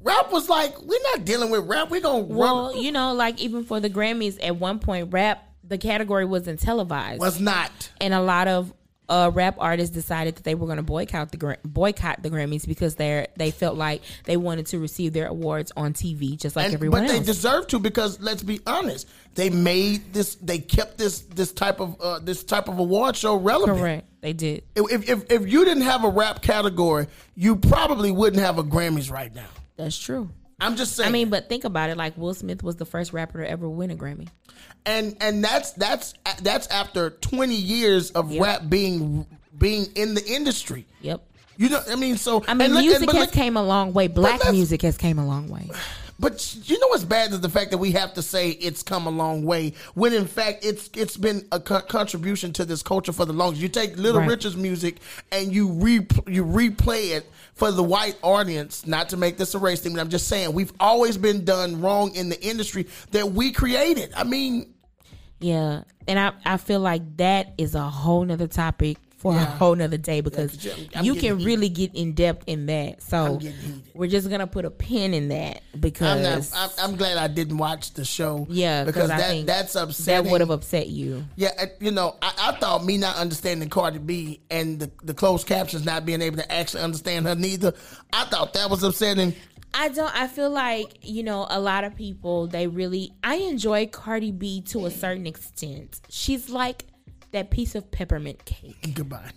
Rap 0.02 0.32
was 0.32 0.50
like, 0.50 0.80
we're 0.82 1.02
not 1.14 1.26
dealing 1.26 1.50
with 1.50 1.66
rap. 1.68 1.90
We're 1.90 2.02
gonna 2.02 2.24
well 2.26 2.68
run. 2.74 2.78
you 2.82 2.92
know 2.92 3.14
like 3.14 3.40
even 3.40 3.64
for 3.64 3.80
the 3.80 3.90
grammys 3.90 4.38
at 4.44 4.56
one 4.58 4.80
point 4.80 5.12
rap 5.12 5.44
the 5.64 5.78
category 5.80 6.26
wasn't 6.26 6.60
televised 6.60 7.20
Was 7.20 7.40
not. 7.40 7.72
and 8.00 8.14
a 8.14 8.22
lot 8.22 8.48
of 8.48 8.72
uh, 9.08 9.32
rap 9.34 9.56
artists 9.60 9.94
decided 9.94 10.36
that 10.36 10.44
they 10.44 10.56
were 10.56 10.65
going 10.65 10.78
to 10.78 10.84
boycott 10.84 11.32
the 11.32 11.58
boycott 11.63 12.24
the 12.24 12.30
Grammys 12.30 12.68
because 12.68 12.96
they 12.96 13.28
they 13.38 13.52
felt 13.52 13.78
like 13.78 14.02
they 14.26 14.38
wanted 14.38 14.65
to 14.68 14.80
receive 14.80 15.13
their 15.13 15.28
awards 15.28 15.72
on 15.78 15.94
TV 15.94 16.38
just 16.38 16.56
like 16.56 16.65
And- 16.65 16.74
everyone 16.74 17.06
but 17.06 17.12
they 17.12 17.20
deserve 17.20 17.68
to 17.68 17.80
because 17.80 18.20
let's 18.20 18.44
be 18.44 18.60
honest, 18.65 19.08
they 19.36 19.50
made 19.50 20.13
this. 20.13 20.36
They 20.36 20.60
kept 20.60 20.98
this 20.98 21.22
this 21.22 21.52
type 21.52 21.80
of 21.80 22.00
uh, 22.02 22.20
this 22.20 22.44
type 22.44 22.68
of 22.68 22.80
award 22.80 23.15
show 23.15 23.36
relevant. 23.36 23.80
Correct, 23.80 24.08
they 24.22 24.34
did. 24.34 24.63
If, 24.76 25.10
if 25.10 25.32
if 25.32 25.52
you 25.52 25.65
didn't 25.65 25.84
have 25.84 26.04
a 26.04 26.10
rap 26.10 26.41
category, 26.41 27.08
you 27.36 27.56
probably 27.58 28.12
wouldn't 28.12 28.41
have 28.41 28.58
a 28.58 28.63
Grammys 28.63 29.12
right 29.12 29.34
now. 29.34 29.50
That's 29.78 29.98
true. 29.98 30.30
I'm 30.60 30.76
just 30.76 30.96
saying. 30.96 31.10
I 31.10 31.12
mean, 31.12 31.30
but 31.30 31.50
think 31.50 31.63
about 31.65 31.89
it. 31.89 31.98
Like 31.98 32.18
Will 32.18 32.34
Smith 32.34 32.63
was 32.63 32.76
the 32.78 32.86
first 32.86 33.12
rapper 33.13 33.39
to 33.44 33.50
ever 33.50 33.70
win 33.70 33.91
a 33.91 33.96
Grammy. 33.96 34.28
and 34.86 35.15
and 35.20 35.44
that's 35.44 35.72
that's 35.74 36.13
that's 36.41 36.68
after 36.68 37.10
20 37.10 37.54
years 37.56 38.12
of 38.12 38.36
rap 38.38 38.70
being 38.70 39.26
being 39.58 39.88
in 39.96 40.13
the 40.13 40.26
industry. 40.26 40.86
Yep. 41.02 41.22
You 41.58 41.70
know, 41.70 41.82
I 41.89 41.96
mean, 41.96 42.18
so 42.18 42.44
I 42.48 42.54
mean, 42.54 42.65
and 42.65 42.74
look- 42.74 42.84
music 42.84 43.06
but 43.06 43.15
has 43.15 43.26
look- 43.28 43.34
came 43.34 43.56
a 43.58 43.63
long 43.63 43.94
way. 43.94 44.08
Black 44.08 44.41
music 44.52 44.82
has 44.82 44.98
came 44.98 45.20
a 45.20 45.26
long 45.26 45.48
way. 45.50 45.70
But 46.17 46.56
you 46.69 46.80
know 46.80 46.88
what's 46.88 47.04
bad 47.04 47.32
is 47.32 47.41
the 47.41 47.49
fact 47.49 47.71
that 47.71 47.78
we 47.78 47.91
have 47.91 48.13
to 48.13 48.21
say 48.21 48.51
it's 48.51 48.84
come 48.84 49.06
a 49.06 49.10
long 49.10 49.43
way 49.43 49.73
when 49.95 50.13
in 50.13 50.25
fact 50.28 50.63
it's 50.63 50.89
it's 50.95 51.17
been 51.17 51.45
a 51.51 51.60
co- 51.60 51.82
contribution 51.82 52.54
to 52.54 52.63
this 52.65 52.82
culture 52.82 53.12
for 53.12 53.25
the 53.25 53.34
longest. 53.34 53.62
You 53.62 53.67
take 53.69 53.97
Little 53.97 54.21
Right. 54.21 54.30
Richard's 54.30 54.56
music 54.56 54.97
and 55.32 55.54
you 55.54 55.71
re 55.73 55.95
you 56.28 56.45
replay 56.45 57.15
it 57.17 57.30
for 57.54 57.71
the 57.71 57.84
white 57.84 58.17
audience. 58.21 58.88
Not 58.88 59.10
to 59.10 59.17
make 59.17 59.38
this 59.38 59.56
a 59.56 59.60
race 59.60 59.82
thing, 59.82 59.93
but 59.93 59.99
I'm 60.01 60.10
just 60.10 60.28
saying 60.28 60.54
we've 60.54 60.73
always 60.80 61.17
been 61.17 61.43
done 61.43 61.82
wrong 61.82 62.15
in 62.15 62.30
the 62.30 62.41
industry 62.41 62.88
that 63.12 63.32
we 63.34 63.51
created. 63.51 64.13
I 64.15 64.23
mean, 64.23 64.73
Yeah, 65.41 65.84
and 66.08 66.17
I 66.17 66.32
I 66.45 66.58
feel 66.58 66.80
like 66.80 67.17
that 67.17 67.54
is 67.58 67.75
a 67.75 67.84
whole 67.84 68.23
nother 68.23 68.47
topic 68.47 68.97
for 69.26 69.36
a 69.36 69.44
whole 69.44 69.74
nother 69.74 69.98
day 69.98 70.22
because 70.22 70.52
'cause 70.52 70.68
I'm- 70.68 70.88
I'm 70.98 71.04
you 71.06 71.14
can 71.16 71.40
heated. 71.40 71.46
really 71.48 71.70
get 71.70 71.96
in 71.96 72.14
depth 72.14 72.44
in 72.46 72.68
that. 72.68 73.02
So 73.02 73.40
we're 73.96 74.08
just 74.08 74.30
gonna 74.30 74.46
put 74.46 74.66
a 74.66 74.70
pin 74.70 75.16
in 75.16 75.30
that 75.30 75.62
because 75.80 76.54
I'm 76.54 76.62
not. 76.62 76.74
I'm, 76.78 76.96
glad 76.96 77.18
I 77.18 77.28
didn't 77.28 77.58
watch 77.58 77.96
the 77.96 78.06
show. 78.06 78.46
yeah, 78.52 78.84
because 78.84 79.08
that 79.10 79.48
that's 79.48 79.74
upsetting. 79.74 80.26
That 80.26 80.32
would 80.32 80.42
have 80.42 80.52
upset 80.52 80.90
you. 80.90 81.26
Yeah, 81.38 81.50
you 81.80 81.90
know, 81.90 82.18
I, 82.22 82.34
I 82.38 82.52
thought 82.60 82.86
me 82.86 83.00
not 83.00 83.16
understanding 83.16 83.68
Cardi 83.68 83.98
B 83.98 84.42
and 84.52 84.80
the, 84.80 84.92
the 85.04 85.16
closed 85.16 85.48
captions 85.48 85.86
not 85.86 86.06
being 86.06 86.22
able 86.22 86.38
to 86.38 86.52
actually 86.52 86.84
understand 86.84 87.26
her 87.26 87.34
neither. 87.34 87.74
I 88.14 88.26
thought 88.26 88.54
that 88.54 88.70
was 88.70 88.84
upsetting. 88.84 89.34
I 89.74 89.90
don't. 89.90 90.16
I 90.16 90.28
feel 90.28 90.52
like 90.52 91.00
you 91.02 91.24
know 91.24 91.48
a 91.50 91.60
lot 91.60 91.84
of 91.84 91.96
people. 91.96 92.46
They 92.46 92.68
really. 92.68 93.12
I 93.24 93.38
enjoy 93.38 93.88
Cardi 93.88 94.32
B 94.32 94.62
to 94.68 94.86
a 94.86 94.92
certain 94.92 95.26
extent. 95.26 96.00
She's 96.10 96.48
like 96.48 96.86
that 97.32 97.50
piece 97.50 97.76
of 97.76 97.90
peppermint 97.92 98.44
cake. 98.46 98.92
Goodbye. 98.94 99.30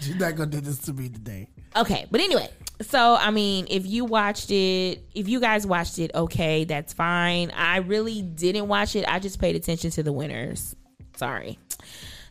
She's 0.00 0.16
not 0.16 0.36
gonna 0.36 0.50
do 0.50 0.60
this 0.60 0.78
to 0.80 0.92
me 0.92 1.08
today. 1.08 1.48
Okay, 1.76 2.06
but 2.10 2.20
anyway, 2.20 2.48
so 2.82 3.16
I 3.18 3.30
mean, 3.30 3.66
if 3.68 3.84
you 3.86 4.04
watched 4.04 4.50
it, 4.52 5.02
if 5.14 5.28
you 5.28 5.40
guys 5.40 5.66
watched 5.66 5.98
it, 5.98 6.12
okay, 6.14 6.64
that's 6.64 6.92
fine. 6.92 7.50
I 7.50 7.78
really 7.78 8.22
didn't 8.22 8.68
watch 8.68 8.94
it. 8.94 9.04
I 9.08 9.18
just 9.18 9.40
paid 9.40 9.56
attention 9.56 9.90
to 9.92 10.02
the 10.04 10.12
winners. 10.12 10.76
Sorry. 11.16 11.58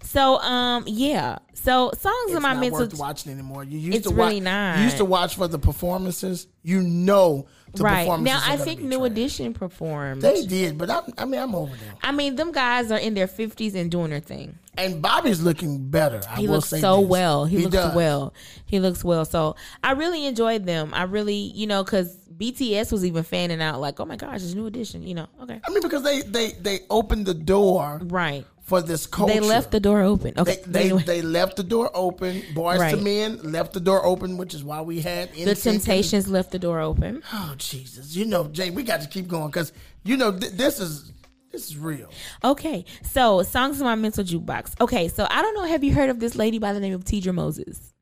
So 0.04 0.38
um 0.40 0.84
yeah. 0.88 1.40
So 1.54 1.92
songs 1.98 2.16
It's 2.28 2.36
of 2.36 2.42
my 2.42 2.54
not 2.54 2.60
mental 2.62 2.80
worth 2.80 2.98
watching 3.00 3.32
anymore. 3.32 3.64
You 3.64 3.80
used 3.80 3.98
It's 3.98 4.08
to 4.08 4.14
watch. 4.14 4.28
really 4.30 4.40
not. 4.42 4.78
You 4.78 4.84
used 4.86 4.98
to 4.98 5.06
watch 5.06 5.36
for 5.36 5.48
the 5.48 5.60
performances. 5.60 6.48
You 6.62 6.82
know 6.82 7.48
right 7.80 8.20
now. 8.20 8.42
I 8.46 8.58
think 8.58 8.82
New 8.82 9.00
trash. 9.00 9.12
Edition 9.12 9.54
performed. 9.54 10.22
They 10.22 10.46
did, 10.46 10.78
but 10.78 10.90
I'm, 10.90 11.04
I 11.18 11.26
mean, 11.26 11.42
I'm 11.42 11.56
over 11.56 11.76
them. 11.76 11.96
I 12.02 12.12
mean, 12.12 12.36
them 12.36 12.52
guys 12.52 12.92
are 12.92 13.00
in 13.00 13.14
their 13.14 13.28
fifties 13.28 13.76
and 13.76 13.90
doing 13.90 14.10
their 14.12 14.20
thing. 14.20 14.58
And 14.78 15.02
Bobby's 15.02 15.42
looking 15.42 15.90
better. 15.90 16.22
I 16.30 16.38
He 16.40 16.48
will 16.48 16.56
looks 16.56 16.70
say 16.70 16.80
so 16.82 17.00
this. 17.02 17.10
well. 17.10 17.46
He, 17.46 17.60
looks 17.60 17.74
does. 17.76 17.96
well. 17.96 18.34
He 18.66 18.80
looks 18.80 19.04
well. 19.04 19.24
So 19.26 19.56
I 19.84 19.92
really 19.92 20.26
enjoyed 20.26 20.66
them. 20.66 20.92
I 20.94 21.04
really, 21.04 21.36
you 21.36 21.68
know, 21.68 21.84
because 21.84 22.18
BTS 22.38 22.92
was 22.92 23.06
even 23.06 23.24
fanning 23.24 23.62
out 23.62 23.80
like, 23.80 24.00
oh 24.00 24.06
my 24.06 24.16
gosh, 24.16 24.38
it's 24.38 24.56
New 24.56 24.66
Edition. 24.66 25.04
You 25.06 25.14
know, 25.14 25.28
okay, 25.44 25.62
I 25.64 25.70
mean, 25.70 25.84
because 25.84 26.02
they 26.04 26.22
they 26.24 26.52
they 26.54 26.80
opened 26.90 27.28
the 27.28 27.36
door 27.36 28.00
right. 28.06 28.46
For 28.74 28.82
this 28.82 29.06
culture. 29.06 29.34
They 29.36 29.40
left 29.40 29.70
the 29.70 29.80
door 29.80 30.02
open. 30.02 30.34
Okay. 30.36 30.56
They, 30.66 30.72
they, 30.72 30.84
anyway. 30.86 31.04
they 31.04 31.22
left 31.22 31.58
the 31.58 31.64
door 31.64 31.92
open. 31.94 32.42
Boyz 32.56 32.98
II 32.98 33.04
Men 33.04 33.52
left 33.52 33.74
the 33.74 33.80
door 33.80 34.04
open, 34.04 34.36
which 34.36 34.56
is 34.56 34.64
why 34.64 34.82
we 34.82 35.00
had 35.00 35.32
the 35.34 35.54
Temptations 35.54 36.28
left 36.28 36.50
the 36.50 36.58
door 36.58 36.80
open. 36.80 37.22
Oh 37.32 37.54
Jesus! 37.58 38.16
You 38.16 38.26
know, 38.26 38.46
Jay, 38.48 38.72
we 38.72 38.82
got 38.82 39.02
to 39.02 39.08
keep 39.08 39.28
going 39.28 39.48
because 39.48 39.74
you 40.04 40.18
know 40.18 40.32
th- 40.32 40.54
this 40.54 40.80
is 40.80 41.12
this 41.52 41.68
is 41.68 41.78
real. 41.78 42.10
Okay, 42.44 42.84
so 43.04 43.44
songs 43.44 43.80
in 43.80 43.86
my 43.86 43.94
mental 43.94 44.24
jukebox. 44.24 44.82
Okay, 44.82 45.08
so 45.08 45.28
I 45.30 45.44
don't 45.44 45.54
know. 45.54 45.66
Have 45.66 45.84
you 45.84 45.94
heard 45.94 46.10
of 46.10 46.20
this 46.20 46.36
lady 46.36 46.58
by 46.58 46.74
the 46.74 46.80
name 46.80 46.96
of 46.96 47.06
Teedra 47.06 47.32
Moses? 47.32 47.93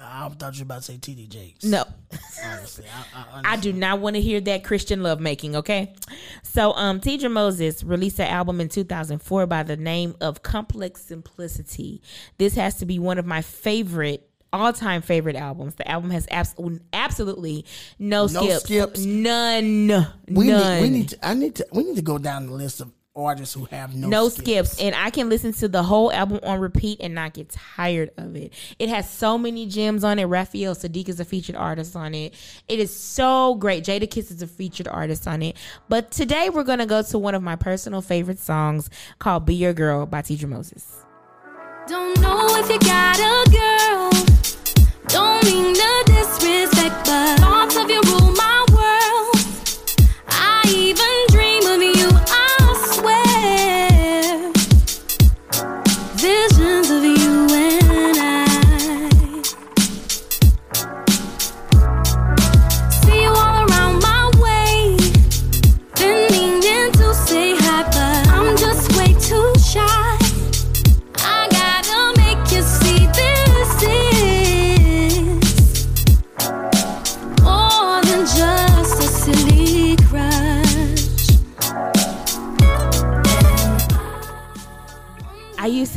I 0.00 0.28
thought 0.28 0.54
you 0.54 0.60
were 0.60 0.64
about 0.64 0.82
to 0.82 0.92
say 0.92 0.98
TD 0.98 1.28
Jakes. 1.28 1.64
No, 1.64 1.84
honestly, 2.44 2.84
I, 3.14 3.24
I, 3.32 3.42
I 3.52 3.56
do 3.56 3.72
not 3.72 3.98
want 4.00 4.14
to 4.16 4.22
hear 4.22 4.40
that 4.42 4.62
Christian 4.62 5.02
lovemaking. 5.02 5.56
Okay, 5.56 5.92
so 6.42 6.72
um, 6.74 7.00
Teedra 7.00 7.30
Moses 7.30 7.82
released 7.82 8.20
an 8.20 8.28
album 8.28 8.60
in 8.60 8.68
2004 8.68 9.46
by 9.46 9.62
the 9.64 9.76
name 9.76 10.14
of 10.20 10.42
Complex 10.42 11.02
Simplicity. 11.02 12.00
This 12.38 12.54
has 12.54 12.76
to 12.76 12.86
be 12.86 12.98
one 12.98 13.18
of 13.18 13.26
my 13.26 13.42
favorite. 13.42 14.24
All-time 14.50 15.02
favorite 15.02 15.36
albums. 15.36 15.74
The 15.74 15.86
album 15.86 16.10
has 16.10 16.26
abs- 16.30 16.54
absolutely 16.94 17.66
no, 17.98 18.26
skips, 18.28 18.62
skips. 18.62 19.04
none, 19.04 19.88
we 20.26 20.46
none. 20.46 20.76
need 20.76 20.80
we 20.80 20.88
need 20.88 21.08
to, 21.10 21.18
I 21.28 21.34
need 21.34 21.54
to 21.56 21.66
we 21.70 21.84
need 21.84 21.96
to 21.96 22.02
go 22.02 22.16
down 22.16 22.46
the 22.46 22.54
list 22.54 22.80
of 22.80 22.90
artists 23.18 23.54
who 23.54 23.64
have 23.66 23.94
no 23.94 24.08
no 24.08 24.28
skips. 24.28 24.72
skips. 24.72 24.80
and 24.80 24.94
i 24.94 25.10
can 25.10 25.28
listen 25.28 25.52
to 25.52 25.68
the 25.68 25.82
whole 25.82 26.12
album 26.12 26.38
on 26.42 26.60
repeat 26.60 26.98
and 27.00 27.14
not 27.14 27.34
get 27.34 27.48
tired 27.48 28.10
of 28.16 28.36
it 28.36 28.52
it 28.78 28.88
has 28.88 29.08
so 29.10 29.36
many 29.36 29.66
gems 29.66 30.04
on 30.04 30.18
it 30.18 30.24
Raphael 30.24 30.74
Saadiq 30.74 31.08
is 31.08 31.18
a 31.20 31.24
featured 31.24 31.56
artist 31.56 31.96
on 31.96 32.14
it 32.14 32.34
it 32.68 32.78
is 32.78 32.94
so 32.94 33.54
great 33.56 33.84
Jadakiss 33.84 34.30
is 34.30 34.42
a 34.42 34.46
featured 34.46 34.88
artist 34.88 35.26
on 35.26 35.42
it 35.42 35.56
but 35.88 36.10
today 36.10 36.48
we're 36.48 36.64
going 36.64 36.78
to 36.78 36.86
go 36.86 37.02
to 37.02 37.18
one 37.18 37.34
of 37.34 37.42
my 37.42 37.56
personal 37.56 38.00
favorite 38.02 38.38
songs 38.38 38.88
called 39.18 39.44
be 39.44 39.54
your 39.54 39.72
girl 39.72 40.06
by 40.06 40.22
Teedra 40.22 40.48
Moses 40.48 41.04
Don't 41.88 42.20
know 42.20 42.46
if 42.56 42.68
you 42.68 42.78
got 42.80 43.18
a 43.18 43.50
girl. 43.50 44.10
Don't 45.08 45.42
mean 45.44 45.72
no 45.72 46.02
disrespect, 46.04 47.06
but 47.06 47.40
thoughts 47.40 47.76
of 47.76 47.88
you 47.88 48.00
rule 48.04 48.27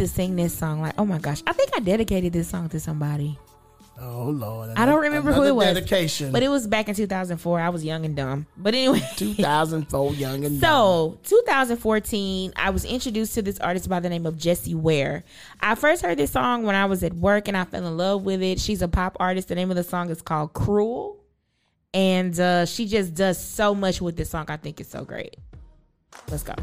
to 0.01 0.07
sing 0.07 0.35
this 0.35 0.57
song 0.57 0.81
like 0.81 0.95
oh 0.97 1.05
my 1.05 1.19
gosh 1.19 1.43
i 1.45 1.53
think 1.53 1.69
i 1.75 1.79
dedicated 1.79 2.33
this 2.33 2.47
song 2.49 2.67
to 2.67 2.79
somebody 2.79 3.37
Oh 4.03 4.29
Lord! 4.29 4.71
i 4.75 4.87
don't 4.87 5.01
remember 5.01 5.31
who 5.31 5.43
it 5.43 5.51
was 5.55 5.75
Dedication, 5.75 6.31
but 6.31 6.41
it 6.41 6.49
was 6.49 6.65
back 6.65 6.89
in 6.89 6.95
2004 6.95 7.59
i 7.59 7.69
was 7.69 7.85
young 7.85 8.03
and 8.03 8.15
dumb 8.15 8.47
but 8.57 8.73
anyway 8.73 8.99
2004, 9.15 10.13
young 10.15 10.43
and 10.43 10.59
dumb. 10.59 11.17
So, 11.19 11.19
2014, 11.25 12.53
I 12.55 12.71
was 12.71 12.83
introduced 12.83 13.35
to 13.35 13.43
this 13.43 13.59
artist 13.59 13.87
by 13.89 13.99
the 13.99 14.09
name 14.09 14.25
of 14.25 14.37
Jessie 14.37 14.73
Ware. 14.73 15.23
I 15.59 15.75
first 15.75 16.01
heard 16.01 16.17
this 16.17 16.31
song 16.31 16.63
when 16.63 16.73
I 16.73 16.85
was 16.85 17.03
at 17.03 17.13
work 17.13 17.47
and 17.47 17.55
I 17.55 17.65
fell 17.65 17.85
in 17.85 17.95
love 17.97 18.23
with 18.23 18.41
it. 18.41 18.59
She's 18.59 18.81
a 18.81 18.87
pop 18.87 19.17
artist. 19.19 19.49
The 19.49 19.55
name 19.55 19.69
of 19.69 19.77
the 19.77 19.83
song 19.83 20.09
is 20.09 20.21
called 20.21 20.53
Cruel. 20.53 21.17
And 21.93 22.39
uh, 22.39 22.65
she 22.65 22.87
just 22.87 23.13
does 23.13 23.37
so 23.37 23.75
much 23.75 24.01
with 24.01 24.15
this 24.15 24.29
song. 24.31 24.45
I 24.47 24.57
think 24.57 24.79
it's 24.79 24.89
so 24.89 25.03
great. 25.03 25.35
Let's 26.29 26.43
go. 26.43 26.53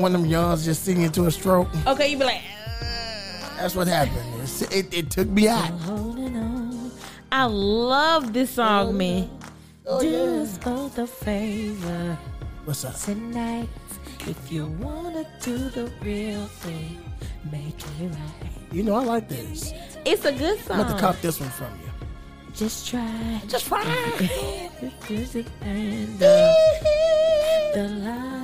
One 0.00 0.14
of 0.14 0.20
them 0.22 0.30
yawns 0.30 0.64
just 0.64 0.84
singing 0.84 1.10
to 1.12 1.26
a 1.26 1.30
stroke? 1.30 1.68
Okay, 1.86 2.08
you 2.08 2.18
be 2.18 2.24
like, 2.24 2.42
That's 3.56 3.74
what 3.74 3.86
happened. 3.88 4.26
It's- 4.42 4.62
It, 4.62 4.92
it 4.92 5.10
took 5.10 5.28
me 5.28 5.48
out. 5.48 5.70
I 7.32 7.44
love 7.44 8.32
this 8.32 8.50
song, 8.50 8.96
man. 8.98 9.30
Oh, 9.86 10.00
Do 10.00 10.08
yeah. 10.08 10.42
us 10.42 10.58
both 10.58 10.98
a 10.98 11.06
favor. 11.06 12.18
What's 12.64 12.84
up? 12.84 12.96
tonight. 13.00 13.68
If 14.26 14.52
you 14.52 14.66
wanna 14.66 15.24
do 15.42 15.56
the 15.56 15.90
real 16.02 16.44
thing, 16.46 16.98
make 17.50 17.78
it 18.00 18.10
right. 18.10 18.50
You 18.72 18.82
know 18.82 18.94
I 18.96 19.04
like 19.04 19.28
this. 19.28 19.72
It's 20.04 20.24
a 20.24 20.32
good 20.32 20.58
song. 20.60 20.80
I'm 20.80 20.92
to 20.94 21.00
cop 21.00 21.20
this 21.20 21.40
one 21.40 21.48
from 21.50 21.72
you. 21.80 21.90
Just 22.54 22.88
try. 22.88 23.40
Just 23.48 23.66
try. 23.66 23.82
The 26.20 26.54
the. 27.74 27.82
I 28.06 28.39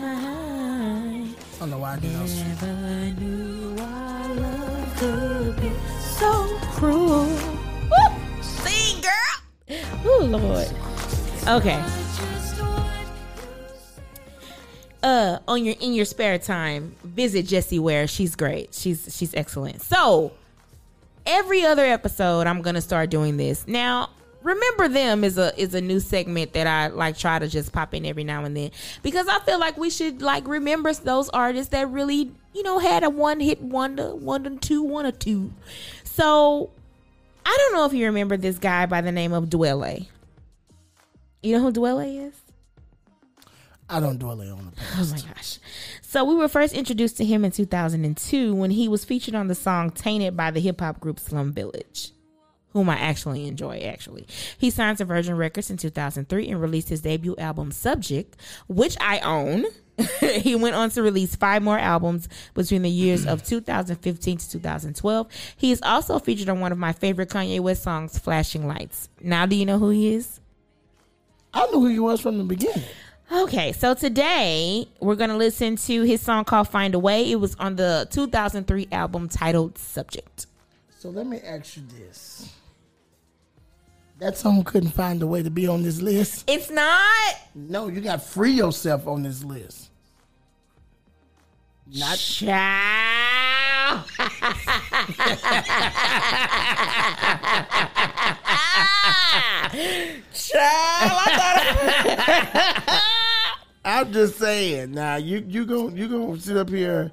know 1.70 1.78
why 1.78 1.94
I 1.94 3.10
knew 3.18 3.76
our 3.80 4.34
love 4.34 4.96
could 4.96 5.56
be 5.60 5.70
so 6.00 6.58
cruel. 6.72 7.26
Woo! 7.26 8.42
Sing, 8.42 9.00
girl. 9.00 9.78
Oh 10.04 10.24
Lord. 10.24 10.68
Okay. 11.62 11.82
Uh 15.02 15.38
on 15.46 15.64
your 15.64 15.74
in 15.80 15.92
your 15.92 16.04
spare 16.04 16.38
time 16.38 16.96
visit 17.04 17.46
jessie 17.46 17.78
ware 17.78 18.08
she's 18.08 18.34
great 18.34 18.74
she's 18.74 19.14
she's 19.14 19.32
excellent 19.34 19.80
so 19.82 20.32
every 21.26 21.62
other 21.64 21.84
episode 21.84 22.46
i'm 22.48 22.60
gonna 22.62 22.80
start 22.80 23.08
doing 23.10 23.36
this 23.36 23.68
now 23.68 24.08
remember 24.46 24.88
them 24.88 25.24
is 25.24 25.36
a 25.38 25.58
is 25.60 25.74
a 25.74 25.80
new 25.80 25.98
segment 25.98 26.52
that 26.52 26.68
i 26.68 26.86
like 26.86 27.18
try 27.18 27.38
to 27.38 27.48
just 27.48 27.72
pop 27.72 27.92
in 27.92 28.06
every 28.06 28.24
now 28.24 28.44
and 28.44 28.56
then. 28.56 28.70
Because 29.02 29.26
i 29.28 29.40
feel 29.40 29.58
like 29.58 29.76
we 29.76 29.90
should 29.90 30.22
like 30.22 30.46
remember 30.46 30.92
those 30.94 31.28
artists 31.30 31.70
that 31.70 31.90
really 31.90 32.30
you 32.54 32.62
know 32.62 32.78
had 32.78 33.02
a 33.02 33.10
one 33.10 33.40
hit 33.40 33.60
wonder 33.60 34.14
one 34.14 34.46
or 34.46 34.56
two 34.56 34.82
one 34.82 35.04
or 35.04 35.12
two. 35.12 35.52
So 36.04 36.70
i 37.44 37.56
don't 37.58 37.74
know 37.74 37.84
if 37.84 37.92
you 37.92 38.06
remember 38.06 38.36
this 38.36 38.58
guy 38.58 38.86
by 38.86 39.00
the 39.00 39.12
name 39.12 39.32
of 39.32 39.46
Dwele. 39.46 40.06
You 41.42 41.56
know 41.56 41.62
who 41.62 41.72
Dwele 41.72 42.28
is? 42.28 42.34
I 43.88 44.00
don't 44.00 44.18
dwell 44.18 44.40
on 44.40 44.66
the 44.66 44.72
past. 44.72 44.98
Oh 44.98 45.14
my 45.14 45.34
gosh. 45.34 45.58
So 46.02 46.24
we 46.24 46.34
were 46.34 46.48
first 46.48 46.74
introduced 46.74 47.16
to 47.18 47.24
him 47.24 47.44
in 47.44 47.52
2002 47.52 48.54
when 48.54 48.72
he 48.72 48.88
was 48.88 49.04
featured 49.04 49.36
on 49.36 49.46
the 49.46 49.54
song 49.54 49.90
Tainted 49.90 50.36
by 50.36 50.50
the 50.50 50.58
hip 50.58 50.80
hop 50.80 50.98
group 50.98 51.20
Slum 51.20 51.52
Village, 51.52 52.10
whom 52.76 52.90
I 52.90 52.98
actually 52.98 53.46
enjoy 53.46 53.78
actually. 53.78 54.26
He 54.58 54.68
signed 54.68 54.98
to 54.98 55.06
Virgin 55.06 55.34
Records 55.36 55.70
in 55.70 55.78
2003 55.78 56.48
and 56.48 56.60
released 56.60 56.90
his 56.90 57.00
debut 57.00 57.34
album 57.38 57.72
Subject, 57.72 58.36
which 58.68 58.96
I 59.00 59.18
own. 59.20 59.64
he 60.20 60.54
went 60.54 60.76
on 60.76 60.90
to 60.90 61.02
release 61.02 61.34
five 61.34 61.62
more 61.62 61.78
albums 61.78 62.28
between 62.52 62.82
the 62.82 62.90
years 62.90 63.24
of 63.24 63.42
2015 63.42 64.36
to 64.36 64.50
2012. 64.50 65.28
He 65.56 65.72
is 65.72 65.80
also 65.80 66.18
featured 66.18 66.50
on 66.50 66.60
one 66.60 66.70
of 66.70 66.76
my 66.76 66.92
favorite 66.92 67.30
Kanye 67.30 67.60
West 67.60 67.82
songs, 67.82 68.18
Flashing 68.18 68.66
Lights. 68.66 69.08
Now, 69.22 69.46
do 69.46 69.56
you 69.56 69.64
know 69.64 69.78
who 69.78 69.88
he 69.88 70.12
is? 70.12 70.38
I 71.54 71.66
knew 71.68 71.80
who 71.80 71.86
he 71.86 71.98
was 71.98 72.20
from 72.20 72.36
the 72.36 72.44
beginning. 72.44 72.84
Okay, 73.32 73.72
so 73.72 73.94
today 73.94 74.86
we're 75.00 75.16
gonna 75.16 75.38
listen 75.38 75.76
to 75.76 76.02
his 76.02 76.20
song 76.20 76.44
called 76.44 76.68
"Find 76.68 76.94
a 76.94 76.98
Way." 76.98 77.32
It 77.32 77.40
was 77.40 77.56
on 77.56 77.76
the 77.76 78.06
2003 78.10 78.88
album 78.92 79.30
titled 79.30 79.78
"Subject." 79.78 80.46
So 80.98 81.10
let 81.10 81.26
me 81.26 81.40
ask 81.40 81.76
you 81.76 81.84
this. 81.98 82.52
That 84.18 84.38
song 84.38 84.64
couldn't 84.64 84.92
find 84.92 85.22
a 85.22 85.26
way 85.26 85.42
to 85.42 85.50
be 85.50 85.66
on 85.68 85.82
this 85.82 86.00
list. 86.00 86.44
It's 86.48 86.70
not. 86.70 87.34
No, 87.54 87.88
you 87.88 88.00
got 88.00 88.22
free 88.22 88.52
yourself 88.52 89.06
on 89.06 89.22
this 89.22 89.44
list. 89.44 89.90
Not 91.94 92.16
Child. 92.16 92.56
Child, 100.32 101.12
I 101.18 101.30
thought 101.36 103.02
I'm 103.84 104.12
just 104.12 104.38
saying. 104.38 104.92
Now 104.92 105.16
you 105.16 105.44
you 105.46 105.66
go 105.66 105.88
you 105.90 106.08
gonna 106.08 106.40
sit 106.40 106.56
up 106.56 106.70
here 106.70 107.12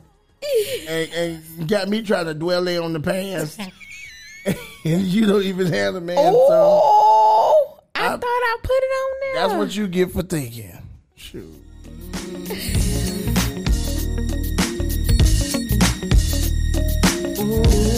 and, 0.88 1.14
and 1.14 1.68
got 1.68 1.90
me 1.90 2.02
trying 2.02 2.26
to 2.26 2.34
dwell 2.34 2.64
there 2.64 2.82
on 2.82 2.94
the 2.94 3.00
past, 3.00 3.60
and 4.86 5.02
you 5.04 5.26
don't 5.26 5.44
even 5.44 5.68
have 5.72 5.94
the 5.94 6.02
man 6.02 6.18
song. 6.18 6.34
Oh, 6.34 7.80
I, 7.96 8.08
I- 8.08 8.10
thought 8.12 8.24
I 8.24 8.58
put 8.62 8.72
it 8.72 8.76
on 8.76 9.20
there. 9.22 9.36
That's 9.48 9.54
what 9.58 9.76
you 9.76 9.88
get 9.88 10.12
for 10.12 10.22
thinking. 10.24 10.78
Shoot. 11.16 11.50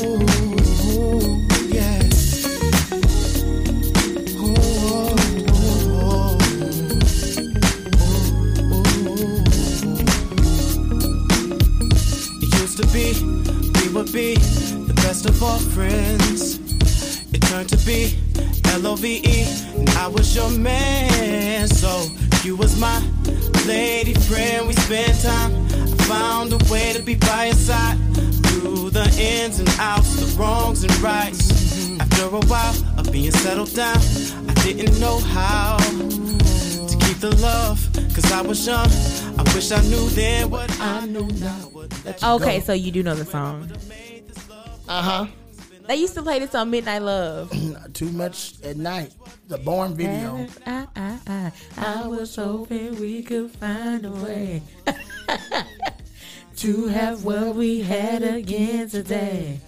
Ooh, 0.08 1.46
yeah. 1.72 3.06
It 11.18 12.54
used 12.62 12.78
to 12.78 12.88
be, 12.88 13.14
we 13.80 13.94
would 13.94 14.12
be 14.12 14.36
the 14.36 14.85
best 15.06 15.30
of 15.30 15.44
all 15.44 15.60
friends. 15.60 16.58
It 17.32 17.42
turned 17.44 17.70
to 17.70 17.78
be 17.86 18.18
L 18.74 18.88
O 18.88 18.96
V 18.96 19.22
E, 19.24 19.46
and 19.78 19.90
I 19.92 20.08
was 20.08 20.36
your 20.36 20.50
man. 20.50 21.68
So 21.68 21.92
you 22.44 22.56
was 22.56 22.80
my 22.80 22.98
lady 23.68 24.16
friend. 24.28 24.68
We 24.68 24.74
spent 24.74 25.22
time. 25.22 25.52
I 25.94 26.04
found 26.10 26.54
a 26.54 26.62
way 26.72 26.94
to 26.94 27.04
be 27.04 27.16
by 27.16 27.46
your 27.46 27.54
side 27.70 27.98
through 28.46 28.90
the 28.90 29.06
ins 29.20 29.60
and 29.60 29.70
outs, 29.80 30.16
the 30.22 30.28
wrongs 30.40 30.84
and 30.84 30.96
rights. 31.02 31.44
After 32.00 32.26
a 32.42 32.44
while 32.52 32.76
of 32.98 33.12
being 33.12 33.32
settled 33.32 33.74
down, 33.76 34.02
I 34.50 34.54
didn't 34.66 35.00
know 35.00 35.20
how 35.20 35.78
to 36.90 36.96
keep 37.06 37.20
the 37.20 37.36
love, 37.50 37.78
cause 38.16 38.32
I 38.32 38.42
was 38.42 38.66
young. 38.66 38.90
I 39.38 39.44
wish 39.54 39.72
I 39.72 39.82
knew 39.84 40.10
then 40.20 40.50
what 40.50 40.70
I 40.80 41.06
know 41.06 41.28
now. 41.48 41.62
Okay, 42.38 42.60
so 42.60 42.74
you 42.74 42.92
do 42.92 43.04
know 43.04 43.14
the 43.14 43.26
song. 43.26 43.70
Uh 44.88 45.02
huh. 45.02 45.28
They 45.88 45.96
used 45.98 46.16
to 46.16 46.24
play 46.24 46.40
this 46.40 46.56
on 46.56 46.72
Midnight 46.72 47.02
Love. 47.04 47.52
Too 47.94 48.12
much 48.12 48.62
at 48.64 48.78
night. 48.78 49.14
The 49.48 49.58
Born 49.60 49.96
video. 49.96 50.48
I, 50.66 50.88
I, 50.96 51.20
I, 51.28 51.52
I 51.78 52.08
was 52.08 52.36
hoping 52.36 53.00
we 53.00 53.22
could 53.22 53.52
find 53.52 54.06
a 54.06 54.12
way 54.12 54.64
to 56.58 56.88
have 56.88 57.24
what 57.24 57.56
we 57.56 57.82
had 57.82 58.24
again 58.24 58.90
today. 58.90 59.60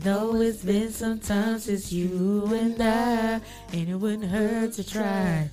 Though 0.00 0.40
it's 0.42 0.62
been 0.62 0.92
some 0.92 1.18
time 1.18 1.58
since 1.58 1.90
you 1.90 2.44
and 2.54 2.80
I, 2.80 3.40
and 3.72 3.88
it 3.88 3.94
wouldn't 3.94 4.30
hurt 4.30 4.74
to 4.74 4.84
try 4.84 5.48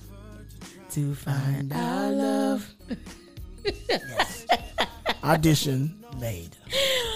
to 0.90 1.14
find 1.14 1.72
our 1.72 2.10
love. 2.12 2.74
yes. 3.88 4.46
Audition 5.24 6.04
made. 6.20 6.54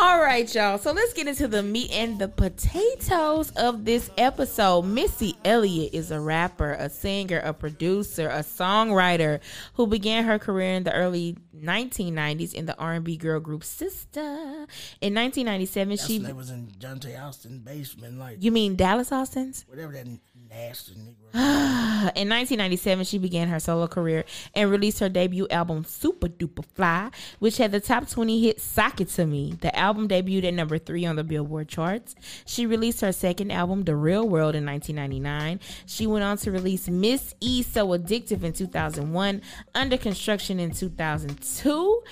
All 0.00 0.20
right, 0.20 0.54
y'all. 0.54 0.78
So 0.78 0.92
let's 0.92 1.12
get 1.12 1.26
into 1.26 1.48
the 1.48 1.60
meat 1.60 1.90
and 1.90 2.20
the 2.20 2.28
potatoes 2.28 3.50
of 3.56 3.84
this 3.84 4.12
episode. 4.16 4.82
Missy 4.82 5.36
Elliott 5.44 5.92
is 5.92 6.12
a 6.12 6.20
rapper, 6.20 6.74
a 6.74 6.88
singer, 6.88 7.40
a 7.40 7.52
producer, 7.52 8.28
a 8.28 8.44
songwriter 8.44 9.40
who 9.74 9.88
began 9.88 10.22
her 10.24 10.38
career 10.38 10.74
in 10.74 10.84
the 10.84 10.94
early 10.94 11.36
1990s 11.60 12.54
in 12.54 12.66
the 12.66 12.76
R&B 12.78 13.16
girl 13.16 13.40
group 13.40 13.62
Sista. 13.62 14.68
In 15.00 15.14
1997, 15.14 15.88
That's 15.88 16.06
she 16.06 16.20
was 16.32 16.50
in 16.50 16.68
Jonte 16.78 17.20
Austin 17.20 17.58
basement, 17.64 18.20
like 18.20 18.36
You 18.40 18.52
mean 18.52 18.76
Dallas 18.76 19.10
Austin's? 19.10 19.64
whatever 19.66 19.92
that 19.94 20.06
nasty 20.48 20.92
nigga. 20.92 21.14
In 22.14 22.28
1997, 22.28 23.04
she 23.04 23.18
began 23.18 23.48
her 23.48 23.60
solo 23.60 23.86
career 23.86 24.24
and 24.54 24.70
released 24.70 25.00
her 25.00 25.08
debut 25.08 25.46
album 25.50 25.84
Supa 25.84 26.28
Dupa 26.28 26.64
Fly, 26.64 27.10
which 27.38 27.58
had 27.58 27.72
the 27.72 27.80
top 27.80 28.08
20 28.08 28.40
hit 28.40 28.60
Sock 28.60 29.00
It 29.00 29.08
To 29.10 29.26
Me. 29.26 29.54
The 29.60 29.76
album 29.76 29.87
debuted 29.96 30.44
at 30.44 30.54
number 30.54 30.78
three 30.78 31.04
on 31.06 31.16
the 31.16 31.24
Billboard 31.24 31.68
charts. 31.68 32.14
She 32.46 32.66
released 32.66 33.00
her 33.00 33.12
second 33.12 33.50
album, 33.50 33.84
The 33.84 33.96
Real 33.96 34.28
World, 34.28 34.54
in 34.54 34.66
1999. 34.66 35.60
She 35.86 36.06
went 36.06 36.24
on 36.24 36.36
to 36.38 36.50
release 36.50 36.88
Miss 36.88 37.34
E 37.40 37.62
So 37.62 37.88
Addictive 37.88 38.42
in 38.42 38.52
2001, 38.52 39.42
Under 39.74 39.96
Construction 39.96 40.60
in 40.60 40.72
2002. 40.72 42.02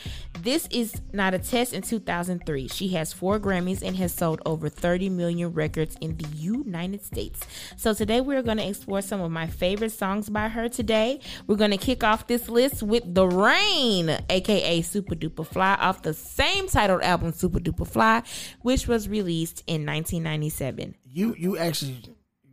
This 0.43 0.68
is 0.70 1.01
not 1.12 1.35
a 1.35 1.39
test 1.39 1.72
in 1.72 1.83
2003. 1.83 2.68
She 2.68 2.89
has 2.89 3.12
four 3.12 3.41
Grammys 3.41 3.83
and 3.83 3.97
has 3.97 4.12
sold 4.12 4.41
over 4.45 4.68
30 4.68 5.09
million 5.09 5.53
records 5.53 5.97
in 6.01 6.16
the 6.16 6.29
United 6.29 7.05
States. 7.05 7.41
So 7.77 7.95
today 7.95 8.20
we're 8.20 8.43
going 8.43 8.59
to 8.59 8.68
explore 8.68 9.03
some 9.03 9.20
of 9.20 9.31
my 9.31 9.47
favorite 9.47 9.93
songs 9.93 10.29
by 10.29 10.49
her 10.49 10.68
today. 10.68 11.20
We're 11.47 11.57
going 11.57 11.70
to 11.70 11.77
kick 11.77 12.05
off 12.05 12.27
this 12.27 12.49
list 12.49 12.83
with 12.83 13.14
The 13.14 13.27
Rain, 13.27 14.16
aka 14.29 14.83
Supa 14.83 15.14
Dupa 15.14 15.47
Fly, 15.47 15.74
off 15.74 16.03
the 16.03 16.14
same 16.14 16.68
titled 16.68 17.03
album 17.03 17.33
Super 17.33 17.61
Duper 17.67 17.87
Fly, 17.87 18.23
which 18.62 18.87
was 18.87 19.09
released 19.09 19.62
in 19.67 19.87
1997. 19.87 20.95
You 21.05 21.35
you 21.39 21.59
actually 21.59 22.01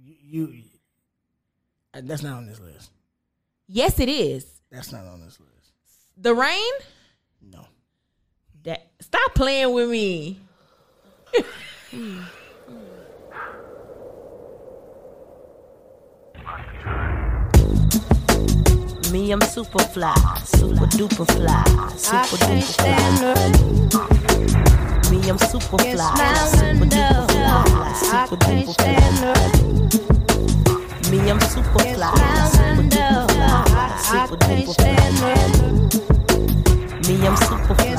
you, 0.02 0.16
you 0.22 0.64
uh, 1.94 2.02
that's 2.04 2.24
not 2.24 2.34
on 2.34 2.48
this 2.48 2.60
list. 2.60 2.92
Yes, 3.68 4.00
it 4.00 4.10
is. 4.10 4.46
That's 4.72 4.92
not 4.92 5.06
on 5.06 5.22
this 5.22 5.40
list. 5.40 5.72
The 6.18 6.34
Rain? 6.34 6.72
No. 7.42 7.66
That 8.64 8.92
Stop 9.00 9.36
playing 9.36 9.74
with 9.74 9.90
me. 9.90 10.40
Me, 19.14 19.32
I'm 19.32 19.42
super 19.42 19.78
fly, 19.78 20.16
super 20.44 20.88
duper 20.88 21.26
fly, 21.34 21.64
super 21.96 22.38
duper 22.44 22.74
fly. 22.82 23.36
Me, 25.12 25.18
I'm 25.30 25.38
super 25.38 25.78
fly, 25.78 26.16
super 26.48 26.86
duper 26.90 27.28
fly, 27.30 27.94
super 27.94 28.38
duper 28.38 28.74
fly. 28.74 29.46
Me, 31.12 31.18
I'm 31.30 31.40
super 31.42 31.80
fly, 31.94 32.10
super 32.50 32.86
duper 32.90 33.30
fly, 33.30 33.88
super 34.02 34.38
duper 34.48 34.74
fly. 34.82 35.38
Me, 37.08 37.14
I'm 37.28 37.38
super 37.38 37.76
fly. 37.76 37.94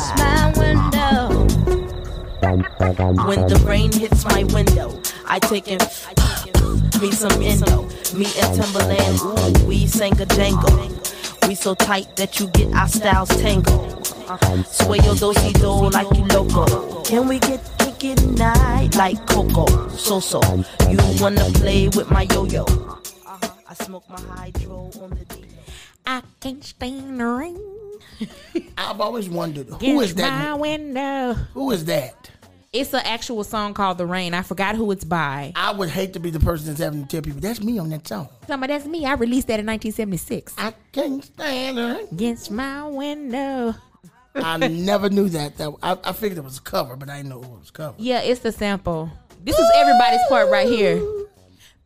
When 3.25 3.41
the 3.47 3.57
rain 3.65 3.93
hits 3.93 4.25
my 4.25 4.43
window, 4.53 5.01
I 5.27 5.39
take 5.39 5.69
it. 5.69 5.81
Me 7.01 7.11
some 7.11 7.43
endo, 7.43 7.83
me 8.17 8.27
and 8.39 8.59
Timbaland, 8.59 9.63
ooh, 9.63 9.67
we 9.67 9.87
sang 9.87 10.19
a 10.21 10.27
jangle. 10.27 10.89
We 11.49 11.55
so 11.55 11.75
tight 11.75 12.17
that 12.17 12.39
you 12.41 12.47
get 12.49 12.73
our 12.75 12.89
styles 12.89 13.29
tangled. 13.31 14.07
Sway 14.67 14.99
your 15.01 15.15
do-si 15.15 15.53
do 15.55 15.91
like 15.91 16.11
you 16.17 16.25
loco. 16.27 17.03
Can 17.03 17.29
we 17.29 17.39
get 17.41 17.61
kinky 17.79 18.15
tonight 18.15 18.95
like 18.97 19.27
Coco? 19.27 19.89
So 19.89 20.21
so, 20.21 20.41
you 20.89 20.99
wanna 21.21 21.45
play 21.55 21.89
with 21.89 22.11
my 22.11 22.23
yo-yo? 22.23 22.63
Uh-huh. 22.65 23.49
I 23.69 23.75
smoke 23.75 24.09
my 24.09 24.21
hydro 24.21 24.91
on 25.03 25.11
the 25.11 25.25
D. 25.27 25.45
I 26.07 26.23
can't 26.41 26.63
stand 26.65 27.21
the 27.21 27.27
rain. 27.27 27.61
I've 28.79 29.01
always 29.01 29.29
wondered 29.29 29.67
who 29.69 29.77
Against 29.77 30.05
is 30.05 30.15
that? 30.17 30.45
My 30.45 30.55
window. 30.55 31.35
Who 31.55 31.71
is 31.73 31.85
that? 31.87 32.31
It's 32.75 32.93
an 32.93 33.03
actual 33.05 33.45
song 33.45 33.73
called 33.73 33.99
The 33.99 34.07
Rain. 34.07 34.35
I 34.35 34.43
forgot 34.43 34.75
who 34.75 34.91
it's 34.91 35.05
by. 35.05 35.53
I 35.55 35.71
would 35.71 35.91
hate 35.91 36.13
to 36.15 36.19
be 36.19 36.31
the 36.31 36.41
person 36.41 36.67
that's 36.67 36.81
having 36.81 37.03
to 37.05 37.09
tell 37.09 37.23
people 37.23 37.39
that's 37.41 37.63
me 37.63 37.79
on 37.79 37.89
that 37.91 38.09
song. 38.09 38.29
Somebody, 38.49 38.73
that's 38.73 38.85
me. 38.85 39.07
I 39.07 39.13
released 39.15 39.47
that 39.47 39.61
in 39.61 39.67
1976. 39.67 40.55
I 40.59 40.75
can't 40.91 41.23
stand 41.23 41.79
it. 41.79 42.11
Against 42.11 42.51
my 42.51 42.83
window. 42.89 43.77
I 44.35 44.57
never 44.57 45.09
knew 45.09 45.29
that. 45.29 45.57
That 45.59 45.73
I, 45.85 45.97
I 46.03 46.13
figured 46.13 46.37
it 46.37 46.43
was 46.43 46.59
a 46.59 46.63
cover, 46.63 46.97
but 46.97 47.09
I 47.09 47.19
didn't 47.19 47.29
know 47.29 47.45
it 47.45 47.49
was 47.49 47.71
cover. 47.71 47.95
Yeah, 47.97 48.23
it's 48.23 48.41
the 48.41 48.51
sample. 48.51 49.09
This 49.45 49.57
is 49.57 49.71
everybody's 49.77 50.27
part 50.29 50.51
right 50.51 50.67
here. 50.67 51.01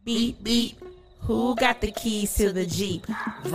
Beep, 0.07 0.43
beep. 0.43 0.83
Who 1.21 1.55
got 1.55 1.83
the 1.83 1.93
keys 1.93 2.35
to 2.37 2.51
the 2.51 2.65
Jeep? 2.65 3.05
I'm 3.45 3.53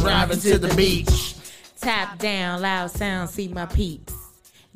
driving 0.00 0.40
to 0.40 0.58
the 0.58 0.74
beach. 0.74 1.36
Top 1.80 2.18
down, 2.18 2.62
loud 2.62 2.90
sound, 2.90 3.30
see 3.30 3.46
my 3.46 3.66
peeps. 3.66 4.23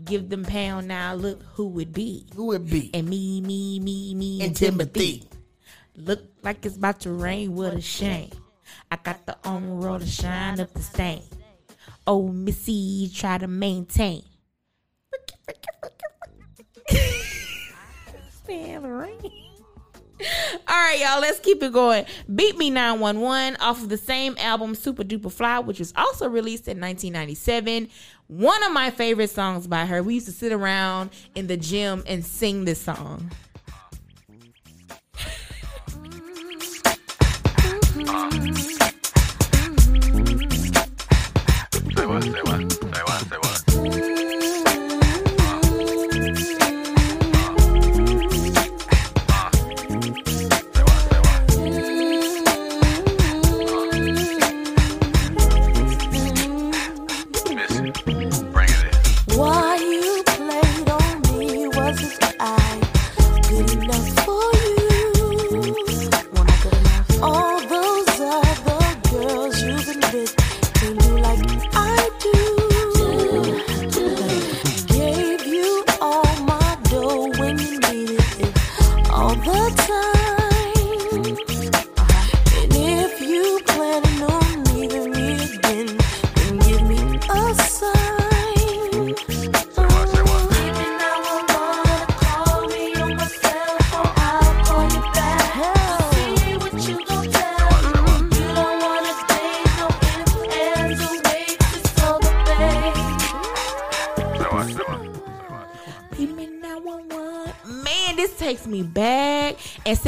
Give 0.05 0.29
them 0.29 0.45
pound 0.45 0.87
now, 0.89 1.15
look 1.15 1.43
who 1.55 1.79
it 1.81 1.93
be. 1.93 2.27
Who 2.37 2.53
it 2.53 2.65
be? 2.65 2.91
And 2.95 3.09
me, 3.09 3.41
me, 3.41 3.81
me, 3.81 4.15
me, 4.15 4.43
And 4.43 4.55
Timothy. 4.55 5.25
Look 5.97 6.23
like 6.43 6.65
it's 6.65 6.77
about 6.77 7.01
to 7.01 7.11
rain, 7.11 7.57
what 7.57 7.75
a 7.75 7.81
shame. 7.81 8.31
I 8.91 8.97
got 8.97 9.27
the 9.27 9.37
on 9.45 9.81
roll 9.81 9.99
to 9.99 10.07
shine 10.07 10.61
up 10.61 10.73
the 10.73 10.83
stain. 10.83 11.23
Oh, 12.07 12.29
Missy, 12.29 13.11
try 13.13 13.39
to 13.39 13.49
maintain. 13.49 14.23
Stand 18.45 18.85
the 18.85 18.89
rain. 18.89 19.33
All 20.21 20.75
right, 20.75 20.99
y'all, 21.01 21.21
let's 21.21 21.39
keep 21.39 21.63
it 21.63 21.73
going. 21.73 22.05
Beep 22.35 22.57
Me 22.57 22.71
911 22.71 23.57
off 23.61 23.83
of 23.83 23.89
the 23.89 23.97
same 23.97 24.37
album, 24.39 24.75
Supa 24.75 25.05
Dupa 25.05 25.31
Fly, 25.31 25.61
which 25.61 25.79
was 25.79 25.93
also 25.97 26.29
released 26.29 26.67
in 26.67 26.81
1997. 26.81 27.89
One 28.29 28.63
of 28.63 28.73
my 28.73 28.91
favorite 28.91 29.31
songs 29.31 29.67
by 29.67 29.87
her. 29.87 30.03
We 30.03 30.13
used 30.15 30.27
to 30.27 30.33
sit 30.33 30.53
around 30.53 31.09
in 31.35 31.47
the 31.47 31.57
gym 31.57 32.05
and 32.07 32.23
sing 32.23 32.67
this 32.67 32.79
song. 32.79 33.31
Say 41.97 42.07
what? 42.07 42.23
Say 42.23 42.43
what? 42.43 42.68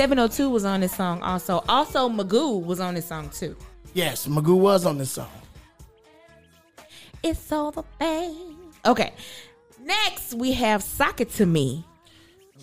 702 0.01 0.48
was 0.48 0.64
on 0.64 0.80
this 0.80 0.96
song 0.96 1.20
also. 1.20 1.62
Also, 1.68 2.09
Magoo 2.09 2.64
was 2.64 2.80
on 2.80 2.94
this 2.94 3.05
song 3.05 3.28
too. 3.28 3.55
Yes, 3.92 4.26
Magoo 4.26 4.59
was 4.59 4.86
on 4.86 4.96
this 4.96 5.11
song. 5.11 5.28
It's 7.22 7.53
all 7.53 7.70
the 7.70 7.82
thing. 7.98 8.57
Okay. 8.86 9.12
Next, 9.78 10.32
we 10.32 10.53
have 10.53 10.82
Sock 10.82 11.20
It 11.20 11.28
To 11.32 11.44
Me. 11.44 11.84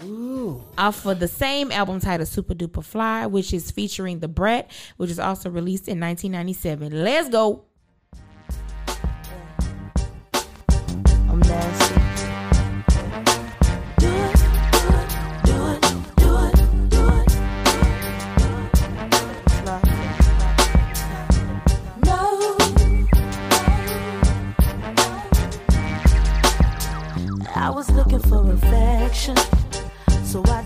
Ooh. 0.03 0.63
Off 0.79 1.05
of 1.05 1.19
the 1.19 1.27
same 1.27 1.71
album 1.71 1.99
titled 1.99 2.27
Supa 2.27 2.55
Dupa 2.55 2.83
Fly, 2.83 3.27
which 3.27 3.53
is 3.53 3.69
featuring 3.69 4.17
Da 4.17 4.25
Brat, 4.25 4.71
which 4.95 5.11
is 5.11 5.19
also 5.19 5.51
released 5.51 5.87
in 5.87 5.99
1997. 5.99 7.03
Let's 7.03 7.29
go. 7.29 7.65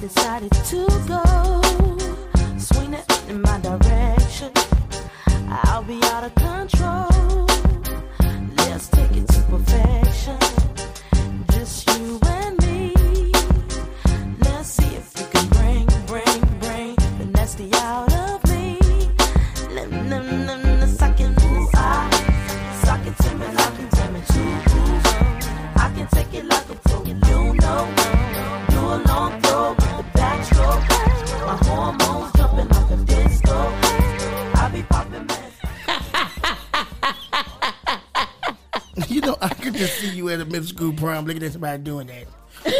Decided 0.01 0.51
to 0.51 0.87
go. 1.07 1.61
Swing 2.57 2.93
it 2.95 3.05
in 3.29 3.39
my 3.39 3.59
direction. 3.59 4.51
I'll 5.47 5.83
be 5.83 6.01
out 6.05 6.23
of 6.23 6.33
control. 6.33 6.50
At 40.31 40.41
a 40.41 40.45
middle 40.45 40.67
school 40.67 40.93
prom 40.93 41.25
looking 41.25 41.43
at 41.43 41.51
somebody 41.51 41.81
doing 41.83 42.07
that. 42.07 42.25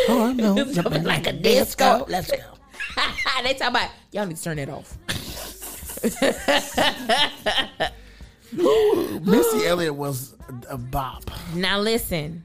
Oh, 0.09 0.29
I 0.29 0.33
know. 0.33 0.55
Jumping 0.73 1.03
like 1.03 1.27
a 1.27 1.33
disco. 1.33 2.05
Let's 2.07 2.31
go. 2.31 2.37
they 3.43 3.53
talk 3.53 3.69
about 3.69 3.89
y'all 4.11 4.25
need 4.25 4.37
to 4.37 4.43
turn 4.43 4.59
it 4.59 4.69
off. 4.69 4.97
Missy 8.53 9.65
Elliott 9.65 9.95
was 9.95 10.35
a, 10.49 10.73
a 10.73 10.77
bop. 10.77 11.23
Now 11.55 11.79
listen, 11.79 12.43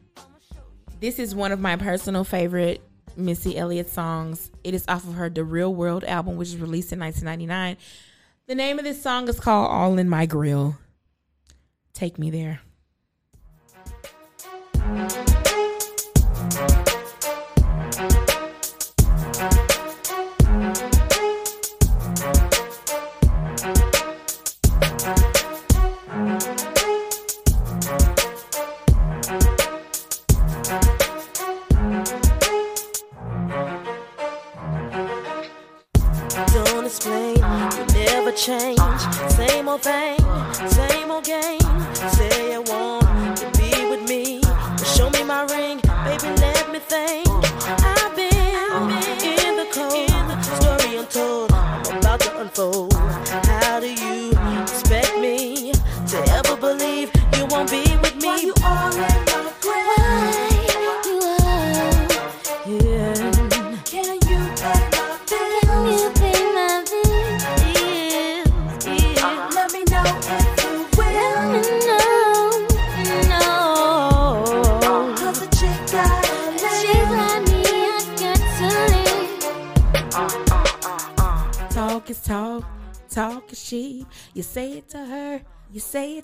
this 1.00 1.18
is 1.18 1.34
one 1.34 1.52
of 1.52 1.60
my 1.60 1.76
personal 1.76 2.24
favorite 2.24 2.82
Missy 3.16 3.56
Elliott 3.56 3.88
songs. 3.88 4.50
It 4.62 4.74
is 4.74 4.84
off 4.88 5.04
of 5.04 5.14
her 5.14 5.28
The 5.28 5.44
Real 5.44 5.74
World 5.74 6.04
album, 6.04 6.36
which 6.36 6.48
is 6.48 6.58
released 6.58 6.92
in 6.92 7.00
1999. 7.00 7.76
The 8.46 8.54
name 8.54 8.78
of 8.78 8.84
this 8.84 9.02
song 9.02 9.28
is 9.28 9.40
called 9.40 9.70
All 9.70 9.98
in 9.98 10.08
My 10.08 10.26
Grill. 10.26 10.76
Take 11.92 12.18
me 12.18 12.30
there. 12.30 12.60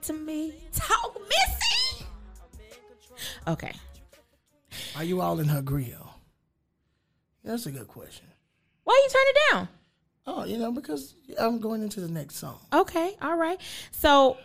To 0.03 0.13
me. 0.13 0.55
Talk, 0.75 1.19
Missy. 1.21 2.07
Okay. 3.47 3.73
Are 4.97 5.05
you 5.05 5.21
all 5.21 5.41
in 5.41 5.49
her 5.49 5.63
grill? 5.63 6.15
That's 7.45 7.67
a 7.67 7.71
good 7.71 7.89
question. 7.89 8.27
Why 8.85 9.01
you 9.05 9.11
turn 9.11 9.23
it 9.27 9.37
down? 9.53 9.69
Oh, 10.27 10.45
you 10.45 10.59
know, 10.59 10.71
because 10.73 11.15
I'm 11.39 11.59
going 11.59 11.83
into 11.83 12.01
the 12.01 12.09
next 12.09 12.37
song. 12.37 12.59
Okay, 12.73 13.17
all 13.21 13.37
right. 13.37 13.61
So 13.91 14.37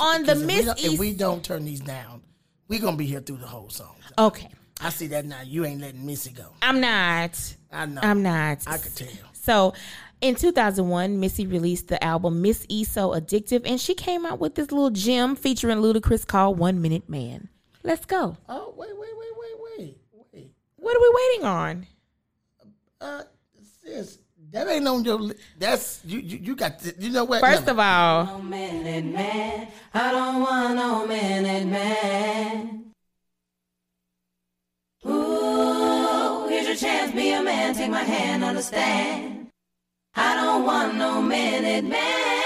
On 0.00 0.22
the 0.24 0.34
Because 0.34 0.42
if 0.42 0.48
we 0.48 0.64
don't- 0.64 0.80
If 0.94 0.98
we 0.98 1.12
don't 1.14 1.44
turn 1.44 1.64
these 1.64 1.80
down, 1.80 2.22
we're 2.68 2.80
gonna 2.80 2.96
be 2.96 3.06
here 3.06 3.20
through 3.20 3.36
the 3.38 3.46
whole 3.46 3.70
song. 3.70 3.94
okay, 4.18 4.48
I 4.80 4.90
see 4.90 5.06
that 5.08 5.24
now. 5.24 5.42
You 5.42 5.64
ain't 5.64 5.80
letting 5.80 6.04
Missy 6.04 6.30
go. 6.30 6.52
I'm 6.62 6.80
not. 6.80 7.54
I 7.72 7.86
know. 7.86 8.00
I'm 8.02 8.22
not. 8.22 8.58
I 8.66 8.78
could 8.78 8.94
tell. 8.96 9.08
So 9.34 9.74
In 10.22 10.34
2001, 10.34 11.20
Missy 11.20 11.46
released 11.46 11.88
the 11.88 12.02
album 12.02 12.40
Miss 12.40 12.64
E 12.68 12.84
So 12.84 13.10
Addictive, 13.10 13.62
and 13.68 13.78
she 13.80 13.94
came 13.94 14.24
out 14.24 14.38
with 14.38 14.54
this 14.54 14.72
little 14.72 14.90
gem 14.90 15.36
featuring 15.36 15.78
Ludacris 15.78 16.26
called 16.26 16.58
One 16.58 16.80
Minute 16.80 17.08
Man. 17.08 17.48
Let's 17.82 18.06
go. 18.06 18.36
Oh 18.48 18.72
wait, 18.76 18.96
wait, 18.96 19.10
wait, 19.12 19.30
wait, 19.38 19.54
wait, 19.78 19.96
wait. 20.32 20.50
What 20.76 20.96
are 20.96 21.00
we 21.00 21.10
waiting 21.14 21.44
on? 21.44 21.86
Uh, 23.00 23.22
sis, 23.84 24.18
that 24.52 24.66
ain't 24.68 24.88
on 24.88 25.04
your. 25.04 25.20
Li- 25.20 25.34
that's 25.58 26.00
you. 26.04 26.18
You, 26.18 26.38
you 26.38 26.56
got. 26.56 26.78
To, 26.80 26.94
you 26.98 27.10
know 27.10 27.24
what? 27.24 27.40
First 27.42 27.68
of 27.68 27.78
all, 27.78 28.24
No 28.24 28.42
minute 28.42 29.04
man, 29.04 29.68
I 29.92 30.12
don't 30.12 30.40
want 30.40 30.74
no 30.76 31.06
minute 31.06 31.66
man. 31.68 32.84
Ooh, 35.04 36.48
here's 36.48 36.66
your 36.66 36.76
chance, 36.76 37.12
be 37.12 37.32
a 37.32 37.42
man, 37.42 37.74
take 37.74 37.90
my 37.90 38.02
hand, 38.02 38.42
understand. 38.42 39.45
I 40.18 40.34
don't 40.34 40.64
want 40.64 40.96
no 40.96 41.20
minute 41.20 41.84
man. 41.84 42.45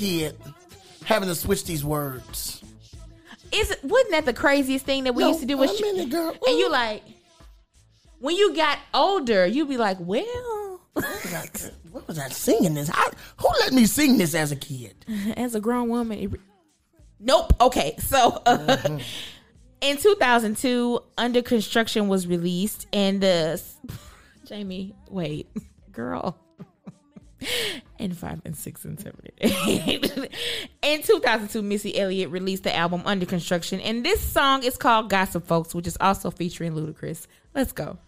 Kid, 0.00 0.36
having 1.04 1.28
to 1.28 1.34
switch 1.34 1.64
these 1.64 1.84
words. 1.84 2.62
is 3.52 3.76
wasn't 3.82 4.10
that 4.12 4.24
the 4.24 4.32
craziest 4.32 4.84
thing 4.86 5.04
that 5.04 5.14
we 5.14 5.22
No, 5.22 5.28
used 5.28 5.40
to 5.40 5.46
do? 5.46 5.56
Was 5.56 5.76
sh- 5.76 5.82
girl. 6.10 6.30
and 6.46 6.58
you 6.58 6.70
like 6.70 7.02
when 8.18 8.36
you 8.36 8.54
got 8.54 8.78
older, 8.94 9.46
you'd 9.46 9.68
be 9.68 9.76
like, 9.78 9.96
well, 10.00 10.80
What 10.94 12.06
was 12.06 12.18
I 12.18 12.28
singing 12.28 12.74
this? 12.74 12.88
How, 12.88 13.10
who 13.38 13.48
let 13.60 13.72
me 13.72 13.86
sing 13.86 14.18
this 14.18 14.34
as 14.34 14.52
a 14.52 14.56
kid? 14.56 14.94
as 15.36 15.54
a 15.54 15.60
grown 15.60 15.88
woman, 15.88 16.30
re- 16.30 16.38
nope. 17.18 17.52
Okay, 17.60 17.94
so 17.98 18.42
uh, 18.46 18.98
in 19.80 19.96
2002, 19.96 21.00
Under 21.18 21.40
Construction 21.42 22.08
was 22.08 22.26
released, 22.26 22.86
and 22.92 23.20
the 23.22 23.60
Jamie, 24.46 24.94
wait, 25.08 25.48
girl. 25.92 26.36
And 27.98 28.16
five 28.16 28.40
and 28.46 28.56
six 28.56 28.86
and 28.86 28.98
seven. 28.98 29.20
and 29.42 29.52
eight. 29.66 30.10
In 30.82 31.02
2002, 31.02 31.60
Missy 31.60 31.98
Elliott 31.98 32.30
released 32.30 32.62
the 32.62 32.74
album 32.74 33.02
Under 33.04 33.26
Construction, 33.26 33.78
and 33.80 34.02
this 34.02 34.22
song 34.22 34.62
is 34.62 34.78
called 34.78 35.10
Gossip 35.10 35.46
Folks, 35.46 35.74
which 35.74 35.86
is 35.86 35.98
also 36.00 36.30
featuring 36.30 36.72
Ludacris. 36.72 37.26
Let's 37.54 37.72
go. 37.72 37.98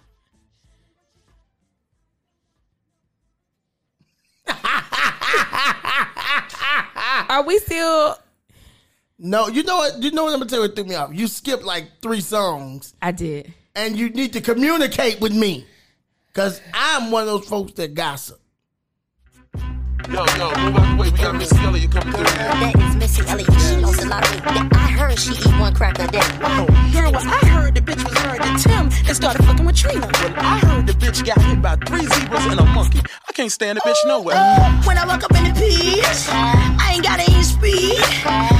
Are 7.28 7.42
we 7.44 7.58
still? 7.58 8.16
No, 9.18 9.48
you 9.48 9.62
know 9.62 9.76
what? 9.76 10.02
You 10.02 10.10
know 10.10 10.24
what 10.24 10.32
I'm 10.34 10.40
gonna 10.40 10.50
tell 10.50 10.58
you 10.60 10.68
what 10.68 10.76
threw 10.76 10.84
me 10.84 10.94
off. 10.94 11.10
You 11.12 11.26
skipped 11.26 11.62
like 11.62 11.84
three 12.02 12.20
songs, 12.20 12.94
I 13.00 13.12
did. 13.12 13.52
and 13.74 13.96
you 13.96 14.10
need 14.10 14.32
to 14.34 14.40
communicate 14.40 15.20
with 15.20 15.34
me, 15.34 15.66
cause 16.34 16.60
I'm 16.74 17.10
one 17.10 17.22
of 17.22 17.28
those 17.28 17.48
folks 17.48 17.72
that 17.74 17.94
gossip. 17.94 18.40
Yo, 20.10 20.24
yo, 20.36 20.48
move 20.58 20.76
out 20.76 20.90
the 20.90 20.96
way. 20.98 21.10
We 21.10 21.18
got 21.18 21.34
Miss 21.36 21.52
Elliott 21.52 21.90
coming 21.90 22.12
through. 22.12 22.24
That 22.24 22.74
is 22.76 22.96
Missy 22.96 23.22
Elliott. 23.28 23.52
She 23.60 23.76
knows 23.80 23.98
a 24.02 24.08
lot 24.08 24.26
of 24.26 24.34
it. 24.34 24.42
I 24.46 24.90
heard 24.90 25.18
she 25.18 25.32
eat 25.32 25.60
one 25.60 25.74
crack 25.74 25.98
a 25.98 26.06
day. 26.08 26.20
Oh, 26.42 26.66
Girl, 26.92 27.12
well, 27.12 27.22
I 27.26 27.46
heard 27.46 27.74
the 27.74 27.80
bitch 27.80 28.02
was 28.04 28.14
married 28.14 28.42
to 28.42 28.68
Tim 28.68 28.90
and 29.06 29.16
started 29.16 29.44
fucking 29.44 29.64
with 29.64 29.76
Trina. 29.76 30.00
Well, 30.00 30.34
I 30.36 30.58
heard 30.58 30.86
the 30.86 30.92
bitch 30.92 31.24
got 31.24 31.40
hit 31.42 31.62
by 31.62 31.76
three 31.76 32.06
zebras 32.06 32.46
and 32.46 32.60
a 32.60 32.64
monkey. 32.64 33.00
I 33.28 33.32
can't 33.32 33.52
stand 33.52 33.78
the 33.78 33.82
bitch 33.82 34.06
nowhere. 34.06 34.36
When 34.84 34.98
I 34.98 35.06
walk 35.06 35.24
up 35.24 35.34
in 35.36 35.44
the 35.44 35.58
piece, 35.58 36.28
I 36.30 36.92
ain't 36.94 37.04
got 37.04 37.20
any 37.20 37.42
speed. 37.42 38.51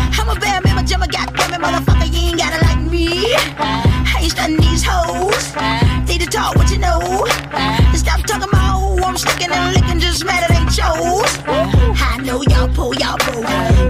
Pull, 12.82 12.94
y'all 12.96 13.18
pull. 13.18 13.42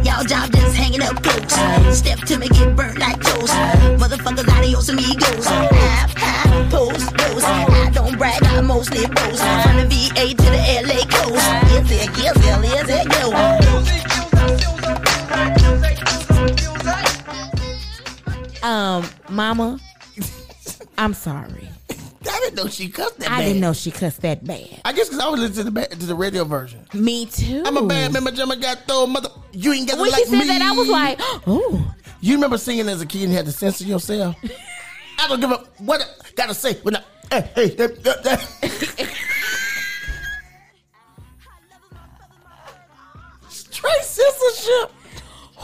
Y'all 0.04 0.24
job 0.24 0.52
just 0.52 0.76
hanging 0.76 1.02
up 1.02 1.22
close. 1.22 1.96
Step 1.98 2.18
to 2.28 2.38
me, 2.38 2.48
get 2.48 2.76
burnt 2.76 2.98
like 2.98 3.20
toast. 3.20 3.54
Motherfuckers, 4.02 4.48
adios 4.56 4.88
amigos. 4.88 5.46
Half, 5.46 6.16
half, 6.16 6.70
post, 6.70 7.14
post. 7.16 7.46
I 7.46 7.90
don't 7.90 8.18
brag, 8.18 8.42
I 8.44 8.60
mostly 8.60 9.06
boast. 9.06 9.42
From 9.64 9.76
the 9.80 9.86
VA 9.90 10.34
to 10.42 10.48
the 10.56 10.62
LA 10.88 11.00
coast. 11.16 11.48
Is 11.76 11.90
it, 11.90 12.10
is 12.18 12.36
it, 12.48 12.60
is 12.78 12.88
it, 12.98 13.06
yo. 13.16 13.24
Um, 18.62 19.02
Mama, 19.28 19.80
I'm 20.96 21.14
sorry. 21.14 21.68
I 22.42 22.46
didn't 22.50 22.56
know 22.64 22.68
she 22.68 22.88
cussed 22.88 23.18
that 23.20 23.30
I 23.30 23.38
bad. 23.38 23.44
didn't 23.46 23.60
know 23.60 23.72
she 23.72 23.90
cussed 23.90 24.20
that 24.22 24.44
bad. 24.44 24.80
I 24.84 24.92
guess 24.92 25.08
because 25.08 25.20
I 25.24 25.28
was 25.28 25.40
listening 25.40 25.58
to 25.58 25.64
the 25.64 25.70
ba- 25.70 25.88
to 25.88 26.06
the 26.06 26.14
radio 26.14 26.44
version. 26.44 26.86
Me 26.94 27.26
too. 27.26 27.62
I'm 27.66 27.76
a 27.76 27.86
bad 27.86 28.12
man, 28.12 28.24
my 28.24 28.30
jam, 28.30 28.48
got 28.60 28.86
throw 28.86 29.06
mother. 29.06 29.28
You 29.52 29.72
ain't 29.72 29.88
got 29.88 29.96
to 29.96 30.00
When 30.02 30.10
like 30.10 30.20
she 30.24 30.30
said 30.30 30.38
me. 30.40 30.46
that, 30.48 30.62
I 30.62 30.72
was 30.72 30.88
like, 30.88 31.18
oh. 31.46 31.94
You 32.20 32.34
remember 32.34 32.58
singing 32.58 32.88
as 32.88 33.00
a 33.00 33.06
kid 33.06 33.24
and 33.24 33.32
had 33.32 33.46
to 33.46 33.52
censor 33.52 33.84
yourself? 33.84 34.36
I 35.18 35.28
don't 35.28 35.40
give 35.40 35.50
a 35.50 35.56
what 35.78 36.00
I 36.00 36.30
gotta 36.34 36.54
say 36.54 36.74
when 36.82 36.96
I 36.96 37.02
hey 37.30 37.50
hey, 37.54 37.68
hey, 37.76 37.86
hey, 38.04 38.36
hey. 38.96 39.06
Straight 43.48 44.02
censorship. 44.02 44.92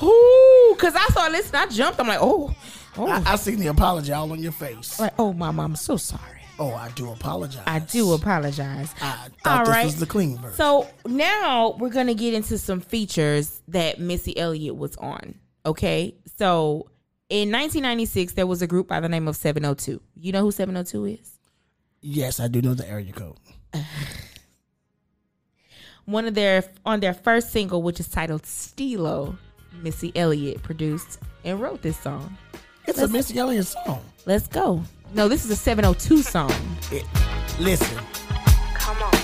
Ooh, 0.02 0.76
cause 0.78 0.94
I 0.94 1.06
saw 1.12 1.28
this 1.28 1.48
and 1.48 1.56
I 1.56 1.66
jumped. 1.66 1.98
I'm 2.00 2.06
like, 2.08 2.18
oh, 2.20 2.54
oh, 2.96 3.06
I, 3.08 3.22
I 3.32 3.36
seen 3.36 3.58
the 3.58 3.66
apology 3.68 4.12
all 4.12 4.30
on 4.30 4.38
your 4.40 4.52
face. 4.52 4.98
like, 5.00 5.14
oh, 5.18 5.32
mama, 5.32 5.62
I'm 5.64 5.76
so 5.76 5.96
sorry. 5.96 6.37
Oh, 6.60 6.72
I 6.74 6.90
do 6.90 7.10
apologize. 7.12 7.62
I 7.66 7.78
do 7.78 8.12
apologize. 8.14 8.92
I 9.00 9.28
thought 9.44 9.58
All 9.60 9.64
this 9.64 9.68
right. 9.68 9.84
was 9.84 10.00
the 10.00 10.06
clean 10.06 10.36
version. 10.38 10.56
So 10.56 10.88
now 11.06 11.76
we're 11.78 11.88
gonna 11.90 12.14
get 12.14 12.34
into 12.34 12.58
some 12.58 12.80
features 12.80 13.60
that 13.68 14.00
Missy 14.00 14.36
Elliott 14.36 14.76
was 14.76 14.96
on. 14.96 15.36
Okay, 15.64 16.16
so 16.36 16.88
in 17.28 17.50
1996 17.52 18.32
there 18.32 18.46
was 18.46 18.60
a 18.62 18.66
group 18.66 18.88
by 18.88 18.98
the 19.00 19.08
name 19.08 19.28
of 19.28 19.36
702. 19.36 20.00
You 20.16 20.32
know 20.32 20.40
who 20.42 20.50
702 20.52 21.04
is? 21.04 21.38
yes, 22.00 22.38
I 22.40 22.48
do 22.48 22.62
know 22.62 22.74
the 22.74 22.88
area 22.88 23.12
code. 23.12 23.36
One 26.06 26.26
of 26.26 26.34
their 26.34 26.64
on 26.86 27.00
their 27.00 27.12
first 27.14 27.50
single, 27.50 27.82
which 27.82 28.00
is 28.00 28.08
titled 28.08 28.42
"Steelo," 28.44 29.36
Missy 29.82 30.10
Elliott 30.16 30.62
produced 30.62 31.18
and 31.44 31.60
wrote 31.60 31.82
this 31.82 31.98
song. 31.98 32.36
It's 32.86 32.98
a 32.98 33.08
Missy 33.08 33.38
Elliott 33.38 33.66
song. 33.66 34.02
Let's 34.24 34.46
go. 34.48 34.82
No, 35.14 35.26
this 35.28 35.44
is 35.44 35.50
a 35.50 35.56
702 35.56 36.22
song. 36.22 36.52
It, 36.92 37.04
listen, 37.58 37.98
Come 38.74 39.02
on, 39.02 39.02
come 39.02 39.02
on. 39.02 39.17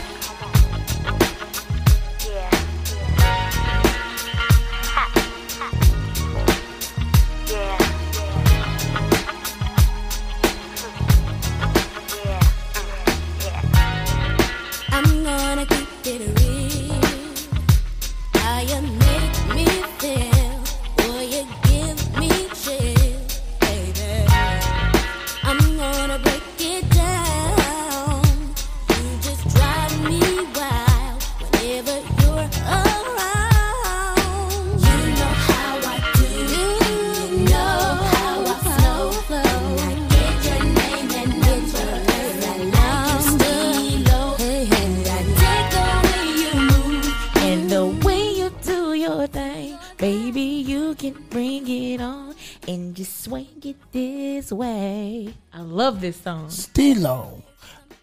This 56.05 56.21
song. 56.21 56.49
Steelo. 56.49 57.43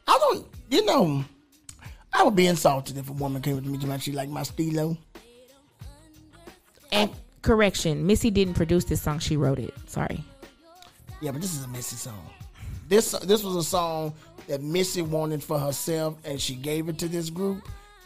I 0.07 0.17
don't, 0.17 0.47
you 0.71 0.83
know, 0.85 1.23
I 2.11 2.23
would 2.23 2.35
be 2.35 2.47
insulted 2.47 2.97
if 2.97 3.07
a 3.11 3.13
woman 3.13 3.43
came 3.43 3.55
up 3.59 3.63
to 3.63 3.69
me 3.69 3.77
and 3.79 4.01
she 4.01 4.11
like 4.11 4.27
my 4.27 4.41
steelo. 4.41 4.97
And 6.91 7.11
correction, 7.43 8.07
Missy 8.07 8.31
didn't 8.31 8.55
produce 8.55 8.85
this 8.85 9.03
song. 9.03 9.19
She 9.19 9.37
wrote 9.37 9.59
it. 9.59 9.71
Sorry. 9.85 10.23
Yeah, 11.21 11.29
but 11.29 11.43
this 11.43 11.53
is 11.55 11.63
a 11.63 11.67
Missy 11.67 11.95
song. 11.95 12.27
This 12.89 13.11
this 13.11 13.43
was 13.43 13.55
a 13.55 13.63
song 13.63 14.15
that 14.47 14.63
Missy 14.63 15.03
wanted 15.03 15.43
for 15.43 15.59
herself, 15.59 16.17
and 16.25 16.41
she 16.41 16.55
gave 16.55 16.89
it 16.89 16.97
to 16.97 17.07
this 17.07 17.29
group. 17.29 17.61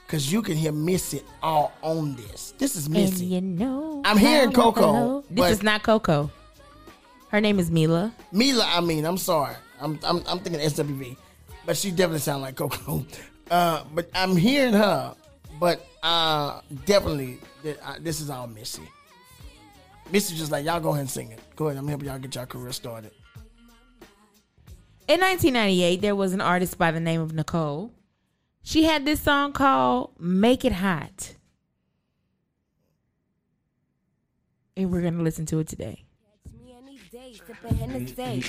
Cause 0.10 0.30
you 0.30 0.42
can 0.42 0.58
hear 0.58 0.74
Missy 0.74 1.22
all 1.42 1.72
on 1.82 2.18
this. 2.18 2.54
This 2.58 2.76
is 2.76 2.90
Missy. 2.90 3.34
And 3.38 3.58
you 3.60 3.66
know, 3.66 4.02
I'm 4.04 4.18
hearing 4.18 4.52
Coco. 4.52 5.24
This 5.30 5.52
is 5.52 5.64
not 5.64 5.84
Coco. 5.84 6.30
Her 7.30 7.40
name 7.40 7.60
is 7.60 7.72
Meelah. 7.72 8.12
Meelah, 8.34 8.78
I 8.78 8.82
mean, 8.82 9.06
I'm 9.06 9.18
sorry. 9.18 9.56
I'm 9.80 10.00
I'm, 10.04 10.24
I'm 10.28 10.40
thinking 10.40 10.62
SWV, 10.62 11.18
but 11.66 11.78
she 11.78 11.92
definitely 11.92 12.20
sound 12.20 12.42
like 12.42 12.56
Coco. 12.56 13.06
Uh, 13.50 13.84
but 13.94 14.10
I'm 14.16 14.36
hearing 14.36 14.74
her, 14.74 15.16
but 15.60 15.86
uh, 16.02 16.62
definitely 16.86 17.38
uh, 17.84 17.96
this 18.00 18.20
is 18.20 18.30
all 18.30 18.48
Missy. 18.48 18.82
Missy 20.12 20.36
just 20.36 20.52
like 20.52 20.66
y'all 20.66 20.80
go 20.80 20.90
ahead 20.90 21.02
and 21.02 21.10
sing 21.10 21.32
it. 21.32 21.40
Go 21.56 21.68
ahead, 21.68 21.78
I'm 21.78 21.88
helping 21.88 22.08
y'all 22.08 22.20
get 22.20 22.34
y'all 22.36 22.46
career 22.46 22.72
started. 22.72 23.12
In 25.08 25.20
1998, 25.22 26.02
there 26.02 26.16
was 26.16 26.34
an 26.34 26.42
artist 26.42 26.80
by 26.80 26.90
the 26.90 27.00
name 27.00 27.22
of 27.22 27.34
Nicole. 27.34 27.92
She 28.64 28.86
had 28.86 29.06
this 29.06 29.22
song 29.22 29.54
called 29.54 30.20
Make 30.20 30.66
It 30.66 30.72
Hot. 30.72 31.36
And 34.76 34.92
we're 34.92 35.02
going 35.02 35.18
to 35.18 35.24
listen 35.24 35.46
to 35.48 35.60
it 35.60 35.68
today. 35.68 36.05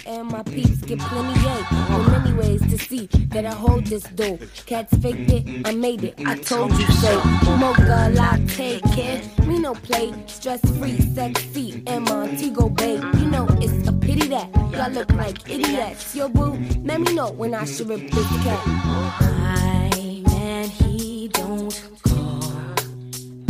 And 0.07 0.28
my 0.28 0.42
peeps 0.42 0.80
get 0.82 0.99
plenty 1.01 1.40
yay. 1.40 1.62
In 1.94 2.11
many 2.11 2.32
ways 2.32 2.61
to 2.62 2.78
see 2.78 3.07
that 3.28 3.44
I 3.44 3.51
hold 3.51 3.86
this 3.86 4.05
dough. 4.05 4.38
Cats 4.64 4.97
faked 4.99 5.30
it, 5.30 5.66
I 5.66 5.72
made 5.74 6.05
it. 6.05 6.14
I 6.24 6.36
told 6.36 6.72
you 6.72 6.86
so. 6.92 7.22
Mocha 7.59 8.11
latte, 8.14 8.80
kid. 8.94 9.47
Me 9.47 9.59
no 9.59 9.74
play. 9.74 10.14
Stress 10.26 10.61
free, 10.78 10.99
sexy, 11.14 11.82
and 11.86 12.05
Montego 12.07 12.70
Bay. 12.70 12.94
You 12.94 13.30
know 13.30 13.47
it's 13.61 13.86
a 13.86 13.92
pity 13.92 14.28
that 14.28 14.55
y'all 14.72 14.90
look 14.90 15.12
like 15.12 15.49
idiots. 15.51 16.14
Yo, 16.14 16.28
boo, 16.28 16.59
let 16.84 17.01
me 17.01 17.12
know 17.14 17.30
when 17.32 17.55
I 17.55 17.64
should 17.66 17.88
rip 17.88 18.01
this 18.11 18.28
cat. 18.44 18.62
I 18.66 20.22
man, 20.26 20.68
he 20.70 21.28
don't 21.28 21.90
call 22.03 22.74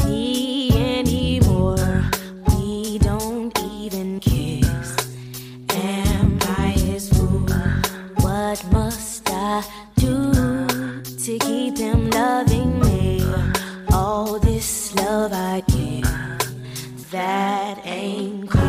me 0.05 0.71
anymore. 0.99 1.26
What 8.57 8.73
must 8.73 9.29
I 9.29 9.63
do 9.97 10.33
to 11.03 11.39
keep 11.41 11.77
him 11.77 12.09
loving 12.09 12.81
me? 12.81 13.23
All 13.93 14.39
this 14.39 14.95
love 14.95 15.35
I 15.35 15.63
give, 15.69 17.11
that 17.11 17.85
ain't 17.85 18.49
cool. 18.49 18.66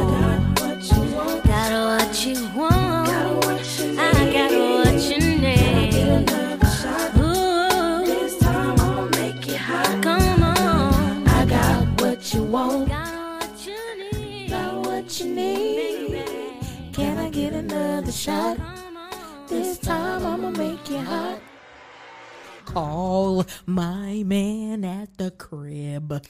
My 24.17 24.23
man 24.23 24.83
at 24.83 25.17
the 25.17 25.31
crib. 25.31 26.25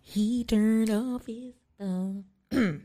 He 0.00 0.44
turned 0.44 0.90
off 0.90 1.26
his 1.26 1.54
phone. 1.78 2.24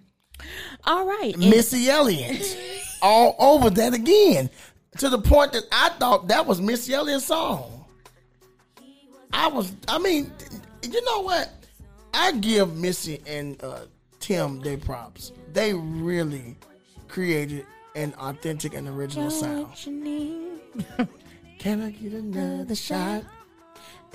All 0.86 1.06
right. 1.06 1.38
Missy 1.38 1.89
Elliott, 1.89 2.58
all 3.01 3.36
over 3.39 3.70
that 3.70 3.93
again, 3.93 4.49
to 4.97 5.10
the 5.10 5.18
point 5.18 5.53
that 5.53 5.64
I 5.72 5.89
thought 5.89 6.28
that 6.28 6.45
was 6.45 6.62
Missy 6.62 6.93
Elliott's 6.93 7.26
song. 7.26 7.86
I 9.32 9.47
was, 9.47 9.74
I 9.88 9.97
mean, 9.97 10.32
you 10.84 11.06
know 11.06 11.22
what? 11.22 11.51
I 12.14 12.34
give 12.34 12.76
Missy 12.76 13.22
and 13.26 13.62
uh, 13.64 13.82
Tim 14.20 14.62
their 14.62 14.78
props. 14.78 15.32
They 15.53 15.74
really 15.74 16.58
created 17.08 17.66
an 17.95 18.14
authentic 18.20 18.74
and 18.74 18.88
original 18.88 19.32
sound. 19.32 19.70
What 19.70 19.86
you 19.86 19.93
need. 19.93 20.60
Can 21.60 21.82
I 21.82 21.91
get 21.91 22.14
another 22.14 22.76
shot? 22.76 23.24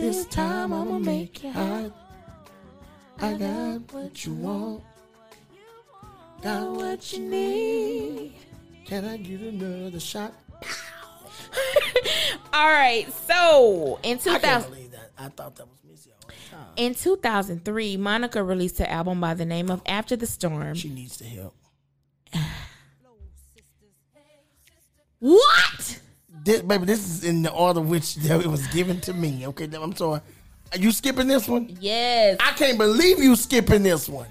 This 0.01 0.25
time 0.27 0.73
I'ma 0.73 0.99
make 0.99 1.45
it 1.45 1.53
hot. 1.53 1.93
I 3.21 3.35
got 3.35 3.93
what 3.93 4.25
you 4.25 4.33
want. 4.33 4.83
Got 6.43 6.71
what 6.71 7.13
you 7.13 7.19
need. 7.21 8.33
Can 8.87 9.05
I 9.05 9.19
get 9.19 9.41
another 9.43 10.01
shot? 10.01 10.33
All 12.55 12.67
right. 12.73 13.07
So 13.29 14.01
in 14.03 14.17
I 14.17 14.21
2000, 14.21 14.71
believe. 14.71 14.95
I 15.19 15.29
thought 15.29 15.57
that 15.57 15.67
was 15.69 15.77
Missy. 15.87 16.11
all 16.13 16.29
the 16.29 16.57
time. 16.57 16.67
in 16.77 16.95
2003, 16.95 17.99
Monica 17.99 18.43
released 18.43 18.81
an 18.81 18.87
album 18.87 19.21
by 19.21 19.35
the 19.35 19.45
name 19.45 19.71
of 19.71 19.83
After 19.85 20.17
the 20.17 20.27
Storm. 20.27 20.75
She 20.75 20.89
needs 20.89 21.19
the 21.19 21.27
help. 21.27 21.55
What? 25.23 26.01
This, 26.43 26.63
baby, 26.63 26.87
this 26.87 27.07
is 27.07 27.25
in 27.25 27.43
the 27.43 27.53
order 27.53 27.81
which 27.81 28.17
it 28.21 28.47
was 28.47 28.67
given 28.69 29.01
to 29.03 29.13
me. 29.13 29.47
Okay, 29.49 29.69
I'm 29.73 29.95
sorry. 29.95 30.21
Are 30.73 30.79
you 30.79 30.93
skipping 30.93 31.27
this 31.27 31.49
one? 31.49 31.77
Yes. 31.81 32.37
I 32.41 32.53
can't 32.53 32.79
believe 32.79 33.19
you 33.19 33.35
skipping 33.37 33.83
this 33.83 34.09
one. 34.09 34.29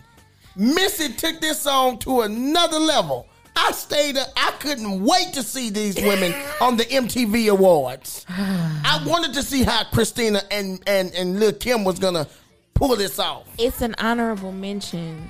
Missy 0.55 1.13
took 1.13 1.39
this 1.41 1.61
song 1.61 1.97
to 1.99 2.21
another 2.21 2.79
level. 2.79 3.27
I 3.55 3.71
stayed 3.71 4.17
up. 4.17 4.29
I 4.37 4.51
couldn't 4.59 5.03
wait 5.03 5.33
to 5.33 5.43
see 5.43 5.69
these 5.69 5.95
women 5.97 6.33
on 6.61 6.77
the 6.77 6.85
MTV 6.85 7.49
Awards. 7.51 8.25
I 8.29 9.03
wanted 9.05 9.33
to 9.33 9.43
see 9.43 9.63
how 9.63 9.83
Christina 9.85 10.41
and, 10.49 10.81
and, 10.87 11.13
and 11.13 11.39
Lil 11.39 11.53
Kim 11.53 11.83
was 11.83 11.99
going 11.99 12.13
to 12.13 12.27
pull 12.73 12.95
this 12.95 13.19
off. 13.19 13.47
It's 13.57 13.81
an 13.81 13.95
honorable 13.97 14.53
mention. 14.53 15.27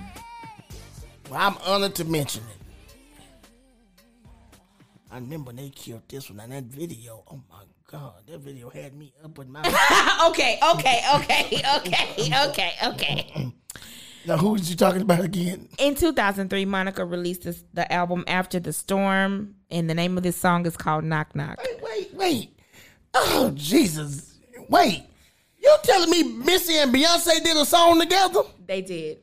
Well, 1.29 1.39
I'm 1.39 1.57
honored 1.65 1.95
to 1.95 2.05
mention 2.05 2.43
it. 2.51 2.58
I 5.11 5.15
remember 5.15 5.47
when 5.47 5.55
they 5.55 5.69
killed 5.69 6.03
this 6.07 6.29
one 6.29 6.39
and 6.39 6.51
that 6.51 6.63
video. 6.65 7.23
Oh 7.29 7.41
my 7.49 7.63
God, 7.89 8.13
that 8.27 8.39
video 8.39 8.69
had 8.69 8.95
me 8.95 9.11
up 9.23 9.37
with 9.37 9.47
my. 9.47 9.59
okay, 10.29 10.59
okay, 10.75 11.01
okay, 11.15 11.61
okay, 11.77 12.47
okay, 12.47 12.71
okay. 12.85 13.51
now, 14.27 14.37
who 14.37 14.51
was 14.51 14.69
you 14.69 14.75
talking 14.75 15.01
about 15.01 15.21
again? 15.21 15.67
In 15.79 15.95
2003, 15.95 16.65
Monica 16.65 17.03
released 17.03 17.43
this, 17.43 17.63
the 17.73 17.91
album 17.91 18.23
After 18.27 18.59
the 18.59 18.71
Storm, 18.71 19.55
and 19.71 19.89
the 19.89 19.95
name 19.95 20.15
of 20.15 20.23
this 20.23 20.37
song 20.37 20.67
is 20.67 20.77
called 20.77 21.03
Knock 21.03 21.35
Knock. 21.35 21.59
Wait, 21.63 21.81
wait, 21.81 22.13
wait. 22.13 22.59
Oh, 23.15 23.51
Jesus. 23.55 24.37
Wait. 24.69 25.05
You 25.57 25.77
telling 25.83 26.11
me 26.11 26.23
Missy 26.23 26.77
and 26.77 26.93
Beyonce 26.93 27.43
did 27.43 27.57
a 27.57 27.65
song 27.65 27.99
together? 27.99 28.41
They 28.67 28.83
did. 28.83 29.17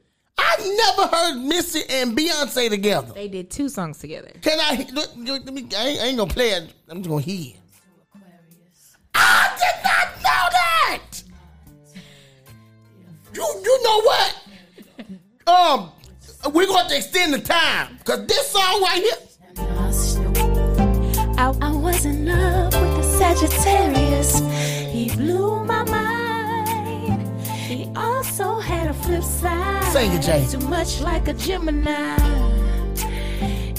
I 0.48 0.94
never 0.96 1.16
heard 1.16 1.36
Missy 1.42 1.82
and 1.90 2.16
Beyonce 2.16 2.68
together. 2.70 3.12
They 3.12 3.28
did 3.28 3.50
two 3.50 3.68
songs 3.68 3.98
together. 3.98 4.30
Can 4.42 4.58
I? 4.60 4.86
Let, 4.92 5.16
let 5.44 5.52
me, 5.54 5.66
I, 5.76 5.86
ain't, 5.88 6.00
I 6.00 6.04
ain't 6.06 6.18
gonna 6.18 6.32
play 6.32 6.50
it. 6.50 6.72
I'm 6.88 6.98
just 6.98 7.08
gonna 7.10 7.22
hear. 7.22 7.54
it. 7.54 7.60
I 9.14 9.48
did 9.58 9.76
not 9.82 10.08
know 10.22 10.44
that. 10.58 11.22
You 13.34 13.46
you 13.64 13.82
know 13.82 14.00
what? 14.02 14.32
Um, 15.48 15.90
we're 16.52 16.66
going 16.66 16.88
to 16.88 16.96
extend 16.96 17.34
the 17.34 17.40
time 17.40 17.96
because 17.98 18.26
this 18.26 18.50
song 18.50 18.82
right 18.82 19.02
here. 19.02 19.16
I, 21.38 21.54
I 21.60 21.70
was 21.70 22.04
in 22.04 22.26
love 22.26 22.72
with 22.74 22.96
the 22.96 23.02
Sagittarius. 23.02 24.38
He 24.92 25.10
blew 25.14 25.64
my 25.64 25.84
mind. 25.84 26.05
He 27.66 27.90
also 27.96 28.60
had 28.60 28.86
a 28.88 28.94
flip 28.94 29.24
side. 29.24 29.92
Sing 29.92 30.12
it, 30.12 30.22
Jay. 30.22 30.46
Too 30.48 30.64
much 30.68 31.00
like 31.00 31.26
a 31.26 31.32
Gemini. 31.32 32.16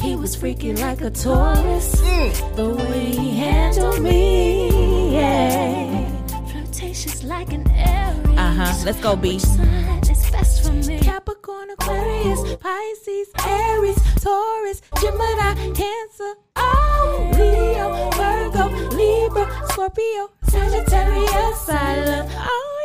He 0.02 0.16
was 0.16 0.36
freaky 0.36 0.74
like 0.74 1.02
a 1.02 1.10
Taurus. 1.10 1.96
Mm. 2.02 2.56
The 2.58 2.70
way 2.76 3.06
he 3.06 3.38
handled 3.38 4.02
me, 4.02 5.14
yeah. 5.14 6.06
Flirtatious 6.52 7.24
like 7.24 7.54
an 7.54 7.66
Aries. 7.72 8.38
Uh 8.38 8.52
huh. 8.52 8.74
Let's 8.86 9.00
go, 9.00 9.16
B. 9.16 9.34
Which 9.36 9.42
sign 9.44 10.00
is 10.02 10.32
best 10.32 10.66
for 10.66 10.74
me? 10.74 11.00
Capricorn, 11.00 11.70
Aquarius, 11.72 12.42
Pisces, 12.58 13.30
Aries, 13.48 14.00
Taurus, 14.22 14.82
Gemini, 15.02 15.54
Cancer, 15.74 16.34
oh, 16.58 17.32
Leo, 17.38 18.10
Virgo, 18.20 18.66
Libra, 18.96 19.46
Scorpio, 19.70 20.30
Sagittarius, 20.44 21.70
I 21.70 22.06
love, 22.06 22.32
oh 22.36 22.74
yeah. 22.74 22.77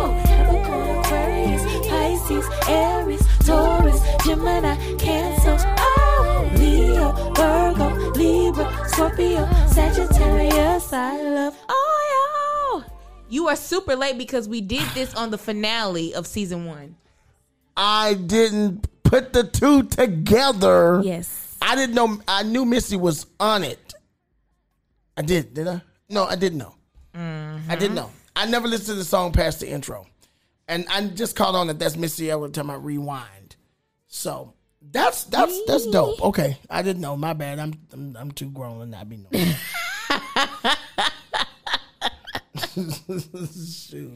Oh, 0.00 0.22
Capricorn, 0.26 0.98
Aquarius, 0.98 1.62
Pisces, 1.88 2.46
Aries, 2.68 3.22
Taurus, 3.44 4.00
Gemini, 4.24 4.76
Cancer, 4.96 5.56
oh, 5.78 6.50
Leo, 6.54 7.12
Virgo, 7.34 7.88
Libra, 8.12 8.88
Scorpio, 8.88 9.48
Sagittarius, 9.66 10.92
I 10.92 11.20
love. 11.22 11.56
Oh, 11.68 12.82
yo. 12.84 12.94
You 13.28 13.48
are 13.48 13.56
super 13.56 13.96
late 13.96 14.16
because 14.18 14.48
we 14.48 14.60
did 14.60 14.86
this 14.94 15.14
on 15.14 15.30
the 15.30 15.38
finale 15.38 16.14
of 16.14 16.26
season 16.26 16.64
one. 16.64 16.94
I 17.76 18.14
didn't 18.14 18.86
put 19.02 19.32
the 19.32 19.42
two 19.42 19.82
together. 19.84 21.00
Yes. 21.04 21.56
I 21.60 21.74
didn't 21.74 21.96
know. 21.96 22.20
I 22.28 22.44
knew 22.44 22.64
Missy 22.64 22.96
was 22.96 23.26
on 23.40 23.64
it. 23.64 23.94
I 25.16 25.22
did. 25.22 25.54
Did 25.54 25.66
I? 25.66 25.82
No, 26.08 26.24
I 26.24 26.36
didn't 26.36 26.58
know. 26.58 26.74
I 27.14 27.74
didn't 27.76 27.80
mm-hmm. 27.80 27.94
know. 27.96 28.10
I 28.38 28.46
never 28.46 28.68
listened 28.68 28.86
to 28.86 28.94
the 28.94 29.04
song 29.04 29.32
past 29.32 29.58
the 29.58 29.68
intro, 29.68 30.06
and 30.68 30.86
I 30.88 31.04
just 31.08 31.34
caught 31.34 31.56
on 31.56 31.66
that 31.66 31.80
that's 31.80 31.96
Missy 31.96 32.30
every 32.30 32.50
time 32.50 32.70
I 32.70 32.76
rewind. 32.76 33.56
So 34.06 34.54
that's 34.80 35.24
that's 35.24 35.60
that's 35.66 35.86
dope. 35.88 36.22
Okay, 36.22 36.56
I 36.70 36.82
didn't 36.82 37.02
know. 37.02 37.16
My 37.16 37.32
bad. 37.32 37.58
I'm 37.58 37.74
I'm, 37.92 38.16
I'm 38.16 38.30
too 38.30 38.48
grown 38.50 38.78
to 38.78 38.86
not 38.86 39.08
be 39.08 39.16
knowing. 39.16 39.32
Shoot. 43.58 44.12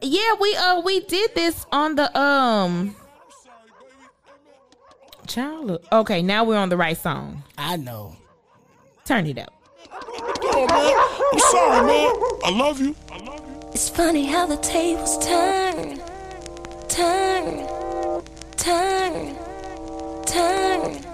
Yeah, 0.00 0.34
we 0.40 0.54
uh 0.54 0.80
we 0.82 1.00
did 1.00 1.34
this 1.34 1.66
on 1.72 1.96
the 1.96 2.16
um 2.16 2.94
Child. 5.26 5.84
Okay, 5.90 6.22
now 6.22 6.44
we're 6.44 6.56
on 6.56 6.68
the 6.68 6.76
right 6.76 6.96
song. 6.96 7.42
I 7.58 7.76
know. 7.76 8.14
Turn 9.04 9.26
it 9.26 9.38
up. 9.38 9.52
I'm 9.92 11.38
sorry, 11.40 11.84
man. 11.84 12.12
I 12.44 12.50
love 12.54 12.80
you. 12.80 12.94
I 13.10 13.18
love 13.18 13.34
you. 13.34 13.35
It's 13.76 13.90
funny 13.90 14.24
how 14.24 14.46
the 14.46 14.56
tables 14.56 15.18
turn, 15.18 16.00
turn, 16.88 17.68
turn, 18.56 19.36
turn. 20.24 21.05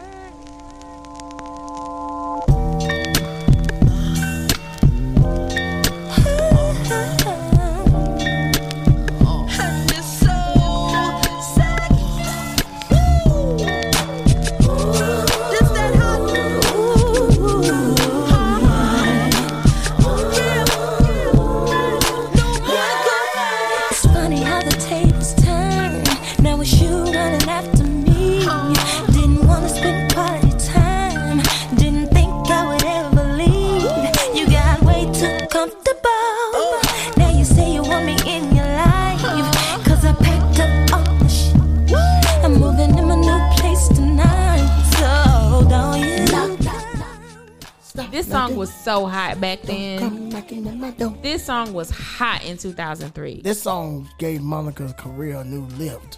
Song 51.52 51.74
was 51.74 51.90
hot 51.90 52.42
in 52.46 52.56
2003. 52.56 53.42
This 53.42 53.60
song 53.60 54.08
gave 54.16 54.40
Monica's 54.40 54.94
career 54.94 55.36
a 55.36 55.44
new 55.44 55.66
lift. 55.76 56.16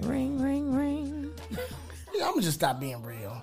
Ring, 0.00 0.42
ring, 0.42 0.74
ring. 0.74 1.30
Yeah, 2.12 2.24
I'm 2.24 2.32
gonna 2.32 2.42
just 2.42 2.56
stop 2.56 2.80
being 2.80 3.00
real. 3.04 3.40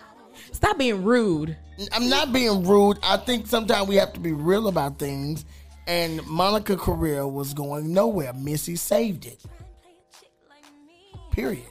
Stop 0.51 0.78
being 0.78 1.05
rude. 1.05 1.55
I'm 1.93 2.10
not 2.10 2.34
being 2.34 2.68
rude. 2.68 2.97
I 3.03 3.16
think 3.16 3.47
sometimes 3.47 3.88
we 3.88 3.95
have 3.95 4.12
to 4.14 4.20
be 4.20 4.34
real 4.34 4.68
about 4.68 4.99
things. 4.99 5.45
And 5.88 6.26
Monica's 6.28 6.82
career 6.82 7.26
was 7.26 7.53
going 7.53 7.93
nowhere. 7.93 8.34
Missy 8.34 8.76
saved 8.76 9.26
it. 9.28 9.41
Period. 11.32 11.64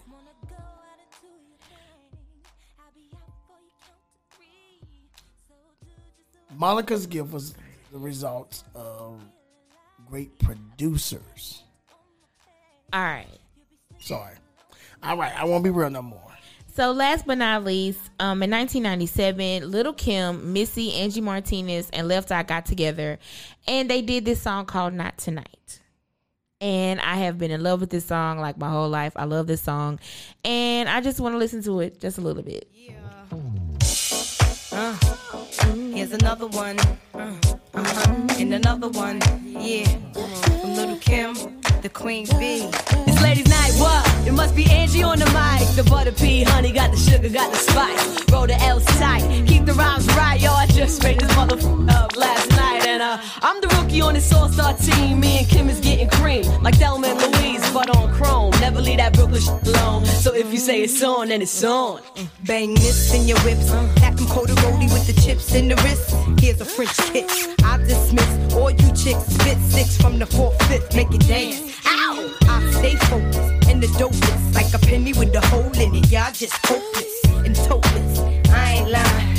Monica's 6.57 7.07
gift 7.07 7.32
was 7.32 7.55
the 7.97 8.03
results 8.03 8.62
of 8.74 9.18
great 10.07 10.38
producers. 10.38 11.62
All 12.92 13.01
right. 13.01 13.26
Sorry. 13.99 14.34
All 15.03 15.16
right, 15.16 15.32
I 15.34 15.44
won't 15.47 15.64
be 15.64 15.70
real 15.70 15.88
no 15.88 16.03
more. 16.03 16.20
So 16.74 16.92
last 16.92 17.26
but 17.26 17.38
not 17.38 17.64
least, 17.64 17.99
um, 18.20 18.42
in 18.42 18.51
1997, 18.51 19.70
Little 19.70 19.94
Kim, 19.94 20.53
Missy, 20.53 20.92
Angie 20.92 21.22
Martinez, 21.22 21.88
and 21.90 22.07
Left 22.07 22.30
Eye 22.30 22.42
got 22.42 22.66
together, 22.66 23.18
and 23.66 23.88
they 23.88 24.03
did 24.03 24.26
this 24.26 24.42
song 24.42 24.66
called 24.66 24.92
"Not 24.92 25.16
Tonight." 25.16 25.80
And 26.61 27.01
I 27.01 27.16
have 27.16 27.38
been 27.38 27.51
in 27.51 27.62
love 27.62 27.80
with 27.80 27.88
this 27.88 28.05
song 28.05 28.38
like 28.38 28.59
my 28.59 28.68
whole 28.68 28.90
life. 28.90 29.14
I 29.16 29.24
love 29.24 29.47
this 29.47 29.62
song, 29.62 30.01
and 30.44 30.86
I 30.86 31.01
just 31.01 31.18
want 31.18 31.32
to 31.32 31.38
listen 31.38 31.62
to 31.62 31.80
it 31.80 31.99
just 31.99 32.18
a 32.18 32.20
little 32.20 32.42
bit. 32.42 32.68
Uh, 34.70 35.45
here's 35.95 36.12
another 36.12 36.47
one. 36.47 36.79
Uh, 37.14 37.35
uh-huh. 37.75 38.27
And 38.39 38.55
another 38.55 38.89
one. 38.89 39.21
Yeah. 39.45 39.87
From 40.61 40.75
Little 40.75 40.97
Kim, 40.97 41.35
the 41.83 41.89
Queen 41.93 42.27
Bee. 42.39 42.69
It's 43.07 43.23
ladies' 43.23 43.49
night, 43.49 43.73
what? 43.79 44.27
It 44.27 44.33
must 44.33 44.55
be 44.55 44.64
Angie 44.71 45.03
on 45.03 45.19
the 45.19 45.27
mic. 45.27 45.69
The 45.77 45.85
butter 45.89 46.12
pea, 46.12 46.43
honey, 46.43 46.73
got 46.73 46.91
the 46.91 46.97
sugar, 46.97 47.29
got 47.29 47.51
the 47.53 47.59
spice. 47.59 48.31
Roll 48.31 48.47
the 48.47 48.61
L's 48.62 48.85
tight. 48.99 49.23
Keep 49.47 49.67
the 49.67 49.75
rhymes 49.75 50.07
right, 50.17 50.41
yo. 50.41 50.53
I 50.53 50.67
just 50.67 51.03
made 51.03 51.21
this 51.21 51.31
motherfucker 51.33 51.91
up 51.91 52.17
last 52.17 52.51
night. 52.51 52.87
And 52.87 53.03
uh, 53.03 53.19
I'm 53.43 53.61
the 53.61 53.69
rookie 53.69 54.01
on 54.01 54.14
this 54.14 54.33
all 54.33 54.49
star 54.49 54.75
team. 54.75 55.21
Me 55.21 55.39
and 55.39 55.49
Kim 55.49 55.69
is 55.69 55.81
getting 55.81 56.09
cream. 56.11 56.45
Like 56.62 56.77
Thelma 56.77 57.09
and 57.09 57.21
Louise, 57.21 57.71
but 57.73 57.95
on 57.97 58.12
chrome. 58.14 58.51
Never 58.61 58.81
leave 58.81 58.99
that 58.99 59.12
Brooklyn 59.14 59.41
shit 59.41 59.67
alone. 59.67 60.05
So 60.07 60.35
if 60.35 60.53
you 60.53 60.59
say 60.59 60.83
it's 60.83 61.03
on, 61.03 61.29
then 61.29 61.43
it's 61.43 61.64
on. 61.64 62.01
Bang 62.45 62.75
this 62.75 63.14
in 63.14 63.27
your 63.29 63.39
whips. 63.41 63.71
Pack 63.97 64.19
'em 64.21 64.27
cold 64.29 64.51
in 65.57 65.68
the 65.68 65.76
wrist. 65.76 66.14
Here's 66.38 66.61
a 66.61 66.64
French 66.64 66.96
kiss. 67.12 67.48
I 67.64 67.78
dismiss 67.78 68.54
all 68.54 68.70
you 68.70 68.88
chicks. 68.92 69.24
Spit 69.34 69.59
six 69.59 69.96
from 69.96 70.18
the 70.18 70.26
fourth, 70.26 70.61
fifth. 70.68 70.94
Make 70.94 71.12
it 71.12 71.26
dance. 71.26 71.61
Ow! 71.86 72.34
I 72.42 72.70
stay 72.72 72.96
focused 73.09 73.68
and 73.70 73.82
the 73.82 73.88
dopest. 73.98 74.54
Like 74.54 74.72
a 74.74 74.78
penny 74.78 75.12
with 75.14 75.34
a 75.34 75.40
hole 75.46 75.72
in 75.80 75.94
it. 75.94 76.11
Y'all 76.12 76.32
just 76.32 76.54
hopeless 76.66 77.24
and 77.44 77.57
topless. 77.57 78.18
I 78.50 78.74
ain't 78.74 78.90
lying. 78.90 79.36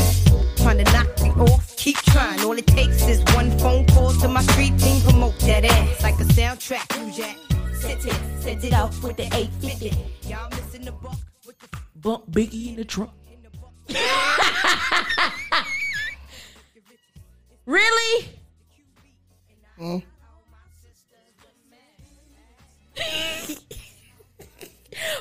Trying 0.58 0.84
to 0.84 0.92
knock 0.92 1.10
me 1.22 1.30
off. 1.52 1.78
Keep 1.78 1.98
trying. 1.98 2.40
All 2.42 2.58
it 2.58 2.68
takes 2.68 3.08
is 3.08 3.22
one 3.36 3.52
phone 3.60 3.86
call 3.88 4.12
to 4.14 4.28
my 4.28 4.42
street 4.42 4.78
team. 4.80 5.02
Promote 5.02 5.38
that 5.42 5.66
ass 5.66 6.04
like 6.04 6.16
a 6.16 6.28
soundtrack. 6.38 6.86
You 6.98 7.14
jack. 7.14 7.38
Set 7.76 8.04
it, 8.06 8.42
set 8.42 8.64
it 8.64 8.74
off 8.74 9.04
with 9.04 9.18
the 9.18 9.26
850. 9.26 9.94
Y'all 10.28 10.50
missing 10.50 10.84
the 10.86 10.92
buck. 10.92 11.18
Bump 11.96 12.32
Biggie 12.32 12.70
in 12.70 12.76
the 12.76 12.86
trunk. 12.86 13.12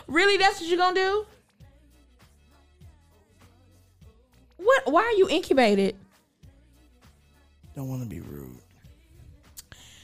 Really? 0.07 0.37
That's 0.37 0.61
what 0.61 0.69
you're 0.69 0.79
gonna 0.79 0.95
do? 0.95 1.27
What? 4.57 4.83
Why 4.93 5.03
are 5.03 5.13
you 5.13 5.29
incubated? 5.29 5.97
Don't 7.75 7.89
want 7.89 8.03
to 8.03 8.09
be 8.09 8.21
rude. 8.21 8.57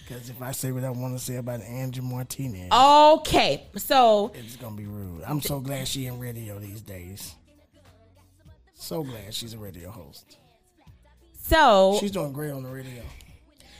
Because 0.06 0.28
if 0.28 0.42
I 0.42 0.52
say 0.52 0.72
what 0.72 0.84
I 0.84 0.90
want 0.90 1.16
to 1.18 1.24
say 1.24 1.36
about 1.36 1.62
Angie 1.62 2.00
Martinez, 2.02 2.70
Okay, 2.70 3.62
so 3.76 4.30
it's 4.34 4.56
gonna 4.56 4.76
be 4.76 4.84
rude. 4.84 5.22
I'm 5.26 5.40
so 5.40 5.60
glad 5.60 5.88
she 5.88 6.06
in 6.06 6.18
radio 6.18 6.58
these 6.58 6.82
days. 6.82 7.34
So 8.74 9.02
glad 9.04 9.32
she's 9.32 9.54
a 9.54 9.58
radio 9.58 9.90
host. 9.90 10.36
so 11.44 11.96
She's 12.00 12.10
doing 12.10 12.32
great 12.32 12.50
on 12.50 12.62
the 12.64 12.68
radio. 12.68 13.02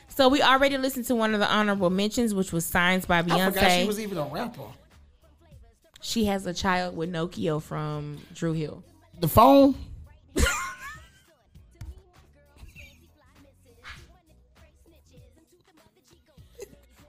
so 0.09 0.29
we 0.29 0.41
already 0.41 0.79
listened 0.79 1.07
to 1.07 1.15
one 1.17 1.35
of 1.35 1.41
the 1.41 1.53
honorable 1.53 1.91
mentions, 1.91 2.33
which 2.35 2.53
was 2.53 2.65
"Signs" 2.65 3.05
by 3.05 3.23
Beyonce. 3.23 3.41
I 3.41 3.51
forgot 3.51 3.71
she 3.73 3.87
was 3.87 4.01
even 4.01 4.17
a 4.17 4.25
rapper. 4.25 4.63
She 6.03 6.25
has 6.25 6.45
a 6.47 6.53
child 6.53 6.97
with 6.97 7.11
Nokia 7.13 7.63
from 7.63 8.21
Dru 8.35 8.53
Hill. 8.53 8.83
The 9.21 9.29
phone. 9.29 9.77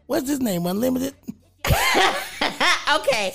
What's 0.05 0.29
his 0.29 0.39
name? 0.41 0.67
Unlimited. 0.67 1.15
okay, 2.93 3.33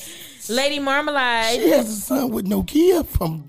Lady 0.48 0.78
Marmalade. 0.78 1.61
She 1.61 1.70
has 1.70 1.90
a 1.90 2.00
son 2.00 2.30
with 2.30 2.46
Nokia 2.46 3.04
from 3.04 3.44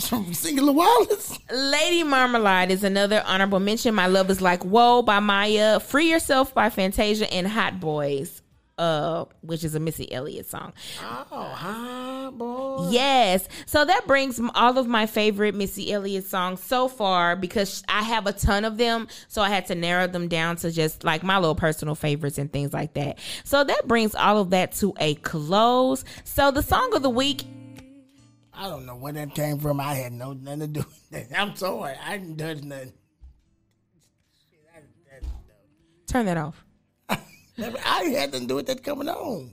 from 0.00 0.26
Cingular 0.26 0.72
Wireless. 0.72 1.40
Lady 1.50 2.04
Marmalade 2.04 2.70
is 2.70 2.84
another 2.84 3.24
honorable 3.26 3.58
mention. 3.58 3.96
My 3.96 4.06
Love 4.06 4.30
is 4.30 4.40
Like 4.40 4.62
Whoa 4.62 5.02
by 5.02 5.18
Mya, 5.18 5.80
Free 5.80 6.08
Yourself 6.08 6.54
by 6.54 6.70
Fantasia, 6.70 7.32
and 7.32 7.48
Hot 7.48 7.80
Boys. 7.80 8.42
Uh, 8.78 9.24
which 9.40 9.64
is 9.64 9.74
a 9.74 9.80
Missy 9.80 10.10
Elliott 10.12 10.46
song. 10.46 10.72
Oh, 11.02 11.52
hi, 11.54 12.30
boy. 12.30 12.88
Yes. 12.90 13.48
So 13.66 13.84
that 13.84 14.06
brings 14.06 14.40
all 14.54 14.78
of 14.78 14.86
my 14.86 15.06
favorite 15.06 15.54
Missy 15.54 15.92
Elliott 15.92 16.26
songs 16.26 16.62
so 16.62 16.88
far 16.88 17.36
because 17.36 17.82
I 17.88 18.02
have 18.02 18.26
a 18.26 18.32
ton 18.32 18.64
of 18.64 18.76
them. 18.76 19.08
So 19.28 19.42
I 19.42 19.48
had 19.48 19.66
to 19.66 19.74
narrow 19.74 20.06
them 20.06 20.28
down 20.28 20.56
to 20.56 20.70
just 20.70 21.04
like 21.04 21.22
my 21.22 21.38
little 21.38 21.54
personal 21.54 21.94
favorites 21.94 22.38
and 22.38 22.52
things 22.52 22.72
like 22.72 22.94
that. 22.94 23.18
So 23.44 23.64
that 23.64 23.88
brings 23.88 24.14
all 24.14 24.38
of 24.38 24.50
that 24.50 24.72
to 24.72 24.92
a 24.98 25.14
close. 25.16 26.04
So 26.24 26.50
the 26.50 26.62
song 26.62 26.94
of 26.94 27.02
the 27.02 27.10
week 27.10 27.44
I 28.58 28.68
don't 28.68 28.86
know 28.86 28.96
where 28.96 29.12
that 29.12 29.34
came 29.34 29.58
from. 29.58 29.80
I 29.80 29.92
had 29.94 30.12
no 30.14 30.32
nothing 30.32 30.60
to 30.60 30.66
do 30.66 30.80
with 30.80 31.10
that. 31.30 31.38
I'm 31.38 31.54
sorry. 31.56 31.94
I 32.02 32.16
didn't 32.16 32.36
do 32.36 32.66
nothing. 32.66 32.92
Turn 36.06 36.26
that 36.26 36.36
off. 36.36 36.65
I 37.58 38.04
had 38.04 38.32
nothing 38.32 38.42
to 38.42 38.46
do 38.46 38.54
with 38.56 38.66
that 38.66 38.82
coming 38.82 39.08
on. 39.08 39.52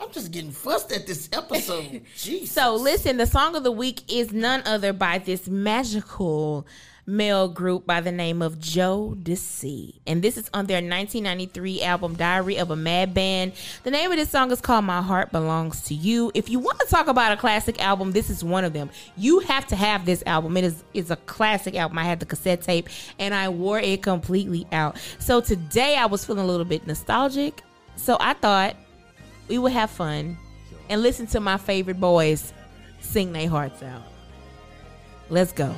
I'm 0.00 0.10
just 0.10 0.32
getting 0.32 0.50
fussed 0.50 0.90
at 0.92 1.06
this 1.06 1.28
episode. 1.32 2.02
Jeez. 2.16 2.48
So 2.48 2.74
listen, 2.74 3.18
the 3.18 3.26
song 3.26 3.54
of 3.54 3.62
the 3.62 3.70
week 3.70 4.02
is 4.12 4.32
none 4.32 4.62
other 4.66 4.92
by 4.92 5.18
this 5.18 5.46
magical 5.46 6.66
male 7.06 7.48
group 7.48 7.84
by 7.84 8.00
the 8.00 8.12
name 8.12 8.42
of 8.42 8.58
Jodeci. 8.58 10.00
And 10.06 10.22
this 10.22 10.36
is 10.36 10.48
on 10.54 10.66
their 10.66 10.76
1993 10.76 11.82
album 11.82 12.14
Diary 12.14 12.58
of 12.58 12.70
a 12.70 12.76
Mad 12.76 13.12
Band. 13.12 13.52
The 13.82 13.90
name 13.90 14.10
of 14.10 14.16
this 14.16 14.30
song 14.30 14.50
is 14.52 14.60
called 14.60 14.84
My 14.84 15.02
Heart 15.02 15.32
Belongs 15.32 15.82
to 15.82 15.94
You. 15.94 16.30
If 16.34 16.48
you 16.48 16.58
want 16.58 16.78
to 16.80 16.86
talk 16.86 17.08
about 17.08 17.32
a 17.32 17.36
classic 17.36 17.82
album, 17.82 18.12
this 18.12 18.30
is 18.30 18.44
one 18.44 18.64
of 18.64 18.72
them. 18.72 18.90
You 19.16 19.40
have 19.40 19.66
to 19.68 19.76
have 19.76 20.06
this 20.06 20.22
album. 20.26 20.56
It 20.56 20.64
is 20.64 20.84
it's 20.94 21.10
a 21.10 21.16
classic 21.16 21.74
album. 21.74 21.98
I 21.98 22.04
had 22.04 22.20
the 22.20 22.26
cassette 22.26 22.62
tape 22.62 22.88
and 23.18 23.34
I 23.34 23.48
wore 23.48 23.80
it 23.80 24.02
completely 24.02 24.66
out. 24.72 24.96
So 25.18 25.40
today 25.40 25.96
I 25.96 26.06
was 26.06 26.24
feeling 26.24 26.44
a 26.44 26.46
little 26.46 26.64
bit 26.66 26.86
nostalgic. 26.86 27.62
So 27.96 28.16
I 28.20 28.34
thought 28.34 28.76
we 29.48 29.58
would 29.58 29.72
have 29.72 29.90
fun 29.90 30.38
and 30.88 31.02
listen 31.02 31.26
to 31.28 31.40
my 31.40 31.56
favorite 31.56 32.00
boys 32.00 32.52
sing 33.00 33.32
their 33.32 33.48
hearts 33.48 33.82
out. 33.82 34.02
Let's 35.28 35.52
go. 35.52 35.74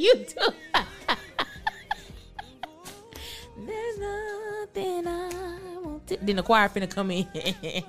You 0.00 0.14
doing? 0.14 0.54
There's 3.66 3.98
nothing 3.98 5.06
I 5.06 5.28
want 5.82 6.06
to. 6.08 6.16
Then 6.22 6.36
the 6.36 6.42
choir 6.42 6.68
finna 6.68 6.90
come 6.90 7.10
in. 7.10 7.26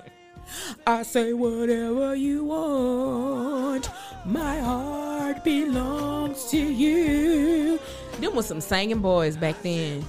I 0.88 1.04
say 1.04 1.34
whatever 1.34 2.16
you 2.16 2.44
want. 2.44 3.90
My 4.26 4.60
heart 4.60 5.44
belongs 5.44 6.50
to 6.52 6.58
you. 6.58 7.80
Them 8.20 8.36
was 8.36 8.48
some 8.48 8.60
singing 8.60 9.00
boys 9.00 9.38
back 9.38 9.62
then. 9.62 10.04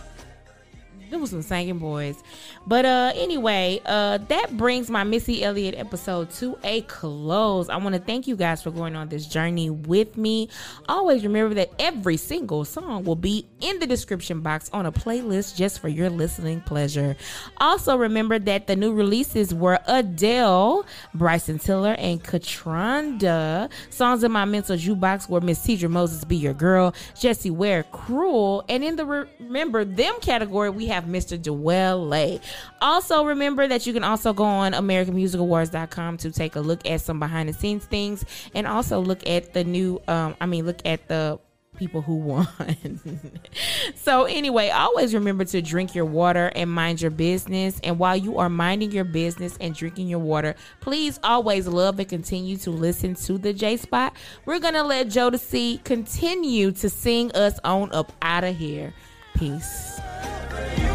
There 1.13 1.21
was 1.21 1.29
some 1.29 1.43
singing 1.43 1.77
boys. 1.77 2.23
But 2.67 2.87
uh 2.87 3.13
anyway, 3.15 3.83
uh 3.85 4.17
that 4.29 4.57
brings 4.57 4.89
my 4.89 5.05
Missy 5.05 5.45
Elliott 5.45 5.75
episode 5.75 6.31
to 6.31 6.57
a 6.65 6.81
close. 6.83 7.69
I 7.69 7.77
want 7.77 7.95
to 7.95 8.01
thank 8.01 8.27
you 8.27 8.35
guys 8.35 8.63
for 8.63 8.71
going 8.71 8.97
on 8.97 9.11
this 9.11 9.27
journey 9.27 9.69
with 9.69 10.17
me. 10.17 10.49
Always 10.89 11.23
remember 11.23 11.55
that 11.57 11.71
every 11.79 12.17
single 12.17 12.65
song 12.65 13.05
will 13.05 13.15
be 13.15 13.47
in 13.61 13.79
the 13.79 13.87
description 13.87 14.41
box 14.41 14.71
on 14.73 14.87
a 14.87 14.93
playlist 14.93 15.55
just 15.55 15.81
for 15.81 15.89
your 15.89 16.09
listening 16.09 16.63
pleasure. 16.63 17.15
Also 17.59 17.95
remember 17.99 18.39
that 18.39 18.67
the 18.67 18.75
new 18.75 18.95
releases 18.95 19.53
were 19.53 19.81
Adele, 19.87 20.87
Bryson 21.13 21.59
Tiller, 21.59 21.95
and 21.99 22.25
Kaytranada. 22.25 23.71
Songs 23.91 24.25
in 24.25 24.33
my 24.33 24.47
mental 24.47 24.77
jukebox 24.77 25.29
were 25.29 25.43
Miss 25.43 25.59
Teedra 25.59 25.91
Moses 25.91 26.25
Be 26.25 26.37
Your 26.37 26.55
Girl, 26.55 26.95
Jessie 27.21 27.51
Ware 27.51 27.83
Cruel, 27.83 28.65
and 28.71 28.83
in 28.83 28.97
the 28.97 29.05
re- 29.05 29.29
remember 29.41 29.85
them 29.85 30.15
category 30.23 30.71
we 30.71 30.87
have 30.87 31.02
Mr. 31.07 31.41
Joel 31.41 32.07
Lay. 32.07 32.41
Also 32.81 33.25
remember 33.25 33.67
that 33.69 33.87
you 33.87 33.93
can 33.93 34.05
also 34.05 34.33
go 34.33 34.45
on 34.45 34.73
AmericanMusicAwards.com 34.73 36.17
to 36.19 36.31
take 36.31 36.57
a 36.57 36.61
look 36.61 36.87
at 36.87 37.01
some 37.01 37.19
behind 37.19 37.49
the 37.49 37.53
scenes 37.53 37.85
things 37.85 38.25
and 38.55 38.67
also 38.67 39.01
look 39.01 39.27
at 39.29 39.53
the 39.53 39.65
new 39.65 40.01
um 40.09 40.37
I 40.41 40.47
mean 40.47 40.67
look 40.67 40.81
at 40.85 41.09
the 41.09 41.39
people 41.77 42.03
who 42.03 42.17
won. 42.17 42.47
so 43.95 44.25
anyway, 44.25 44.69
always 44.71 45.15
remember 45.15 45.45
to 45.45 45.63
drink 45.63 45.95
your 45.95 46.05
water 46.05 46.53
and 46.55 46.71
mind 46.71 47.01
your 47.01 47.11
business. 47.11 47.81
And 47.83 47.99
while 47.99 48.17
you 48.17 48.39
are 48.39 48.49
minding 48.49 48.93
your 48.93 49.05
business 49.05 49.57
and 49.61 49.75
drinking 49.75 50.09
your 50.09 50.19
water, 50.19 50.55
please 50.81 51.19
always 51.23 51.67
love 51.67 51.99
and 51.99 52.09
continue 52.09 52.57
to 52.59 52.71
listen 52.71 53.15
to 53.17 53.39
the 53.39 53.53
J 53.53 53.77
Spot. 53.77 54.15
We're 54.45 54.61
gonna 54.61 54.85
let 54.85 55.09
Jodeci 55.09 55.83
continue 55.85 56.73
to 56.73 56.89
sing 56.89 57.33
us 57.33 57.59
on 57.65 57.93
up 57.93 58.13
out 58.23 58.45
of 58.45 58.57
here. 58.57 58.93
Peace. 59.35 59.99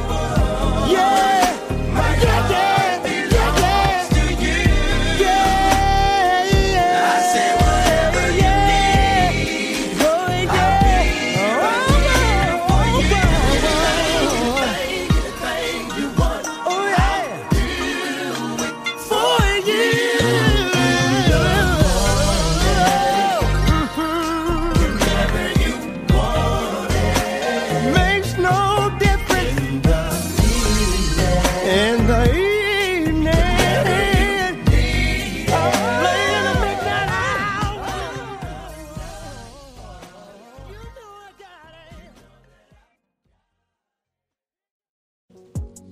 Yeah, 0.10 1.43
yeah, 2.24 2.49
yeah, 2.49 2.76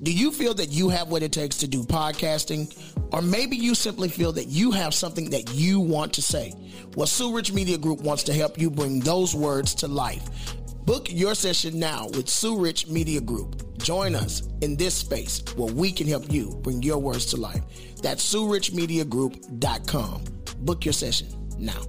Do 0.06 0.14
you 0.14 0.32
feel 0.32 0.54
that 0.54 0.70
you 0.70 0.90
have 0.90 1.10
what 1.10 1.24
it 1.24 1.32
takes 1.32 1.58
to 1.58 1.68
do 1.68 1.82
podcasting? 1.82 2.72
Or 3.12 3.24
maybe 3.24 3.56
you 3.58 3.74
simply 3.74 4.08
feel 4.08 4.32
that 4.34 4.46
you 4.46 4.70
have 4.70 4.94
something 4.94 5.32
that 5.32 5.56
you 5.56 5.80
want 5.80 6.14
to 6.14 6.22
say? 6.22 6.54
Well, 6.96 7.08
Sue 7.08 7.36
Rich 7.36 7.54
Media 7.54 7.76
Group 7.80 8.02
wants 8.02 8.22
to 8.26 8.34
help 8.34 8.60
you 8.60 8.70
bring 8.70 9.00
those 9.00 9.34
words 9.34 9.74
to 9.76 9.88
life. 9.88 10.22
Book 10.86 11.08
your 11.10 11.34
session 11.34 11.80
now 11.80 12.06
with 12.10 12.30
Sue 12.30 12.56
Rich 12.56 12.88
Media 12.88 13.20
Group. 13.20 13.80
Join 13.80 14.14
us 14.14 14.44
in 14.62 14.76
this 14.78 14.94
space 14.94 15.42
where 15.56 15.74
we 15.74 15.92
can 15.92 16.06
help 16.08 16.32
you 16.32 16.52
bring 16.62 16.84
your 16.84 17.00
words 17.00 17.26
to 17.28 17.38
life. 17.38 17.64
That's 18.04 18.32
SueRichMediaGroup.com. 18.32 20.24
Book 20.60 20.86
your 20.86 20.94
session 20.94 21.30
now. 21.58 21.82